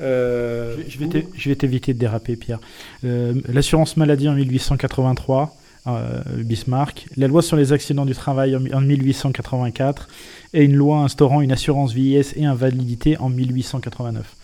je 0.00 1.48
vais 1.48 1.56
t'éviter 1.56 1.94
de 1.94 1.98
déraper, 1.98 2.36
Pierre. 2.36 2.60
L'assurance 3.02 3.96
maladie 3.96 4.28
en 4.28 4.34
1883, 4.34 5.56
euh, 5.88 6.20
Bismarck, 6.36 7.06
la 7.16 7.28
loi 7.28 7.40
sur 7.40 7.56
les 7.56 7.72
accidents 7.72 8.04
du 8.04 8.14
travail 8.14 8.56
en, 8.56 8.80
1884 8.80 10.08
et 10.52 10.64
une 10.64 10.74
loi 10.74 10.98
instaurant 10.98 11.40
une 11.40 11.52
assurance 11.52 11.92
vieillesse 11.92 12.34
et 12.36 12.44
invalidité 12.44 13.16
en 13.18 13.30
1889. 13.30 14.36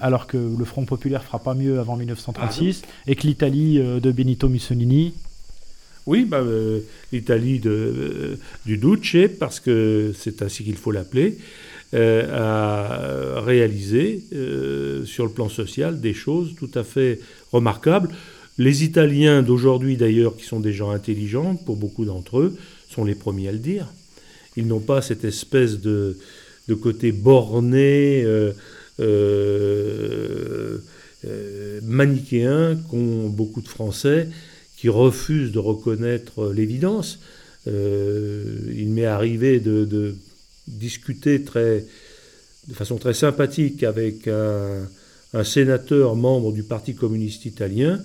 Alors 0.00 0.26
que 0.26 0.36
le 0.36 0.64
Front 0.64 0.84
populaire 0.84 1.22
fera 1.22 1.38
pas 1.38 1.54
mieux 1.54 1.78
avant 1.78 1.96
1936 1.96 2.82
ah 2.82 2.88
et 3.06 3.14
que 3.14 3.26
l'Italie 3.26 3.78
euh, 3.78 4.00
de 4.00 4.10
Benito 4.10 4.48
Mussolini. 4.48 5.14
Oui, 6.06 6.24
bah, 6.24 6.38
euh, 6.38 6.80
l'Italie 7.12 7.60
du 7.60 8.78
Duce, 8.78 9.30
parce 9.38 9.60
que 9.60 10.12
c'est 10.18 10.42
ainsi 10.42 10.64
qu'il 10.64 10.76
faut 10.76 10.90
l'appeler, 10.90 11.38
a 11.92 13.40
réalisé 13.40 14.22
sur 15.04 15.24
le 15.24 15.30
plan 15.30 15.48
social 15.48 16.00
des 16.00 16.14
choses 16.14 16.54
tout 16.56 16.70
à 16.74 16.84
fait 16.84 17.20
remarquables. 17.52 18.10
Les 18.60 18.84
Italiens 18.84 19.42
d'aujourd'hui, 19.42 19.96
d'ailleurs, 19.96 20.36
qui 20.36 20.44
sont 20.44 20.60
des 20.60 20.74
gens 20.74 20.90
intelligents, 20.90 21.56
pour 21.56 21.76
beaucoup 21.76 22.04
d'entre 22.04 22.40
eux, 22.40 22.56
sont 22.90 23.06
les 23.06 23.14
premiers 23.14 23.48
à 23.48 23.52
le 23.52 23.58
dire. 23.58 23.86
Ils 24.54 24.66
n'ont 24.66 24.80
pas 24.80 25.00
cette 25.00 25.24
espèce 25.24 25.80
de, 25.80 26.18
côté 26.82 27.10
borné, 27.10 28.22
euh, 28.22 28.52
euh, 29.00 30.76
euh, 31.24 31.80
manichéen 31.82 32.76
qu'ont 32.90 33.30
beaucoup 33.30 33.62
de 33.62 33.68
Français 33.68 34.28
qui 34.76 34.90
refusent 34.90 35.52
de 35.52 35.58
reconnaître 35.58 36.52
l'évidence. 36.52 37.18
il 37.66 38.90
m'est 38.90 39.06
arrivé 39.06 39.58
de, 39.60 40.16
discuter 40.70 41.42
très, 41.42 41.84
de 42.68 42.74
façon 42.74 42.96
très 42.96 43.14
sympathique 43.14 43.82
avec 43.82 44.28
un 44.28 45.44
sénateur 45.44 46.16
membre 46.16 46.52
du 46.52 46.62
Parti 46.62 46.94
communiste 46.94 47.44
italien 47.44 48.00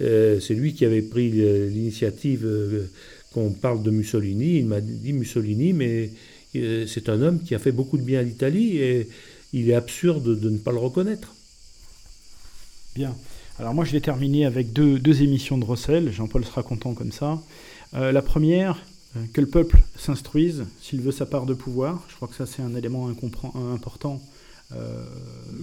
euh, 0.00 0.40
c'est 0.40 0.54
lui 0.54 0.74
qui 0.74 0.84
avait 0.84 1.02
pris 1.02 1.30
l'initiative 1.30 2.44
euh, 2.44 2.90
qu'on 3.32 3.50
parle 3.50 3.82
de 3.82 3.90
Mussolini. 3.90 4.58
Il 4.58 4.66
m'a 4.66 4.80
dit 4.80 5.12
Mussolini, 5.12 5.72
mais 5.72 6.10
euh, 6.56 6.86
c'est 6.86 7.08
un 7.08 7.22
homme 7.22 7.40
qui 7.42 7.54
a 7.54 7.58
fait 7.58 7.72
beaucoup 7.72 7.96
de 7.96 8.02
bien 8.02 8.20
à 8.20 8.22
l'Italie 8.22 8.78
et 8.78 9.08
il 9.52 9.70
est 9.70 9.74
absurde 9.74 10.38
de 10.38 10.50
ne 10.50 10.58
pas 10.58 10.72
le 10.72 10.78
reconnaître. 10.78 11.34
Bien. 12.94 13.14
Alors 13.58 13.72
moi 13.72 13.86
je 13.86 13.92
vais 13.92 14.00
terminer 14.00 14.44
avec 14.44 14.74
deux 14.74 15.22
émissions 15.22 15.56
de 15.56 15.64
Rossel. 15.64 16.12
Jean-Paul 16.12 16.44
sera 16.44 16.62
content 16.62 16.92
comme 16.92 17.12
ça. 17.12 17.40
la 17.94 18.20
première, 18.20 18.82
que 19.32 19.40
le 19.40 19.46
peuple 19.46 19.78
s'instruise 19.96 20.64
s'il 20.80 21.00
veut 21.00 21.12
sa 21.12 21.26
part 21.26 21.46
de 21.46 21.54
pouvoir. 21.54 22.04
Je 22.08 22.16
crois 22.16 22.28
que 22.28 22.34
ça 22.34 22.46
c'est 22.46 22.62
un 22.62 22.74
élément 22.74 23.08
important 23.08 24.20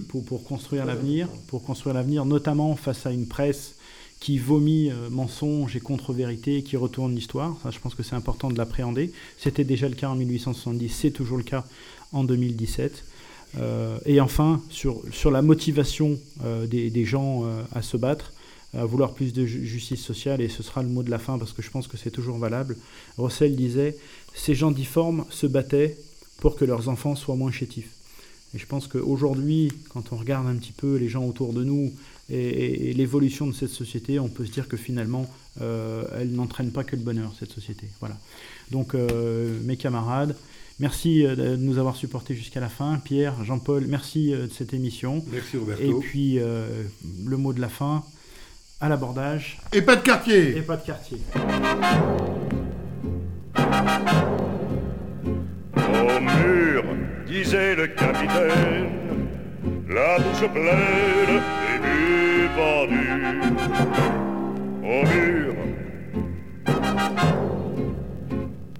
pour, 0.08 0.24
pour, 0.24 0.44
construire 0.44 0.86
l'avenir, 0.86 1.28
pour 1.48 1.62
construire 1.62 1.94
l'avenir, 1.94 2.24
notamment 2.24 2.74
face 2.74 3.04
à 3.04 3.12
une 3.12 3.26
presse 3.26 3.74
qui 4.24 4.38
vomit 4.38 4.90
euh, 4.90 5.10
mensonges 5.10 5.76
et 5.76 5.80
contre-vérités, 5.80 6.62
qui 6.62 6.78
retourne 6.78 7.14
l'histoire. 7.14 7.58
Je 7.70 7.78
pense 7.78 7.94
que 7.94 8.02
c'est 8.02 8.14
important 8.14 8.48
de 8.48 8.56
l'appréhender. 8.56 9.12
C'était 9.36 9.64
déjà 9.64 9.86
le 9.86 9.94
cas 9.94 10.08
en 10.08 10.14
1870, 10.14 10.88
c'est 10.88 11.10
toujours 11.10 11.36
le 11.36 11.42
cas 11.42 11.66
en 12.10 12.24
2017. 12.24 13.04
Euh, 13.58 13.98
et 14.06 14.22
enfin, 14.22 14.62
sur, 14.70 15.02
la 15.30 15.42
motivation 15.42 16.18
euh, 16.42 16.66
des, 16.66 17.04
gens 17.04 17.42
à 17.74 17.82
se 17.82 17.98
battre, 17.98 18.32
vouloir 18.82 19.14
plus 19.14 19.32
de 19.32 19.46
justice 19.46 20.02
sociale, 20.02 20.40
et 20.40 20.48
ce 20.48 20.62
sera 20.62 20.82
le 20.82 20.88
mot 20.88 21.02
de 21.02 21.10
la 21.10 21.18
fin 21.18 21.38
parce 21.38 21.52
que 21.52 21.62
je 21.62 21.70
pense 21.70 21.86
que 21.86 21.96
c'est 21.96 22.10
toujours 22.10 22.38
valable. 22.38 22.76
Russell 23.18 23.54
disait 23.54 23.96
Ces 24.34 24.54
gens 24.54 24.70
difformes 24.70 25.24
se 25.30 25.46
battaient 25.46 25.96
pour 26.40 26.56
que 26.56 26.64
leurs 26.64 26.88
enfants 26.88 27.14
soient 27.14 27.36
moins 27.36 27.52
chétifs. 27.52 27.90
Et 28.54 28.58
je 28.58 28.66
pense 28.66 28.86
qu'aujourd'hui, 28.86 29.72
quand 29.88 30.12
on 30.12 30.16
regarde 30.16 30.46
un 30.46 30.54
petit 30.54 30.72
peu 30.72 30.96
les 30.96 31.08
gens 31.08 31.24
autour 31.24 31.52
de 31.52 31.64
nous, 31.64 31.92
et, 32.30 32.92
l'évolution 32.94 33.46
de 33.46 33.52
cette 33.52 33.70
société, 33.70 34.18
on 34.18 34.28
peut 34.28 34.44
se 34.44 34.52
dire 34.52 34.68
que 34.68 34.76
finalement, 34.76 35.28
euh, 35.60 36.04
elle 36.18 36.32
n'entraîne 36.32 36.70
pas 36.70 36.84
que 36.84 36.96
le 36.96 37.02
bonheur, 37.02 37.32
cette 37.38 37.52
société. 37.52 37.88
Voilà. 38.00 38.16
Donc, 38.70 38.94
euh, 38.94 39.58
mes 39.64 39.76
camarades, 39.76 40.36
merci 40.78 41.26
euh, 41.26 41.34
de 41.34 41.56
nous 41.56 41.78
avoir 41.78 41.96
supportés 41.96 42.34
jusqu'à 42.34 42.60
la 42.60 42.68
fin. 42.68 42.98
Pierre, 43.04 43.44
Jean-Paul, 43.44 43.86
merci 43.86 44.30
de 44.30 44.48
cette 44.48 44.72
émission. 44.72 45.24
Merci 45.30 45.56
Roberto. 45.56 45.82
Et 45.82 46.00
puis, 46.00 46.34
le 46.36 47.36
mot 47.36 47.52
de 47.52 47.60
la 47.60 47.68
fin, 47.68 48.04
à 48.84 48.88
l'abordage. 48.90 49.56
Et 49.72 49.80
pas 49.80 49.96
de 49.96 50.02
quartier 50.02 50.58
Et 50.58 50.62
pas 50.62 50.76
de 50.76 50.82
quartier. 50.84 51.18
Au 55.76 56.20
mur, 56.20 56.84
disait 57.26 57.74
le 57.76 57.86
capitaine 57.86 59.04
la 59.88 60.18
bouche 60.18 60.50
pleine 60.52 61.40
et 61.70 61.78
buts 61.78 62.48
pendus 62.56 63.40
au 64.82 65.06
mur. 65.06 65.54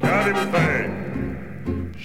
Qu'avez-vous 0.00 0.50
fait? 0.52 0.93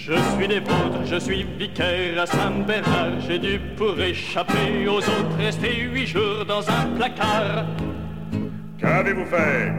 Je 0.02 0.14
suis 0.14 0.48
des 0.48 0.60
vôtres, 0.60 1.04
je 1.04 1.16
suis 1.16 1.42
vicaire 1.58 2.22
à 2.22 2.24
Saint-Bernard. 2.24 3.20
J'ai 3.20 3.38
dû 3.38 3.60
pour 3.76 4.00
échapper 4.00 4.88
aux 4.88 4.96
autres 4.96 5.36
rester 5.36 5.76
huit 5.76 6.06
jours 6.06 6.46
dans 6.48 6.66
un 6.70 6.86
placard. 6.96 7.66
Qu'avez-vous 8.78 9.26
fait? 9.26 9.70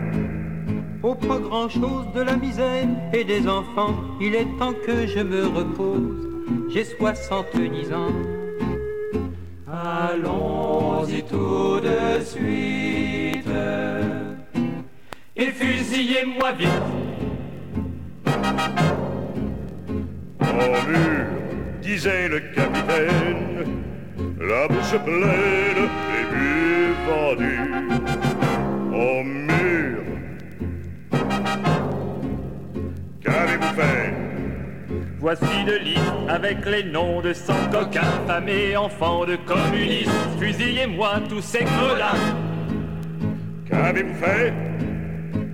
Oh, 1.02 1.15
pas 1.15 1.39
grand-chose 1.39 2.06
de 2.14 2.22
la 2.22 2.38
misère 2.38 2.88
et 3.11 3.23
des 3.23 3.48
enfants. 3.48 3.95
Il 4.22 4.35
est 4.35 4.45
temps 4.60 4.76
que 4.85 5.07
je 5.07 5.22
me 5.22 5.48
repose. 5.48 6.30
J'ai 6.72 6.85
soixante-dix 6.85 7.91
ans. 7.91 8.14
Allons-y 9.68 11.23
tout 11.23 11.80
de 11.80 12.23
suite. 12.23 13.48
Et 15.35 15.48
fusillez-moi 15.48 16.52
vite. 16.52 16.69
Au 20.52 20.90
mur, 20.90 21.26
disait 21.82 22.28
le 22.28 22.40
capitaine, 22.53 23.84
la 24.40 24.68
bouche 24.68 24.98
pleine 25.06 25.88
et 26.18 26.23
but 26.32 26.94
vendus. 27.07 27.61
Au 28.94 29.23
mur, 29.23 30.03
qu'avez-vous 33.23 33.73
fait? 33.76 34.14
Voici 35.19 35.64
de 35.65 35.78
liste 35.78 36.02
avec 36.28 36.65
les 36.65 36.84
noms 36.84 37.22
de 37.22 37.32
cent 37.32 37.69
coquins, 37.72 38.02
femmes 38.28 38.49
et 38.49 38.76
enfants 38.76 39.26
de 39.26 39.38
communistes. 39.38 40.11
Fusillez-moi 40.40 41.22
tous 41.30 41.41
ces 41.41 41.64
gros-là. 41.64 42.11
Qu'avez-vous 43.69 44.15
fait? 44.15 44.53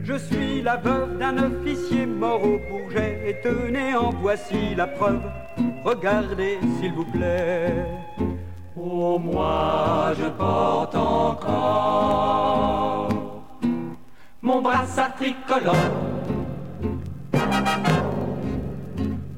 Je 0.08 0.18
suis 0.18 0.62
la 0.62 0.78
veuve 0.78 1.18
d'un 1.18 1.38
officier 1.38 2.06
mort 2.06 2.42
au 2.42 2.58
Bourget 2.70 3.20
et 3.28 3.42
tenez 3.42 3.94
en 3.94 4.12
voici 4.12 4.74
la 4.74 4.88
preuve. 4.88 5.20
Regardez 5.84 6.60
s'il 6.80 6.94
vous 6.94 7.04
plaît. 7.04 7.84
Oh 8.78 9.20
moi 9.20 10.14
je 10.18 10.30
porte 10.30 10.96
encore 10.96 13.10
mon 14.42 14.62
brassard 14.62 15.14
tricolore. 15.16 15.76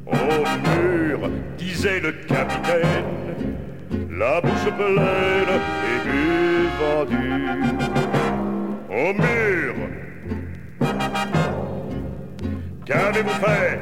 Au 0.05 0.43
mur, 0.67 1.31
disait 1.57 1.99
le 1.99 2.11
capitaine, 2.27 3.55
la 4.11 4.39
bouche 4.39 4.69
pleine 4.77 5.61
et 5.89 5.99
but 6.05 6.69
vendu. 6.79 7.27
Au 8.91 9.13
mur, 9.13 9.73
qu'avez-vous 12.85 13.29
fait 13.29 13.79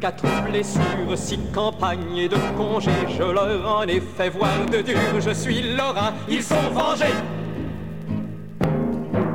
quatre 0.00 0.24
blessures, 0.48 1.16
six 1.16 1.40
campagnes 1.52 2.16
et 2.16 2.28
de 2.28 2.36
congés. 2.56 2.90
Je 3.08 3.22
leur 3.22 3.78
en 3.78 3.82
ai 3.82 4.00
fait 4.00 4.28
voir 4.28 4.66
de 4.70 4.82
dur. 4.82 5.20
Je 5.20 5.30
suis 5.30 5.76
Laurent, 5.76 6.12
ils 6.28 6.42
sont 6.42 6.70
vengés. 6.72 7.14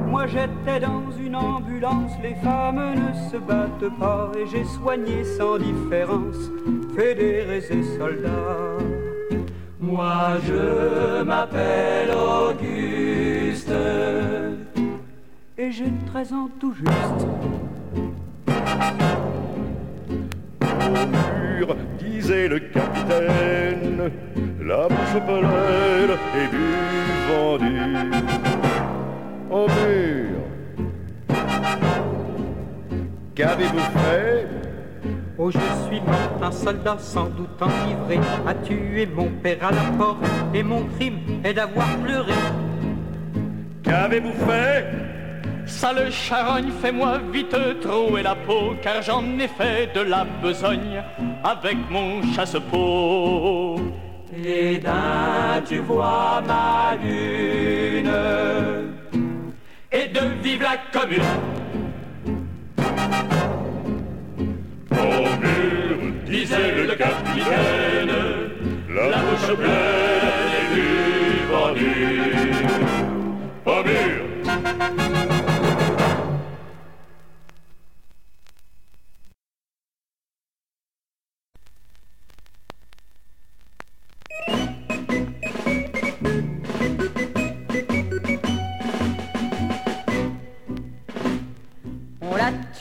Moi 0.08 0.26
j'étais 0.28 0.80
dans 0.80 1.04
une 1.20 1.36
ambulance, 1.36 2.12
les 2.22 2.36
femmes 2.36 2.96
ne 2.96 3.30
se 3.30 3.38
battent 3.38 3.98
pas 4.00 4.32
et 4.38 4.46
j'ai 4.46 4.66
soigné 4.66 5.24
sans 5.24 5.58
différence 5.58 6.38
fédérés 6.96 7.64
et 7.70 7.98
soldats. 7.98 8.78
Moi 9.80 10.38
je 10.46 11.24
m'appelle 11.24 12.12
Auguste 12.12 13.72
et 15.62 15.72
j'ai 15.72 15.92
13 16.08 16.34
ans 16.34 16.50
tout 16.60 16.74
juste. 16.74 17.28
Au 20.60 21.06
mur, 21.06 21.76
disait 22.00 22.48
le 22.48 22.60
capitaine, 22.60 24.12
la 24.60 24.88
bouche 24.88 25.22
pleine 25.24 26.18
et 26.36 26.48
du 26.50 26.68
vendu. 27.30 27.80
Au 29.52 29.68
mur, 29.68 30.40
qu'avez-vous 33.36 33.78
fait? 33.78 34.48
Oh, 35.38 35.52
je 35.52 35.60
suis 35.60 36.02
mort, 36.02 36.42
un 36.42 36.52
soldat 36.52 36.98
sans 36.98 37.26
doute 37.26 37.62
enivré 37.62 38.20
a 38.48 38.56
tué 38.56 39.06
mon 39.06 39.30
père 39.44 39.64
à 39.64 39.72
la 39.72 39.96
porte 39.96 40.26
et 40.56 40.64
mon 40.64 40.86
crime 40.98 41.20
est 41.44 41.54
d'avoir 41.54 41.88
pleuré. 41.98 42.34
Qu'avez-vous 43.84 44.34
fait? 44.48 45.11
Sale 45.72 46.12
charogne, 46.12 46.70
fais-moi 46.82 47.20
vite 47.32 47.56
trouer 47.80 48.22
la 48.22 48.36
peau, 48.36 48.76
car 48.84 49.02
j'en 49.02 49.24
ai 49.40 49.48
fait 49.48 49.92
de 49.96 50.02
la 50.02 50.26
besogne 50.44 51.02
avec 51.44 51.78
mon 51.90 52.22
chasse-peau. 52.34 53.80
Et 54.46 54.78
d'un, 54.78 55.62
tu 55.68 55.80
vois 55.80 56.44
ma 56.46 56.96
lune 57.02 58.12
Et 59.92 60.08
de 60.08 60.20
vive 60.44 60.62
la 60.62 60.78
commune. 60.92 61.22
Au 64.92 65.24
mur, 65.42 65.98
disait 66.26 66.86
le 66.86 66.96
capitaine, 66.96 68.16
la 68.90 69.18
bouche 69.18 69.56
pleine 69.58 70.52
et 70.60 70.66
du 70.76 70.88
vendu. 71.50 71.96
Au 73.66 73.84
mur, 73.84 74.32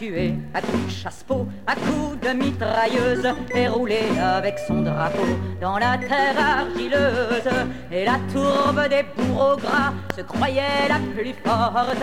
Tué 0.01 0.32
à 0.55 0.62
coups 0.62 0.86
de 0.86 0.90
chasse-peau, 0.90 1.47
à 1.66 1.74
coups 1.74 2.18
de 2.27 2.31
mitrailleuse, 2.32 3.35
et 3.55 3.68
roulé 3.68 4.01
avec 4.18 4.59
son 4.66 4.81
drapeau 4.81 5.27
dans 5.60 5.77
la 5.77 5.98
terre 5.98 6.39
argileuse. 6.39 7.51
Et 7.93 8.06
la 8.06 8.18
tourbe 8.32 8.89
des 8.89 9.05
bourreaux 9.14 9.59
gras 9.59 9.93
se 10.16 10.22
croyait 10.22 10.89
la 10.89 11.01
plus 11.14 11.35
forte. 11.44 12.02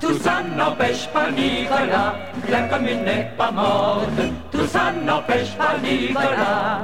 Tout 0.00 0.18
ça 0.18 0.42
n'empêche 0.56 1.06
pas 1.12 1.30
Nicolas 1.30 2.16
que 2.44 2.50
la 2.50 2.62
commune 2.62 3.04
n'est 3.04 3.30
pas 3.38 3.52
morte. 3.52 4.20
Tout 4.50 4.66
ça 4.66 4.90
n'empêche 4.90 5.54
pas 5.56 5.76
Nicolas. 5.80 6.80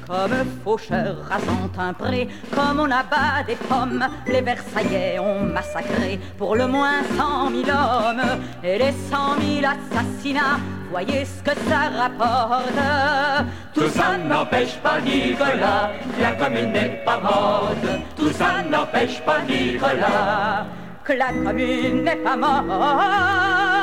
Comme 0.07 0.47
faucheur 0.63 1.17
rasant 1.29 1.71
un 1.79 1.93
pré, 1.93 2.29
comme 2.55 2.81
on 2.81 2.91
abat 2.91 3.43
des 3.47 3.57
pommes, 3.57 4.05
les 4.27 4.43
Versaillais 4.43 5.19
ont 5.19 5.41
massacré 5.41 6.21
pour 6.37 6.57
le 6.57 6.67
moins 6.67 7.03
cent 7.17 7.51
mille 7.51 7.71
hommes. 7.71 8.23
Et 8.63 8.79
les 8.79 8.93
cent 9.11 9.37
mille 9.39 9.65
assassinats, 9.65 10.59
voyez 10.91 11.25
ce 11.25 11.43
que 11.43 11.57
ça 11.69 11.89
rapporte. 11.99 12.81
Tout 13.75 13.89
ça 13.89 14.19
n'empêche 14.19 14.77
pas 14.79 15.01
Nicolas 15.01 15.91
que 16.17 16.23
la 16.23 16.33
commune 16.33 16.73
n'est 16.73 17.03
pas 17.05 17.21
morte. 17.21 17.87
Tout 18.17 18.33
ça 18.33 18.63
n'empêche 18.71 19.21
pas 19.23 19.41
Nicolas. 19.49 20.67
que 21.05 21.13
la 21.13 21.33
commune 21.33 22.03
n'est 22.05 22.17
pas 22.17 22.37
morte. 22.37 23.74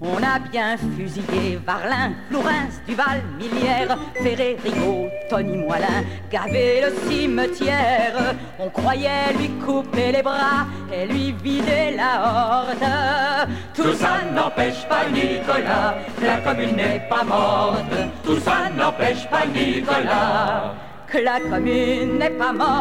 On 0.00 0.22
a 0.22 0.38
bien 0.38 0.76
fusillé 0.76 1.58
Varlin, 1.66 2.12
Flourens, 2.28 2.82
Duval, 2.86 3.22
Millière, 3.38 3.96
Ferré, 4.22 4.56
Rigaud, 4.62 5.08
Tony 5.30 5.56
Moilin, 5.56 6.04
gavé 6.30 6.82
le 6.82 6.92
cimetière. 7.08 8.34
On 8.58 8.68
croyait 8.68 9.32
lui 9.38 9.48
couper 9.64 10.12
les 10.12 10.22
bras 10.22 10.66
et 10.92 11.06
lui 11.06 11.32
vider 11.42 11.96
la 11.96 12.20
horde. 12.22 13.48
Tout 13.74 13.94
ça 13.94 14.22
n'empêche 14.34 14.86
pas 14.86 15.08
Nicolas 15.08 15.94
que 16.20 16.26
la 16.26 16.36
commune 16.38 16.76
n'est 16.76 17.08
pas 17.08 17.24
morte. 17.24 17.94
Tout 18.22 18.38
ça 18.40 18.68
n'empêche 18.76 19.26
pas 19.30 19.46
Nicolas. 19.46 20.74
que 21.06 21.18
la 21.18 21.40
commune 21.40 22.18
n'est 22.18 22.30
pas 22.30 22.52
morte. 22.52 22.76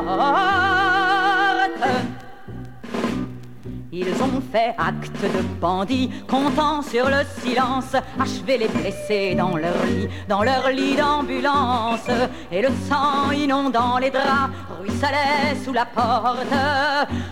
Ils 3.98 4.22
ont 4.22 4.42
fait 4.52 4.76
acte 4.78 5.22
de 5.22 5.42
bandits, 5.62 6.10
comptant 6.28 6.82
sur 6.82 7.06
le 7.08 7.24
silence, 7.40 7.96
achevé 8.20 8.58
les 8.58 8.68
blessés 8.68 9.36
dans 9.36 9.56
leur 9.56 9.86
lit, 9.86 10.10
dans 10.28 10.44
leur 10.44 10.70
lit 10.70 10.98
d'ambulance, 10.98 12.10
et 12.52 12.62
le 12.62 12.68
sang 12.90 13.32
inondant 13.32 13.98
les 13.98 14.10
draps 14.10 14.52
ruisselait 14.82 15.56
sous 15.64 15.72
la 15.72 15.86
porte. 15.86 16.46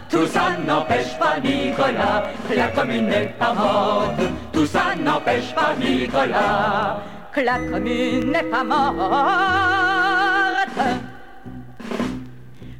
Tout 0.10 0.26
ça 0.26 0.52
n'empêche 0.65 1.19
pas 1.19 1.38
Nicolas 1.44 2.23
que 2.49 2.56
la 2.56 2.68
commune 2.69 3.07
n'est 3.07 3.35
pas 3.38 3.53
morte. 3.53 4.22
Tout 4.53 4.65
ça 4.65 4.95
n'empêche 4.98 5.53
pas 5.53 5.76
Nicolas. 5.77 7.02
que 7.34 7.41
la 7.41 7.57
commune 7.57 8.31
n'est 8.31 8.44
pas 8.44 8.64
morte. 8.64 9.84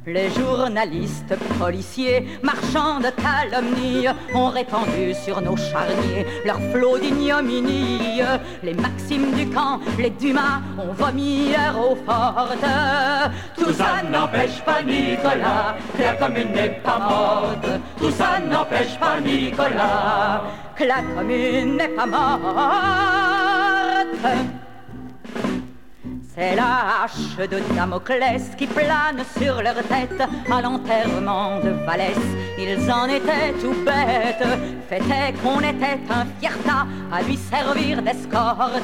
Les 0.06 0.28
journalistes, 0.30 1.34
policiers, 1.58 2.26
marchands 2.42 3.00
de 3.00 3.08
calomnie 3.08 4.06
ont 4.34 4.48
répandu 4.48 5.14
sur 5.14 5.40
nos 5.40 5.56
charniers 5.56 6.26
leur 6.44 6.60
flot 6.70 6.98
d'ignominie. 6.98 8.20
Les 8.62 8.74
maximes 8.74 9.32
du 9.32 9.48
camp, 9.48 9.80
les 9.98 10.10
Dumas 10.10 10.60
ont 10.78 10.92
vomi 10.92 11.52
leur 11.52 11.78
eau 11.78 11.96
forte. 12.04 12.66
Tout 13.56 13.72
ça 13.72 14.02
n'empêche 14.10 14.60
pas 14.62 14.82
Nicolas 14.82 15.74
que 15.96 16.02
la 16.02 16.12
commune 16.14 16.52
n'est 16.52 16.80
pas 16.84 16.98
morte. 16.98 17.66
Tout 17.98 18.10
ça 18.10 18.40
n'empêche 18.40 18.98
pas 18.98 19.18
Nicolas. 19.20 20.42
que 20.76 20.84
la 20.84 21.02
commune 21.16 21.76
n'est 21.76 21.88
pas 21.88 22.06
morte. 22.06 22.44
C'est 26.36 26.56
la 26.56 27.04
hache 27.04 27.36
de 27.48 27.60
Damoclès 27.76 28.56
qui 28.58 28.66
plane 28.66 29.22
sur 29.38 29.62
leur 29.62 29.74
tête 29.74 30.20
à 30.50 30.60
l'enterrement 30.60 31.60
de 31.60 31.70
Valès. 31.86 32.18
Ils 32.58 32.90
en 32.90 33.06
étaient 33.06 33.52
tout 33.60 33.76
bêtes, 33.84 34.44
fait 34.88 35.00
qu'on 35.40 35.60
était 35.60 36.00
un 36.10 36.26
fiertat 36.40 36.86
à 37.12 37.22
lui 37.22 37.36
servir 37.36 38.02
d'escorte. 38.02 38.82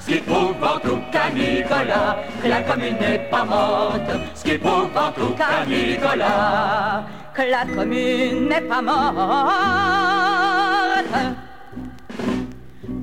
Ce 0.00 0.06
qui 0.06 0.20
prouve 0.20 0.56
en 0.62 0.78
tout 0.80 1.00
cas 1.12 1.28
Nicolas 1.34 2.16
que 2.42 2.48
la 2.48 2.62
commune 2.62 2.96
n'est 3.00 3.28
pas 3.30 3.44
morte. 3.44 4.10
Ce 4.34 4.42
qui 4.42 4.56
prouve 4.56 4.96
en 4.96 5.12
tout 5.12 5.34
cas 5.34 5.66
Nicolas. 5.66 7.04
que 7.34 7.42
la 7.42 7.66
commune 7.66 8.48
n'est 8.48 8.62
pas 8.62 8.80
morte. 8.80 9.04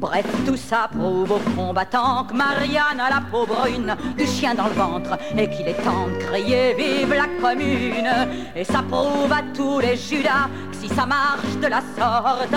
Bref, 0.04 0.26
tout 0.46 0.58
ça 0.58 0.90
prouve 0.94 1.32
aux 1.32 1.40
combattants 1.56 2.26
que 2.26 2.34
Marianne 2.34 3.00
a 3.00 3.10
la 3.10 3.22
peau 3.32 3.46
brune, 3.46 3.96
du 4.18 4.28
chien 4.28 4.54
dans 4.54 4.66
le 4.66 4.74
ventre, 4.74 5.18
et 5.38 5.50
qu'il 5.50 5.66
est 5.66 5.82
temps 5.82 6.10
de 6.10 6.22
crier 6.26 6.74
vive 6.74 7.14
la 7.14 7.30
commune. 7.42 8.10
Et 8.54 8.66
ça 8.66 8.84
prouve 8.92 9.32
à 9.32 9.42
tous 9.56 9.80
les 9.80 9.96
Judas 9.96 10.50
que 10.70 10.76
si 10.76 10.90
ça 10.90 11.06
marche 11.06 11.56
de 11.62 11.68
la 11.68 11.82
sorte, 11.98 12.54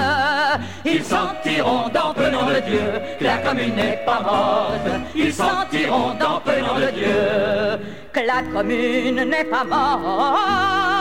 Ils 0.84 1.04
sentiront 1.04 1.88
dans 1.94 2.12
peu 2.14 2.28
nom 2.30 2.46
de 2.46 2.58
Dieu 2.68 3.00
que 3.16 3.24
la 3.24 3.38
commune 3.38 3.76
n'est 3.76 4.00
pas 4.04 4.22
morte. 4.22 4.88
Ils 5.14 5.32
sentiront 5.32 6.14
dans 6.18 6.40
peu 6.40 6.58
nom 6.60 6.80
de 6.84 6.90
Dieu. 6.90 7.78
que 8.12 8.20
la 8.26 8.42
commune 8.52 9.22
n'est 9.22 9.44
pas 9.44 9.62
morte. 9.62 10.96